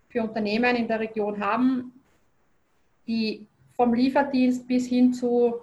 für 0.07 0.21
Unternehmen 0.21 0.75
in 0.75 0.88
der 0.88 0.99
Region 0.99 1.43
haben, 1.43 1.91
die 3.07 3.47
vom 3.75 3.95
Lieferdienst 3.95 4.67
bis 4.67 4.85
hin 4.85 5.11
zu 5.11 5.55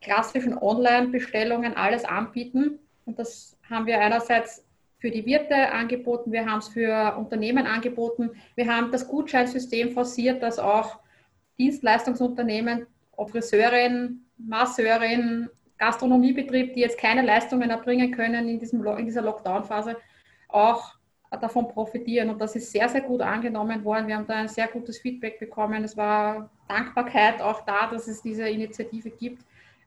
klassischen 0.00 0.58
Online-Bestellungen 0.58 1.76
alles 1.76 2.04
anbieten. 2.04 2.80
Und 3.06 3.20
das 3.20 3.56
haben 3.70 3.86
wir 3.86 4.00
einerseits 4.00 4.64
für 5.02 5.10
die 5.10 5.26
Wirte 5.26 5.72
angeboten, 5.72 6.30
wir 6.30 6.46
haben 6.46 6.60
es 6.60 6.68
für 6.68 7.16
Unternehmen 7.18 7.66
angeboten. 7.66 8.30
Wir 8.54 8.72
haben 8.72 8.92
das 8.92 9.08
Gutscheinsystem 9.08 9.90
forciert, 9.90 10.40
dass 10.44 10.60
auch 10.60 11.00
Dienstleistungsunternehmen, 11.58 12.86
ob 13.16 13.32
Friseurin, 13.32 14.20
Masseurin, 14.38 15.50
Gastronomiebetrieb, 15.76 16.74
die 16.74 16.80
jetzt 16.80 16.98
keine 16.98 17.22
Leistungen 17.22 17.68
erbringen 17.68 18.12
können 18.12 18.48
in, 18.48 18.60
diesem, 18.60 18.86
in 18.86 19.04
dieser 19.04 19.22
Lockdown-Phase, 19.22 19.96
auch 20.46 20.94
davon 21.32 21.66
profitieren. 21.66 22.30
Und 22.30 22.40
das 22.40 22.54
ist 22.54 22.70
sehr, 22.70 22.88
sehr 22.88 23.00
gut 23.00 23.22
angenommen 23.22 23.82
worden. 23.82 24.06
Wir 24.06 24.16
haben 24.16 24.28
da 24.28 24.36
ein 24.36 24.46
sehr 24.48 24.68
gutes 24.68 24.98
Feedback 24.98 25.40
bekommen. 25.40 25.82
Es 25.82 25.96
war 25.96 26.48
Dankbarkeit 26.68 27.42
auch 27.42 27.64
da, 27.64 27.88
dass 27.88 28.06
es 28.06 28.22
diese 28.22 28.48
Initiative 28.48 29.10
gibt 29.10 29.42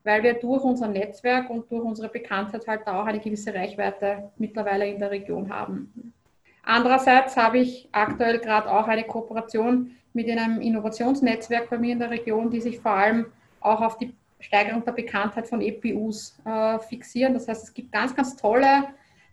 weil 0.06 0.22
wir 0.22 0.34
durch 0.34 0.62
unser 0.62 0.86
Netzwerk 0.86 1.50
und 1.50 1.70
durch 1.70 1.82
unsere 1.82 2.08
Bekanntheit 2.08 2.66
halt 2.68 2.86
auch 2.86 3.06
eine 3.06 3.18
gewisse 3.18 3.52
Reichweite 3.52 4.30
mittlerweile 4.38 4.86
in 4.86 5.00
der 5.00 5.10
Region 5.10 5.52
haben. 5.52 6.14
Andererseits 6.62 7.36
habe 7.36 7.58
ich 7.58 7.88
aktuell 7.90 8.38
gerade 8.38 8.70
auch 8.70 8.86
eine 8.86 9.02
Kooperation 9.02 9.90
mit 10.12 10.30
einem 10.30 10.60
Innovationsnetzwerk 10.60 11.68
bei 11.68 11.78
mir 11.78 11.92
in 11.92 11.98
der 11.98 12.10
Region, 12.10 12.50
die 12.50 12.60
sich 12.60 12.78
vor 12.78 12.92
allem 12.92 13.26
auch 13.60 13.80
auf 13.82 13.98
die 13.98 14.14
Steigerung 14.38 14.84
der 14.84 14.92
Bekanntheit 14.92 15.48
von 15.48 15.60
EPUs 15.60 16.38
äh, 16.44 16.78
fixieren. 16.78 17.34
Das 17.34 17.48
heißt, 17.48 17.64
es 17.64 17.74
gibt 17.74 17.90
ganz, 17.90 18.14
ganz 18.14 18.36
tolle 18.36 18.84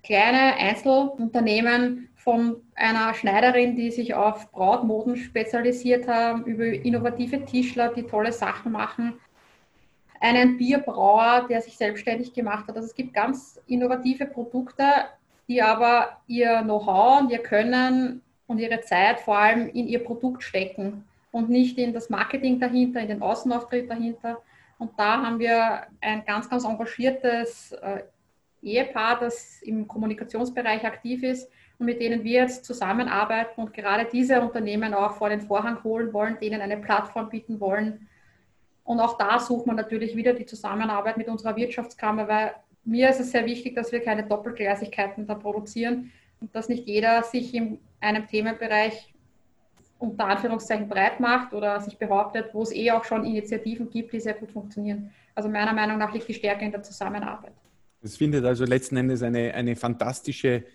kleine 0.04 0.56
Einzelunternehmen 0.56 2.10
von 2.16 2.56
einer 2.76 3.14
Schneiderin, 3.14 3.76
die 3.76 3.92
sich 3.92 4.16
auf 4.16 4.52
Brautmoden 4.52 5.18
spezialisiert 5.18 6.08
haben, 6.08 6.46
über 6.46 6.66
innovative 6.66 7.46
Tischler, 7.46 7.94
die 7.94 8.04
tolle 8.04 8.32
Sachen 8.32 8.72
machen, 8.72 9.20
einen 10.24 10.58
Bierbrauer, 10.58 11.48
der 11.50 11.62
sich 11.62 11.78
selbstständig 11.78 12.34
gemacht 12.34 12.68
hat. 12.68 12.78
Also 12.78 12.88
es 12.88 12.96
gibt 12.96 13.14
ganz 13.14 13.60
innovative 13.68 14.26
Produkte, 14.26 14.86
die 15.50 15.62
aber 15.62 16.18
ihr 16.28 16.62
Know-how 16.62 17.22
und 17.22 17.30
ihr 17.30 17.44
Können 17.44 18.22
und 18.48 18.60
ihre 18.60 18.80
Zeit 18.80 19.20
vor 19.20 19.38
allem 19.38 19.68
in 19.68 19.88
ihr 19.88 20.02
Produkt 20.02 20.42
stecken 20.42 21.04
und 21.32 21.50
nicht 21.50 21.78
in 21.78 21.94
das 21.94 22.10
Marketing 22.10 22.58
dahinter, 22.58 23.02
in 23.02 23.10
den 23.10 23.22
Außenauftritt 23.22 23.90
dahinter. 23.90 24.42
Und 24.78 24.92
da 24.98 25.22
haben 25.22 25.40
wir 25.40 25.88
ein 26.00 26.24
ganz, 26.26 26.50
ganz 26.50 26.64
engagiertes 26.64 27.74
äh, 27.74 28.04
Ehepaar, 28.62 29.20
das 29.20 29.62
im 29.62 29.86
Kommunikationsbereich 29.90 30.86
aktiv 30.86 31.22
ist 31.24 31.52
und 31.80 31.86
mit 31.86 32.00
denen 32.00 32.24
wir 32.24 32.44
jetzt 32.44 32.64
zusammenarbeiten 32.64 33.60
und 33.60 33.74
gerade 33.74 34.08
diese 34.10 34.40
Unternehmen 34.40 34.94
auch 34.94 35.16
vor 35.18 35.28
den 35.28 35.42
Vorhang 35.42 35.84
holen 35.84 36.14
wollen, 36.14 36.38
denen 36.40 36.62
eine 36.62 36.78
Plattform 36.78 37.30
bieten 37.30 37.60
wollen, 37.60 38.08
und 38.84 39.00
auch 39.00 39.18
da 39.18 39.40
sucht 39.40 39.66
man 39.66 39.76
natürlich 39.76 40.16
wieder 40.16 40.34
die 40.34 40.46
Zusammenarbeit 40.46 41.18
mit 41.18 41.28
unserer 41.28 41.56
Wirtschaftskammer, 41.56 42.28
weil 42.28 42.54
mir 42.84 43.10
ist 43.10 43.20
es 43.20 43.32
sehr 43.32 43.46
wichtig, 43.46 43.76
dass 43.76 43.92
wir 43.92 44.02
keine 44.02 44.24
Doppelgleisigkeiten 44.24 45.26
da 45.26 45.36
produzieren 45.36 46.12
und 46.42 46.54
dass 46.54 46.68
nicht 46.68 46.86
jeder 46.86 47.24
sich 47.24 47.54
in 47.54 47.80
einem 48.02 48.28
Themenbereich 48.28 49.14
unter 50.00 50.26
Anführungszeichen 50.26 50.90
breit 50.90 51.22
macht 51.22 51.54
oder 51.54 51.80
sich 51.80 51.98
behauptet, 51.98 52.50
wo 52.54 52.64
es 52.64 52.74
eh 52.74 52.92
auch 52.92 53.06
schon 53.06 53.24
Initiativen 53.24 53.90
gibt, 53.90 54.12
die 54.12 54.20
sehr 54.20 54.34
gut 54.34 54.52
funktionieren. 54.52 55.12
Also 55.34 55.48
meiner 55.48 55.72
Meinung 55.72 55.98
nach 55.98 56.14
liegt 56.14 56.28
die 56.28 56.34
Stärke 56.34 56.66
in 56.66 56.72
der 56.72 56.84
Zusammenarbeit. 56.84 57.54
Es 58.02 58.18
findet 58.18 58.44
also 58.44 58.66
letzten 58.66 58.98
Endes 58.98 59.24
eine, 59.24 59.54
eine 59.54 59.78
fantastische 59.78 60.66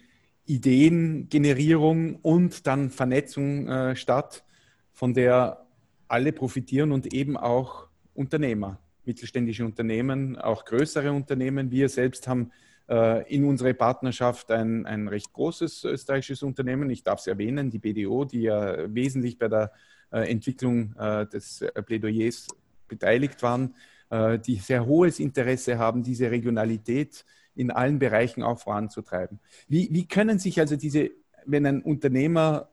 Ideengenerierung 0.47 2.17
und 2.23 2.67
dann 2.67 2.89
Vernetzung 2.89 3.69
äh, 3.69 3.97
statt, 3.97 4.45
von 4.93 5.13
der 5.13 5.67
alle 6.09 6.33
profitieren 6.33 6.91
und 6.91 7.13
eben 7.13 7.37
auch 7.37 7.88
Unternehmer, 8.19 8.81
mittelständische 9.05 9.65
Unternehmen, 9.65 10.37
auch 10.37 10.65
größere 10.65 11.13
Unternehmen. 11.13 11.71
Wir 11.71 11.89
selbst 11.89 12.27
haben 12.27 12.51
äh, 12.89 13.33
in 13.33 13.45
unserer 13.45 13.73
Partnerschaft 13.75 14.51
ein, 14.51 14.87
ein 14.87 15.07
recht 15.07 15.33
großes 15.33 15.85
österreichisches 15.85 16.43
Unternehmen, 16.43 16.91
ich 16.91 17.05
darf 17.05 17.21
es 17.21 17.29
erwähnen, 17.29 17.71
die 17.71 17.79
BDO, 17.79 18.25
die 18.25 18.43
ja 18.43 18.93
wesentlich 18.93 19.39
bei 19.39 19.49
der 19.49 19.73
äh, 20.11 20.31
Entwicklung 20.31 20.97
äh, 20.99 21.27
des 21.27 21.65
Plädoyers 21.87 22.49
beteiligt 22.89 23.43
waren, 23.43 23.75
die 24.11 24.55
sehr 24.55 24.87
hohes 24.87 25.21
Interesse 25.21 25.77
haben, 25.77 26.03
diese 26.03 26.31
Regionalität 26.31 27.27
in 27.55 27.71
allen 27.71 27.99
Bereichen 27.99 28.43
auch 28.43 28.59
voranzutreiben. 28.59 29.39
Wie, 29.69 29.91
wie 29.93 30.09
können 30.09 30.39
sich 30.39 30.59
also 30.61 30.77
diese, 30.77 31.11
wenn 31.45 31.67
ein 31.67 31.83
Unternehmer 31.83 32.71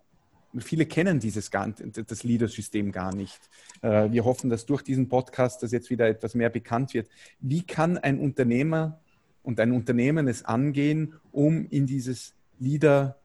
viele 0.64 0.86
kennen 0.86 1.20
dieses 1.20 1.50
das 1.52 2.24
Leader-System 2.24 2.92
gar 2.92 3.14
nicht. 3.14 3.40
Äh, 3.82 4.12
wir 4.12 4.26
hoffen, 4.26 4.50
dass 4.50 4.66
durch 4.66 4.82
diesen 4.82 5.10
Podcast 5.10 5.64
das 5.64 5.72
jetzt 5.72 5.90
wieder 5.90 6.08
etwas 6.08 6.36
mehr 6.36 6.50
bekannt 6.50 6.94
wird. 6.94 7.10
Wie 7.40 7.64
kann 7.64 7.98
ein 7.98 8.20
Unternehmer 8.20 9.00
und 9.44 9.60
ein 9.60 9.72
Unternehmen 9.72 10.28
es 10.28 10.46
angehen, 10.46 11.16
um 11.32 11.68
in 11.70 11.86
dieses 11.86 12.34
Leader, 12.60 13.18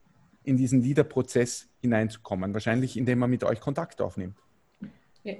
in 0.43 0.57
diesen 0.57 0.81
Leader-Prozess 0.81 1.69
hineinzukommen? 1.79 2.53
Wahrscheinlich, 2.53 2.97
indem 2.97 3.19
man 3.19 3.29
mit 3.29 3.43
euch 3.43 3.59
Kontakt 3.59 4.01
aufnimmt. 4.01 4.35
Ja. 5.23 5.35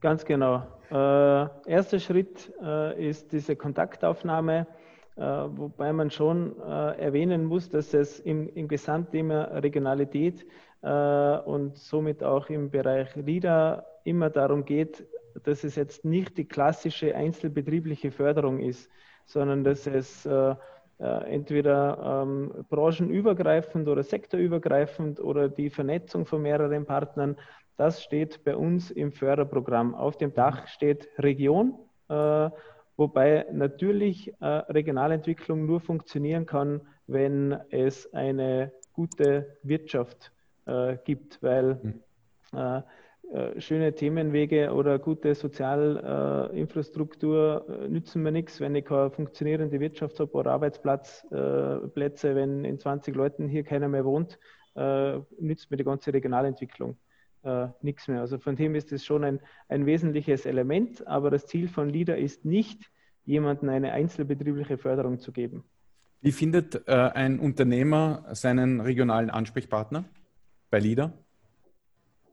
Ganz 0.00 0.24
genau. 0.24 0.66
Äh, 0.90 1.70
erster 1.70 1.98
Schritt 1.98 2.52
äh, 2.62 3.08
ist 3.08 3.32
diese 3.32 3.56
Kontaktaufnahme, 3.56 4.66
äh, 5.16 5.20
wobei 5.22 5.92
man 5.92 6.10
schon 6.10 6.60
äh, 6.60 7.00
erwähnen 7.00 7.44
muss, 7.44 7.70
dass 7.70 7.94
es 7.94 8.20
im, 8.20 8.48
im 8.54 8.68
Gesamtthema 8.68 9.44
Regionalität 9.44 10.46
und 10.86 11.76
somit 11.76 12.22
auch 12.22 12.48
im 12.48 12.70
Bereich 12.70 13.14
LIDA 13.16 13.84
immer 14.04 14.30
darum 14.30 14.64
geht, 14.64 15.04
dass 15.44 15.64
es 15.64 15.76
jetzt 15.76 16.04
nicht 16.04 16.38
die 16.38 16.46
klassische 16.46 17.14
einzelbetriebliche 17.14 18.10
Förderung 18.10 18.60
ist, 18.60 18.90
sondern 19.24 19.64
dass 19.64 19.86
es 19.86 20.24
äh, 20.26 20.54
äh, 20.98 21.34
entweder 21.34 22.22
ähm, 22.22 22.64
branchenübergreifend 22.70 23.88
oder 23.88 24.02
sektorübergreifend 24.02 25.20
oder 25.20 25.48
die 25.48 25.70
Vernetzung 25.70 26.24
von 26.24 26.42
mehreren 26.42 26.86
Partnern, 26.86 27.36
das 27.76 28.02
steht 28.02 28.44
bei 28.44 28.56
uns 28.56 28.90
im 28.90 29.12
Förderprogramm. 29.12 29.94
Auf 29.94 30.16
dem 30.16 30.32
Dach 30.32 30.66
steht 30.68 31.08
Region, 31.18 31.74
äh, 32.08 32.48
wobei 32.96 33.46
natürlich 33.52 34.32
äh, 34.40 34.46
Regionalentwicklung 34.46 35.66
nur 35.66 35.80
funktionieren 35.80 36.46
kann, 36.46 36.80
wenn 37.06 37.52
es 37.68 38.12
eine 38.14 38.72
gute 38.94 39.58
Wirtschaft 39.62 40.32
äh, 40.66 40.98
gibt, 41.04 41.42
weil 41.42 41.80
hm. 41.80 42.02
äh, 42.52 42.82
äh, 43.32 43.60
schöne 43.60 43.92
Themenwege 43.92 44.72
oder 44.72 45.00
gute 45.00 45.34
Sozialinfrastruktur 45.34 47.66
äh, 47.68 47.88
nützen 47.88 48.22
mir 48.22 48.30
nichts, 48.30 48.60
wenn 48.60 48.76
ich 48.76 48.84
keine 48.84 49.10
funktionierende 49.10 49.80
Wirtschaft 49.80 50.20
habe 50.20 50.30
oder 50.32 50.52
Arbeitsplätze, 50.52 52.36
wenn 52.36 52.64
in 52.64 52.78
20 52.78 53.16
Leuten 53.16 53.48
hier 53.48 53.64
keiner 53.64 53.88
mehr 53.88 54.04
wohnt, 54.04 54.38
nützt 55.38 55.70
mir 55.70 55.78
die 55.78 55.84
ganze 55.84 56.12
Regionalentwicklung 56.12 56.98
nichts 57.80 58.08
mehr. 58.08 58.20
Also 58.20 58.38
von 58.38 58.56
dem 58.56 58.74
ist 58.74 58.92
es 58.92 59.06
schon 59.06 59.24
ein, 59.24 59.40
ein 59.70 59.86
wesentliches 59.86 60.44
Element, 60.44 61.06
aber 61.06 61.30
das 61.30 61.46
Ziel 61.46 61.68
von 61.68 61.88
LIDA 61.88 62.12
ist 62.12 62.44
nicht, 62.44 62.90
jemandem 63.24 63.70
eine 63.70 63.92
einzelbetriebliche 63.92 64.76
Förderung 64.76 65.18
zu 65.18 65.32
geben. 65.32 65.64
Wie 66.20 66.32
findet 66.32 66.86
ein 66.86 67.38
Unternehmer 67.38 68.26
seinen 68.32 68.82
regionalen 68.82 69.30
Ansprechpartner 69.30 70.04
bei 70.70 70.78
LIDA? 70.78 71.12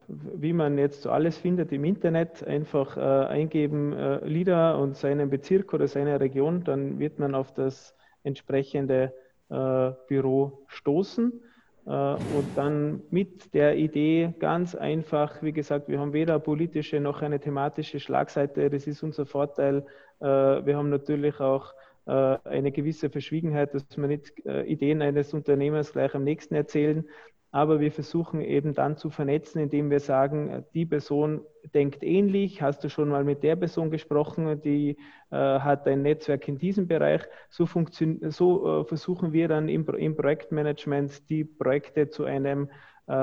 wie 0.07 0.53
man 0.53 0.77
jetzt 0.77 1.03
so 1.03 1.11
alles 1.11 1.37
findet 1.37 1.71
im 1.71 1.85
Internet, 1.85 2.45
einfach 2.45 2.97
äh, 2.97 2.99
eingeben 2.99 3.93
äh, 3.93 4.25
LIDA 4.25 4.75
und 4.75 4.95
seinen 4.95 5.29
Bezirk 5.29 5.73
oder 5.73 5.87
seine 5.87 6.19
Region, 6.19 6.63
dann 6.63 6.99
wird 6.99 7.19
man 7.19 7.35
auf 7.35 7.53
das 7.53 7.95
entsprechende 8.23 9.13
äh, 9.49 9.91
Büro 10.07 10.65
stoßen 10.67 11.41
äh, 11.85 11.89
und 11.89 12.47
dann 12.55 13.01
mit 13.11 13.53
der 13.53 13.77
Idee 13.77 14.33
ganz 14.39 14.75
einfach, 14.75 15.41
wie 15.41 15.53
gesagt, 15.53 15.87
wir 15.87 15.99
haben 15.99 16.13
weder 16.13 16.39
politische 16.39 16.99
noch 16.99 17.21
eine 17.21 17.39
thematische 17.39 17.99
Schlagseite, 17.99 18.69
das 18.69 18.87
ist 18.87 19.03
unser 19.03 19.25
Vorteil. 19.25 19.85
Äh, 20.19 20.25
wir 20.25 20.77
haben 20.77 20.89
natürlich 20.89 21.39
auch 21.39 21.73
äh, 22.05 22.37
eine 22.43 22.71
gewisse 22.71 23.09
Verschwiegenheit, 23.09 23.73
dass 23.73 23.85
wir 23.95 24.07
nicht 24.07 24.33
Ideen 24.45 25.01
eines 25.01 25.33
Unternehmers 25.33 25.93
gleich 25.93 26.13
am 26.15 26.23
nächsten 26.23 26.55
erzählen, 26.55 27.05
aber 27.53 27.79
wir 27.79 27.91
versuchen 27.91 28.41
eben 28.41 28.73
dann 28.73 28.97
zu 28.97 29.11
vernetzen, 29.11 29.61
indem 29.61 29.91
wir 29.91 29.99
sagen, 29.99 30.65
die 30.73 30.87
Person 30.87 31.41
denkt 31.75 32.01
ähnlich, 32.01 32.63
hast 32.63 32.83
du 32.83 32.89
schon 32.89 33.09
mal 33.09 33.23
mit 33.23 33.43
der 33.43 33.55
Person 33.55 33.91
gesprochen, 33.91 34.59
die 34.61 34.97
äh, 35.29 35.35
hat 35.35 35.87
ein 35.87 36.01
Netzwerk 36.01 36.47
in 36.47 36.57
diesem 36.57 36.87
Bereich. 36.87 37.21
So, 37.51 37.67
so 37.67 38.81
äh, 38.81 38.85
versuchen 38.85 39.33
wir 39.33 39.47
dann 39.47 39.69
im, 39.69 39.87
im, 39.87 40.15
Projektmanagement 40.15 41.29
die 41.29 41.43
Projekte 41.43 42.09
zu 42.09 42.25
einem 42.25 42.69
äh, 43.05 43.13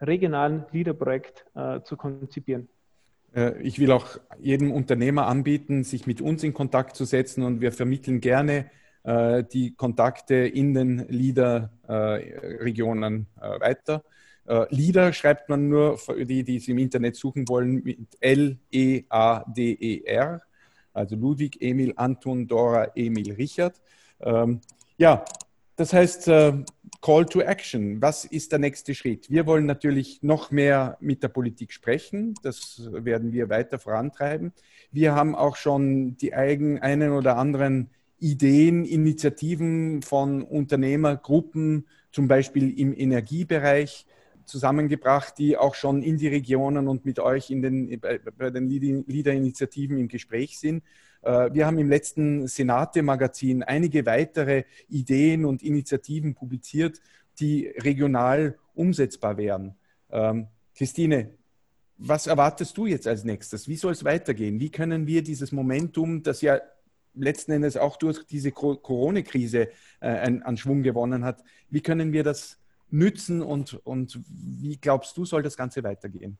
regionalen 0.00 0.66
Leader-Projekt 0.70 1.44
äh, 1.56 1.80
zu 1.80 1.96
konzipieren. 1.96 2.68
Äh, 3.34 3.60
ich 3.60 3.80
will 3.80 3.90
auch 3.90 4.06
jedem 4.38 4.70
Unternehmer 4.70 5.26
anbieten, 5.26 5.82
sich 5.82 6.06
mit 6.06 6.20
uns 6.20 6.44
in 6.44 6.54
Kontakt 6.54 6.94
zu 6.94 7.04
setzen 7.04 7.42
und 7.42 7.60
wir 7.60 7.72
vermitteln 7.72 8.20
gerne 8.20 8.58
äh, 8.58 8.83
die 9.04 9.74
Kontakte 9.76 10.34
in 10.34 10.72
den 10.72 11.06
LEADER-Regionen 11.08 13.26
äh, 13.40 13.60
weiter. 13.60 14.02
Äh, 14.46 14.64
LEADER 14.74 15.12
schreibt 15.12 15.50
man 15.50 15.68
nur 15.68 15.98
für 15.98 16.24
die, 16.24 16.42
die 16.42 16.56
es 16.56 16.68
im 16.68 16.78
Internet 16.78 17.16
suchen 17.16 17.46
wollen, 17.48 17.82
mit 17.82 17.98
L-E-A-D-E-R, 18.20 18.80
also 20.94 21.16
Ludwig, 21.16 21.60
Emil, 21.60 21.92
Anton, 21.96 22.46
Dora, 22.46 22.92
Emil, 22.94 23.32
Richard. 23.32 23.78
Ähm, 24.20 24.60
ja, 24.96 25.22
das 25.76 25.92
heißt, 25.92 26.30
Call 27.04 27.26
to 27.26 27.40
Action. 27.40 28.00
Was 28.00 28.24
ist 28.24 28.52
der 28.52 28.60
nächste 28.60 28.94
Schritt? 28.94 29.28
Wir 29.28 29.44
wollen 29.44 29.66
natürlich 29.66 30.22
noch 30.22 30.50
mehr 30.50 30.96
mit 31.00 31.22
der 31.22 31.28
Politik 31.28 31.72
sprechen. 31.72 32.34
Das 32.42 32.88
werden 32.92 33.32
wir 33.32 33.50
weiter 33.50 33.78
vorantreiben. 33.78 34.52
Wir 34.92 35.14
haben 35.14 35.34
auch 35.34 35.56
schon 35.56 36.16
die 36.16 36.32
eigen, 36.32 36.78
einen 36.78 37.10
oder 37.10 37.36
anderen 37.36 37.90
Ideen, 38.18 38.84
Initiativen 38.84 40.02
von 40.02 40.42
Unternehmergruppen, 40.42 41.86
zum 42.10 42.28
Beispiel 42.28 42.78
im 42.78 42.96
Energiebereich, 42.96 44.06
zusammengebracht, 44.46 45.38
die 45.38 45.56
auch 45.56 45.74
schon 45.74 46.02
in 46.02 46.18
die 46.18 46.28
Regionen 46.28 46.88
und 46.88 47.04
mit 47.04 47.18
euch 47.18 47.50
in 47.50 47.62
den, 47.62 48.00
bei 48.00 48.50
den 48.50 48.68
Leader-Initiativen 48.68 49.98
im 49.98 50.08
Gespräch 50.08 50.58
sind. 50.58 50.82
Äh, 51.22 51.52
wir 51.52 51.66
haben 51.66 51.78
im 51.78 51.88
letzten 51.88 52.46
Senate-Magazin 52.46 53.62
einige 53.62 54.06
weitere 54.06 54.64
Ideen 54.88 55.44
und 55.44 55.62
Initiativen 55.62 56.34
publiziert, 56.34 57.00
die 57.40 57.68
regional 57.78 58.58
umsetzbar 58.74 59.36
wären. 59.36 59.74
Ähm, 60.10 60.48
Christine, 60.76 61.30
was 61.96 62.26
erwartest 62.26 62.76
du 62.76 62.86
jetzt 62.86 63.06
als 63.06 63.24
nächstes? 63.24 63.68
Wie 63.68 63.76
soll 63.76 63.92
es 63.92 64.04
weitergehen? 64.04 64.60
Wie 64.60 64.70
können 64.70 65.06
wir 65.06 65.22
dieses 65.22 65.52
Momentum, 65.52 66.22
das 66.22 66.42
ja 66.42 66.60
letzten 67.14 67.52
Endes 67.52 67.76
auch 67.76 67.96
durch 67.96 68.26
diese 68.26 68.52
Corona-Krise 68.52 69.68
äh, 70.00 70.08
an 70.08 70.56
Schwung 70.56 70.82
gewonnen 70.82 71.24
hat. 71.24 71.42
Wie 71.70 71.80
können 71.80 72.12
wir 72.12 72.24
das 72.24 72.60
nützen 72.90 73.42
und, 73.42 73.74
und 73.84 74.20
wie 74.28 74.76
glaubst 74.76 75.16
du, 75.16 75.24
soll 75.24 75.42
das 75.42 75.56
Ganze 75.56 75.82
weitergehen? 75.82 76.38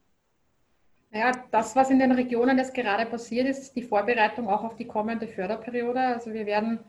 Ja, 1.12 1.30
das, 1.50 1.76
was 1.76 1.90
in 1.90 2.00
den 2.00 2.12
Regionen 2.12 2.58
jetzt 2.58 2.74
gerade 2.74 3.06
passiert, 3.06 3.46
ist 3.46 3.74
die 3.76 3.82
Vorbereitung 3.82 4.48
auch 4.48 4.64
auf 4.64 4.76
die 4.76 4.86
kommende 4.86 5.28
Förderperiode. 5.28 6.00
Also 6.00 6.32
wir 6.32 6.44
werden 6.44 6.80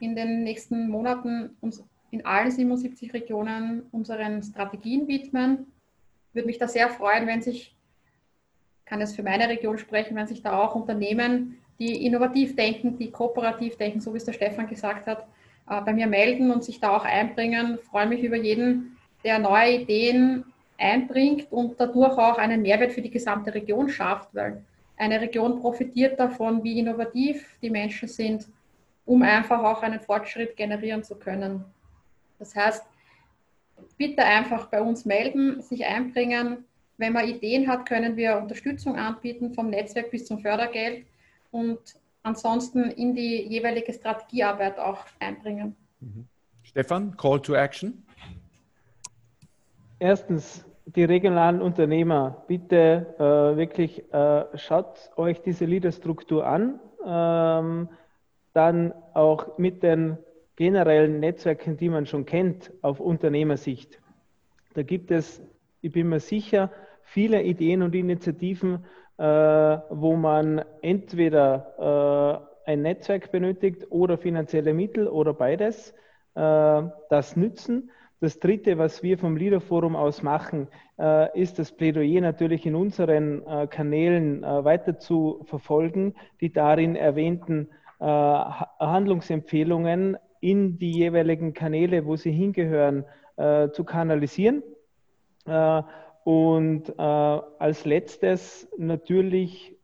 in 0.00 0.16
den 0.16 0.44
nächsten 0.44 0.88
Monaten 0.88 1.50
uns 1.60 1.84
in 2.10 2.24
allen 2.24 2.50
77 2.50 3.12
Regionen 3.12 3.82
unseren 3.92 4.42
Strategien 4.42 5.06
widmen. 5.08 5.66
Würde 6.32 6.46
mich 6.46 6.58
da 6.58 6.68
sehr 6.68 6.88
freuen, 6.88 7.26
wenn 7.26 7.42
sich, 7.42 7.76
kann 8.86 9.00
es 9.00 9.14
für 9.14 9.22
meine 9.22 9.48
Region 9.48 9.78
sprechen, 9.78 10.16
wenn 10.16 10.26
sich 10.26 10.42
da 10.42 10.58
auch 10.58 10.74
Unternehmen 10.74 11.58
die 11.80 12.04
innovativ 12.04 12.54
denken, 12.54 12.98
die 12.98 13.10
kooperativ 13.10 13.76
denken, 13.76 14.00
so 14.00 14.12
wie 14.12 14.18
es 14.18 14.26
der 14.26 14.34
Stefan 14.34 14.68
gesagt 14.68 15.06
hat, 15.06 15.26
äh, 15.68 15.80
bei 15.80 15.92
mir 15.92 16.06
melden 16.06 16.50
und 16.50 16.62
sich 16.62 16.78
da 16.78 16.94
auch 16.94 17.04
einbringen. 17.04 17.78
Ich 17.80 17.88
freue 17.88 18.06
mich 18.06 18.22
über 18.22 18.36
jeden, 18.36 18.98
der 19.24 19.38
neue 19.38 19.80
Ideen 19.80 20.44
einbringt 20.78 21.50
und 21.50 21.80
dadurch 21.80 22.18
auch 22.18 22.38
einen 22.38 22.62
Mehrwert 22.62 22.92
für 22.92 23.02
die 23.02 23.10
gesamte 23.10 23.52
Region 23.54 23.88
schafft, 23.88 24.34
weil 24.34 24.62
eine 24.96 25.20
Region 25.20 25.60
profitiert 25.60 26.20
davon, 26.20 26.62
wie 26.62 26.78
innovativ 26.78 27.56
die 27.62 27.70
Menschen 27.70 28.08
sind, 28.08 28.46
um 29.06 29.22
einfach 29.22 29.62
auch 29.64 29.82
einen 29.82 30.00
Fortschritt 30.00 30.56
generieren 30.56 31.02
zu 31.02 31.16
können. 31.16 31.64
Das 32.38 32.54
heißt, 32.54 32.84
bitte 33.96 34.22
einfach 34.24 34.66
bei 34.66 34.82
uns 34.82 35.06
melden, 35.06 35.62
sich 35.62 35.86
einbringen. 35.86 36.64
Wenn 36.98 37.14
man 37.14 37.26
Ideen 37.26 37.66
hat, 37.66 37.86
können 37.86 38.16
wir 38.16 38.36
Unterstützung 38.36 38.96
anbieten, 38.96 39.54
vom 39.54 39.70
Netzwerk 39.70 40.10
bis 40.10 40.26
zum 40.26 40.40
Fördergeld 40.40 41.06
und 41.50 41.78
ansonsten 42.22 42.84
in 42.84 43.14
die 43.14 43.46
jeweilige 43.48 43.92
Strategiearbeit 43.92 44.78
auch 44.78 45.04
einbringen. 45.18 45.76
Mhm. 46.00 46.26
Stefan, 46.62 47.16
Call 47.16 47.40
to 47.40 47.54
Action? 47.54 48.04
Erstens, 49.98 50.64
die 50.86 51.04
regionalen 51.04 51.60
Unternehmer, 51.60 52.44
bitte 52.46 53.14
äh, 53.18 53.56
wirklich 53.56 54.12
äh, 54.12 54.44
schaut 54.56 55.10
euch 55.16 55.40
diese 55.42 55.64
Leaderstruktur 55.64 56.46
an. 56.46 56.80
Ähm, 57.04 57.88
dann 58.52 58.92
auch 59.14 59.58
mit 59.58 59.82
den 59.82 60.18
generellen 60.56 61.20
Netzwerken, 61.20 61.76
die 61.76 61.88
man 61.88 62.06
schon 62.06 62.26
kennt, 62.26 62.72
auf 62.82 63.00
Unternehmersicht. 63.00 64.00
Da 64.74 64.82
gibt 64.82 65.10
es, 65.10 65.42
ich 65.80 65.92
bin 65.92 66.08
mir 66.08 66.20
sicher, 66.20 66.70
viele 67.02 67.42
Ideen 67.42 67.82
und 67.82 67.94
Initiativen, 67.94 68.84
wo 69.20 70.16
man 70.16 70.64
entweder 70.80 72.40
äh, 72.66 72.70
ein 72.70 72.82
Netzwerk 72.82 73.30
benötigt 73.30 73.86
oder 73.90 74.16
finanzielle 74.16 74.72
Mittel 74.72 75.08
oder 75.08 75.34
beides, 75.34 75.92
äh, 76.34 76.82
das 77.10 77.36
nützen. 77.36 77.90
Das 78.20 78.38
Dritte, 78.38 78.78
was 78.78 79.02
wir 79.02 79.18
vom 79.18 79.36
Leader 79.36 79.60
Forum 79.60 79.96
aus 79.96 80.22
machen, 80.22 80.68
ist 81.32 81.58
das 81.58 81.72
Plädoyer 81.72 82.20
natürlich 82.20 82.66
in 82.66 82.74
unseren 82.74 83.42
Kanälen 83.70 84.42
weiter 84.42 84.98
zu 84.98 85.40
verfolgen, 85.44 86.14
die 86.42 86.52
darin 86.52 86.96
erwähnten 86.96 87.70
Handlungsempfehlungen 87.98 90.18
in 90.42 90.78
die 90.78 90.92
jeweiligen 90.92 91.54
Kanäle, 91.54 92.04
wo 92.04 92.16
sie 92.16 92.30
hingehören, 92.30 93.06
zu 93.72 93.84
kanalisieren 93.84 94.62
und 96.24 96.88
äh, 96.90 97.02
als 97.02 97.84
letztes 97.84 98.68
natürlich 98.76 99.76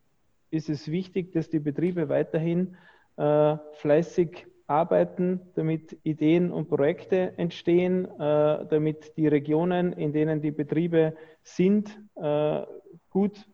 ist 0.51 0.69
es 0.69 0.91
wichtig, 0.91 1.33
dass 1.33 1.49
die 1.49 1.59
Betriebe 1.59 2.09
weiterhin 2.09 2.77
äh, 3.17 3.57
fleißig 3.75 4.47
arbeiten, 4.67 5.41
damit 5.55 5.97
Ideen 6.03 6.51
und 6.51 6.69
Projekte 6.69 7.39
entstehen, 7.39 8.05
äh, 8.05 8.67
damit 8.67 9.17
die 9.17 9.29
Regionen, 9.29 9.93
in 9.93 10.13
denen 10.13 10.41
die 10.41 10.51
Betriebe 10.51 11.17
sind, 11.43 12.01
äh, 12.17 12.63
gut 13.11 13.49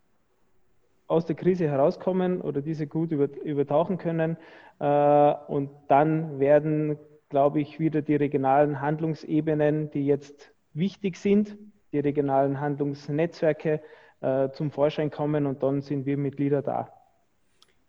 aus 1.07 1.26
der 1.26 1.37
Krise 1.37 1.68
herauskommen 1.68 2.41
oder 2.41 2.62
diese 2.62 2.87
gut 2.87 3.12
über, 3.12 3.28
übertauchen 3.43 3.99
können. 3.99 4.39
Äh, 4.78 5.35
und 5.49 5.70
dann 5.89 6.41
werden, 6.41 6.97
glaube 7.28 7.61
ich, 7.61 7.78
wieder 7.78 8.01
die 8.01 8.16
regionalen 8.16 8.80
Handlungsebenen, 8.80 9.91
die 9.91 10.07
jetzt 10.07 10.53
wichtig 10.72 11.16
sind, 11.16 11.59
die 11.93 11.99
regionalen 11.99 12.61
Handlungsnetzwerke 12.61 13.80
äh, 14.20 14.51
zum 14.53 14.70
Vorschein 14.70 15.11
kommen 15.11 15.47
und 15.47 15.62
dann 15.62 15.82
sind 15.82 16.07
wir 16.07 16.16
Mitglieder 16.16 16.62
da. 16.62 16.93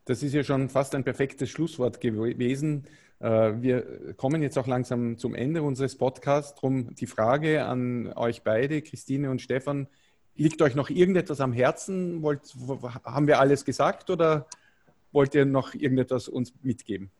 Das 0.05 0.21
ist 0.21 0.33
ja 0.33 0.43
schon 0.43 0.69
fast 0.69 0.95
ein 0.95 1.03
perfektes 1.03 1.49
Schlusswort 1.49 2.01
gewesen. 2.01 2.85
Äh, 3.19 3.53
wir 3.61 4.13
kommen 4.15 4.41
jetzt 4.41 4.57
auch 4.57 4.67
langsam 4.67 5.17
zum 5.17 5.33
Ende 5.33 5.63
unseres 5.63 5.97
Podcasts. 5.97 6.59
Drum 6.59 6.93
die 6.95 7.07
Frage 7.07 7.65
an 7.65 8.11
euch 8.13 8.43
beide, 8.43 8.81
Christine 8.81 9.31
und 9.31 9.41
Stefan. 9.41 9.87
liegt 10.35 10.61
euch 10.61 10.75
noch 10.75 10.89
irgendetwas 10.89 11.39
am 11.39 11.53
Herzen? 11.53 12.21
Wollt, 12.21 12.41
haben 13.05 13.27
wir 13.27 13.39
alles 13.39 13.63
gesagt 13.63 14.09
oder 14.09 14.47
wollt 15.13 15.35
ihr 15.35 15.45
noch 15.45 15.73
irgendetwas 15.73 16.27
uns 16.27 16.53
mitgeben? 16.63 17.11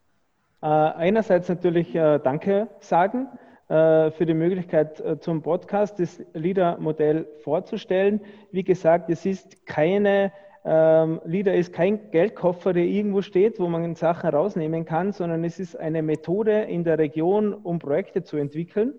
Äh, 0.60 0.66
einerseits 0.66 1.48
natürlich 1.48 1.94
äh, 1.94 2.18
Danke 2.18 2.68
sagen 2.80 3.28
für 3.66 4.26
die 4.26 4.34
Möglichkeit 4.34 5.02
zum 5.20 5.40
Podcast, 5.40 5.98
das 5.98 6.22
LIDA-Modell 6.34 7.26
vorzustellen. 7.42 8.20
Wie 8.52 8.62
gesagt, 8.62 9.08
es 9.08 9.24
ist 9.24 9.64
keine 9.64 10.32
ähm, 10.66 11.20
LIDA 11.24 11.52
ist 11.52 11.74
kein 11.74 12.10
Geldkoffer, 12.10 12.72
der 12.72 12.84
irgendwo 12.84 13.20
steht, 13.20 13.60
wo 13.60 13.68
man 13.68 13.94
Sachen 13.94 14.30
rausnehmen 14.30 14.86
kann, 14.86 15.12
sondern 15.12 15.44
es 15.44 15.60
ist 15.60 15.76
eine 15.76 16.02
Methode 16.02 16.62
in 16.62 16.84
der 16.84 16.98
Region, 16.98 17.52
um 17.52 17.78
Projekte 17.78 18.22
zu 18.22 18.38
entwickeln. 18.38 18.94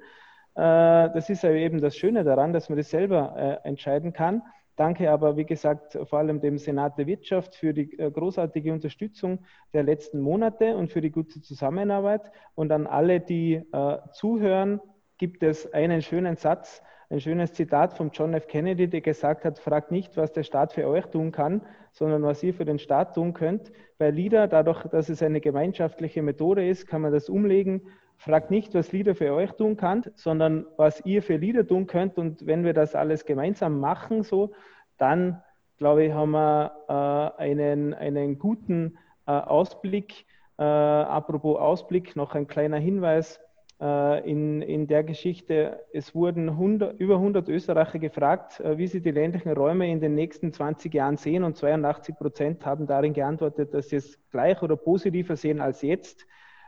Äh, 0.54 0.62
das 0.62 1.30
ist 1.30 1.44
eben 1.44 1.82
das 1.82 1.98
Schöne 1.98 2.24
daran, 2.24 2.54
dass 2.54 2.70
man 2.70 2.78
das 2.78 2.92
selber 2.92 3.62
äh, 3.64 3.68
entscheiden 3.68 4.14
kann. 4.14 4.44
Danke 4.76 5.10
aber, 5.10 5.38
wie 5.38 5.46
gesagt, 5.46 5.98
vor 6.04 6.20
allem 6.20 6.42
dem 6.42 6.58
Senat 6.58 6.98
der 6.98 7.08
Wirtschaft 7.08 7.56
für 7.56 7.74
die 7.74 7.98
äh, 7.98 8.12
großartige 8.12 8.74
Unterstützung 8.74 9.40
der 9.74 9.84
letzten 9.84 10.20
Monate 10.20 10.76
und 10.76 10.92
für 10.92 11.02
die 11.02 11.12
gute 11.12 11.42
Zusammenarbeit. 11.42 12.32
Und 12.56 12.72
an 12.72 12.88
alle, 12.88 13.20
die 13.20 13.64
zuhören, 14.12 14.82
gibt 15.18 15.44
es 15.44 15.72
einen 15.74 16.02
schönen 16.02 16.36
Satz, 16.36 16.82
ein 17.10 17.22
schönes 17.22 17.54
Zitat 17.54 17.94
von 17.94 18.10
John 18.12 18.34
F. 18.34 18.48
Kennedy, 18.48 18.88
der 18.88 19.02
gesagt 19.02 19.46
hat, 19.46 19.60
fragt 19.60 19.92
nicht, 19.92 20.18
was 20.18 20.32
der 20.32 20.44
Staat 20.44 20.74
für 20.74 20.88
euch 20.88 21.06
tun 21.06 21.32
kann, 21.32 21.62
sondern 21.92 22.24
was 22.24 22.42
ihr 22.44 22.54
für 22.54 22.66
den 22.66 22.80
Staat 22.80 23.16
tun 23.16 23.34
könnt. 23.34 23.72
Bei 23.98 24.10
LIDA, 24.10 24.48
dadurch, 24.48 24.84
dass 24.88 25.10
es 25.10 25.22
eine 25.22 25.40
gemeinschaftliche 25.40 26.22
Methode 26.22 26.68
ist, 26.68 26.88
kann 26.88 27.02
man 27.02 27.14
das 27.14 27.30
umlegen 27.30 27.84
fragt 28.18 28.52
nicht, 28.52 28.74
was 28.74 28.92
LIDA 28.92 29.14
für 29.14 29.34
euch 29.34 29.52
tun 29.54 29.78
kann, 29.78 30.04
sondern 30.16 30.66
was 30.78 31.06
ihr 31.06 31.22
für 31.22 31.38
LIDA 31.38 31.64
tun 31.64 31.88
könnt. 31.88 32.18
Und 32.18 32.46
wenn 32.46 32.64
wir 32.64 32.74
das 32.74 32.96
alles 32.96 33.26
gemeinsam 33.26 33.80
machen, 33.80 34.24
so, 34.24 34.54
dann 34.98 35.42
glaube 35.78 36.06
ich, 36.06 36.14
haben 36.14 36.32
wir 36.32 37.36
äh, 37.38 37.42
einen, 37.42 37.94
einen 37.94 38.40
guten 38.40 38.98
äh, 39.28 39.32
Ausblick. 39.32 40.26
Äh, 40.58 40.64
apropos 40.64 41.60
Ausblick, 41.60 42.16
noch 42.16 42.34
ein 42.34 42.48
kleiner 42.48 42.78
Hinweis 42.78 43.40
äh, 43.82 44.30
in, 44.30 44.62
in 44.62 44.88
der 44.88 45.04
Geschichte. 45.04 45.82
Es 45.92 46.16
wurden 46.16 46.50
100, 46.50 47.00
über 47.00 47.16
100 47.16 47.50
Österreicher 47.50 48.00
gefragt, 48.00 48.60
äh, 48.62 48.78
wie 48.78 48.88
sie 48.88 49.02
die 49.02 49.12
ländlichen 49.12 49.52
Räume 49.52 49.90
in 49.92 50.00
den 50.00 50.16
nächsten 50.16 50.54
20 50.54 50.94
Jahren 50.94 51.18
sehen 51.18 51.44
und 51.44 51.58
82 51.58 52.16
Prozent 52.16 52.66
haben 52.66 52.88
darin 52.88 53.14
geantwortet, 53.14 53.74
dass 53.74 53.90
sie 53.90 53.98
es 53.98 54.18
gleich 54.32 54.62
oder 54.62 54.78
positiver 54.78 55.36
sehen 55.36 55.60
als 55.60 55.82
jetzt. 55.82 56.26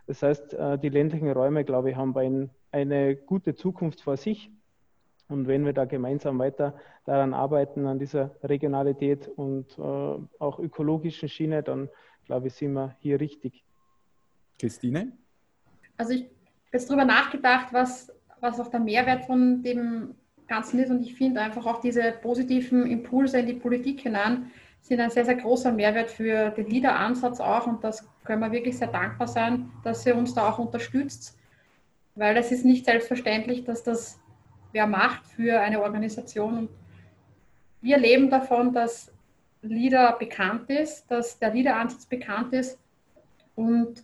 Das 0.07 0.23
heißt, 0.23 0.53
äh, 0.53 0.79
die 0.79 0.89
ländlichen 0.89 1.29
Räume, 1.29 1.63
glaube 1.63 1.91
ich, 1.91 1.95
haben 1.95 2.49
eine 2.71 3.15
gute 3.15 3.55
Zukunft 3.55 4.01
vor 4.01 4.17
sich. 4.17 4.49
Und 5.29 5.47
wenn 5.47 5.65
wir 5.65 5.73
da 5.73 5.83
gemeinsam 5.83 6.39
weiter 6.39 6.73
daran 7.05 7.33
arbeiten, 7.33 7.85
an 7.85 7.99
dieser 7.99 8.31
Regionalität 8.43 9.27
und 9.27 9.77
äh, 9.77 9.81
auch 9.81 10.59
ökologischen 10.59 11.27
Schiene, 11.27 11.61
dann 11.61 11.89
glaube 12.25 12.47
ich, 12.47 12.53
sind 12.53 12.73
wir 12.73 12.95
hier 12.99 13.19
richtig. 13.19 13.63
Christine? 14.57 15.11
Also 15.97 16.13
ich 16.13 16.21
habe 16.21 16.31
jetzt 16.71 16.89
darüber 16.89 17.05
nachgedacht, 17.05 17.67
was, 17.73 18.11
was 18.39 18.59
auch 18.59 18.69
der 18.69 18.79
Mehrwert 18.79 19.25
von 19.25 19.61
dem 19.61 20.15
Ganzen 20.47 20.79
ist. 20.79 20.89
Und 20.89 21.01
ich 21.01 21.15
finde 21.15 21.41
einfach 21.41 21.65
auch 21.65 21.81
diese 21.81 22.13
positiven 22.21 22.85
Impulse 22.85 23.39
in 23.39 23.47
die 23.47 23.53
Politik 23.53 24.01
hinein 24.01 24.51
sind 24.81 24.99
ein 24.99 25.09
sehr, 25.09 25.25
sehr 25.25 25.35
großer 25.35 25.71
Mehrwert 25.71 26.09
für 26.09 26.49
den 26.51 26.67
LIDA-Ansatz 26.69 27.39
auch 27.39 27.67
und 27.67 27.83
das 27.83 28.07
können 28.23 28.41
wir 28.41 28.51
wirklich 28.51 28.77
sehr 28.77 28.87
dankbar 28.87 29.27
sein, 29.27 29.69
dass 29.83 30.05
ihr 30.05 30.15
uns 30.15 30.33
da 30.33 30.49
auch 30.49 30.59
unterstützt, 30.59 31.37
weil 32.15 32.37
es 32.37 32.51
ist 32.51 32.65
nicht 32.65 32.85
selbstverständlich, 32.85 33.63
dass 33.63 33.83
das 33.83 34.19
wer 34.71 34.87
macht 34.87 35.25
für 35.27 35.59
eine 35.59 35.81
Organisation. 35.81 36.69
wir 37.81 37.97
leben 37.97 38.29
davon, 38.29 38.73
dass 38.73 39.11
LIDA 39.61 40.11
bekannt 40.11 40.69
ist, 40.69 41.09
dass 41.09 41.39
der 41.39 41.53
LIDA-Ansatz 41.53 42.05
bekannt 42.05 42.53
ist 42.53 42.79
und 43.55 44.03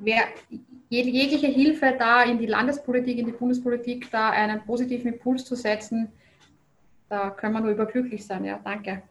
wer, 0.00 0.22
jegliche 0.88 1.46
Hilfe 1.46 1.94
da 1.98 2.22
in 2.22 2.38
die 2.38 2.46
Landespolitik, 2.46 3.18
in 3.18 3.26
die 3.26 3.32
Bundespolitik, 3.32 4.10
da 4.10 4.30
einen 4.30 4.62
positiven 4.64 5.12
Impuls 5.12 5.44
zu 5.44 5.54
setzen, 5.54 6.12
da 7.08 7.30
können 7.30 7.54
wir 7.54 7.60
nur 7.60 7.70
überglücklich 7.72 8.24
sein. 8.26 8.44
Ja, 8.44 8.60
danke. 8.62 9.02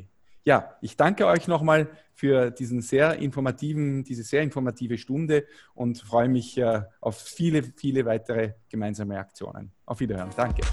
Ja, 0.45 0.76
ich 0.82 0.97
danke 0.97 1.26
euch 1.26 1.47
nochmal 1.47 1.89
für 2.13 2.51
diesen 2.51 2.82
sehr 2.82 3.17
informativen, 3.19 4.03
diese 4.03 4.24
sehr 4.24 4.41
informative 4.41 4.97
Stunde 4.97 5.45
und 5.74 5.99
freue 5.99 6.28
mich 6.28 6.57
äh, 6.57 6.82
auf 6.99 7.17
viele, 7.17 7.63
viele 7.63 8.05
weitere 8.05 8.55
gemeinsame 8.69 9.17
Aktionen. 9.17 9.71
Auf 9.86 10.01
Wiederhören. 10.01 10.32
Danke. 10.36 10.63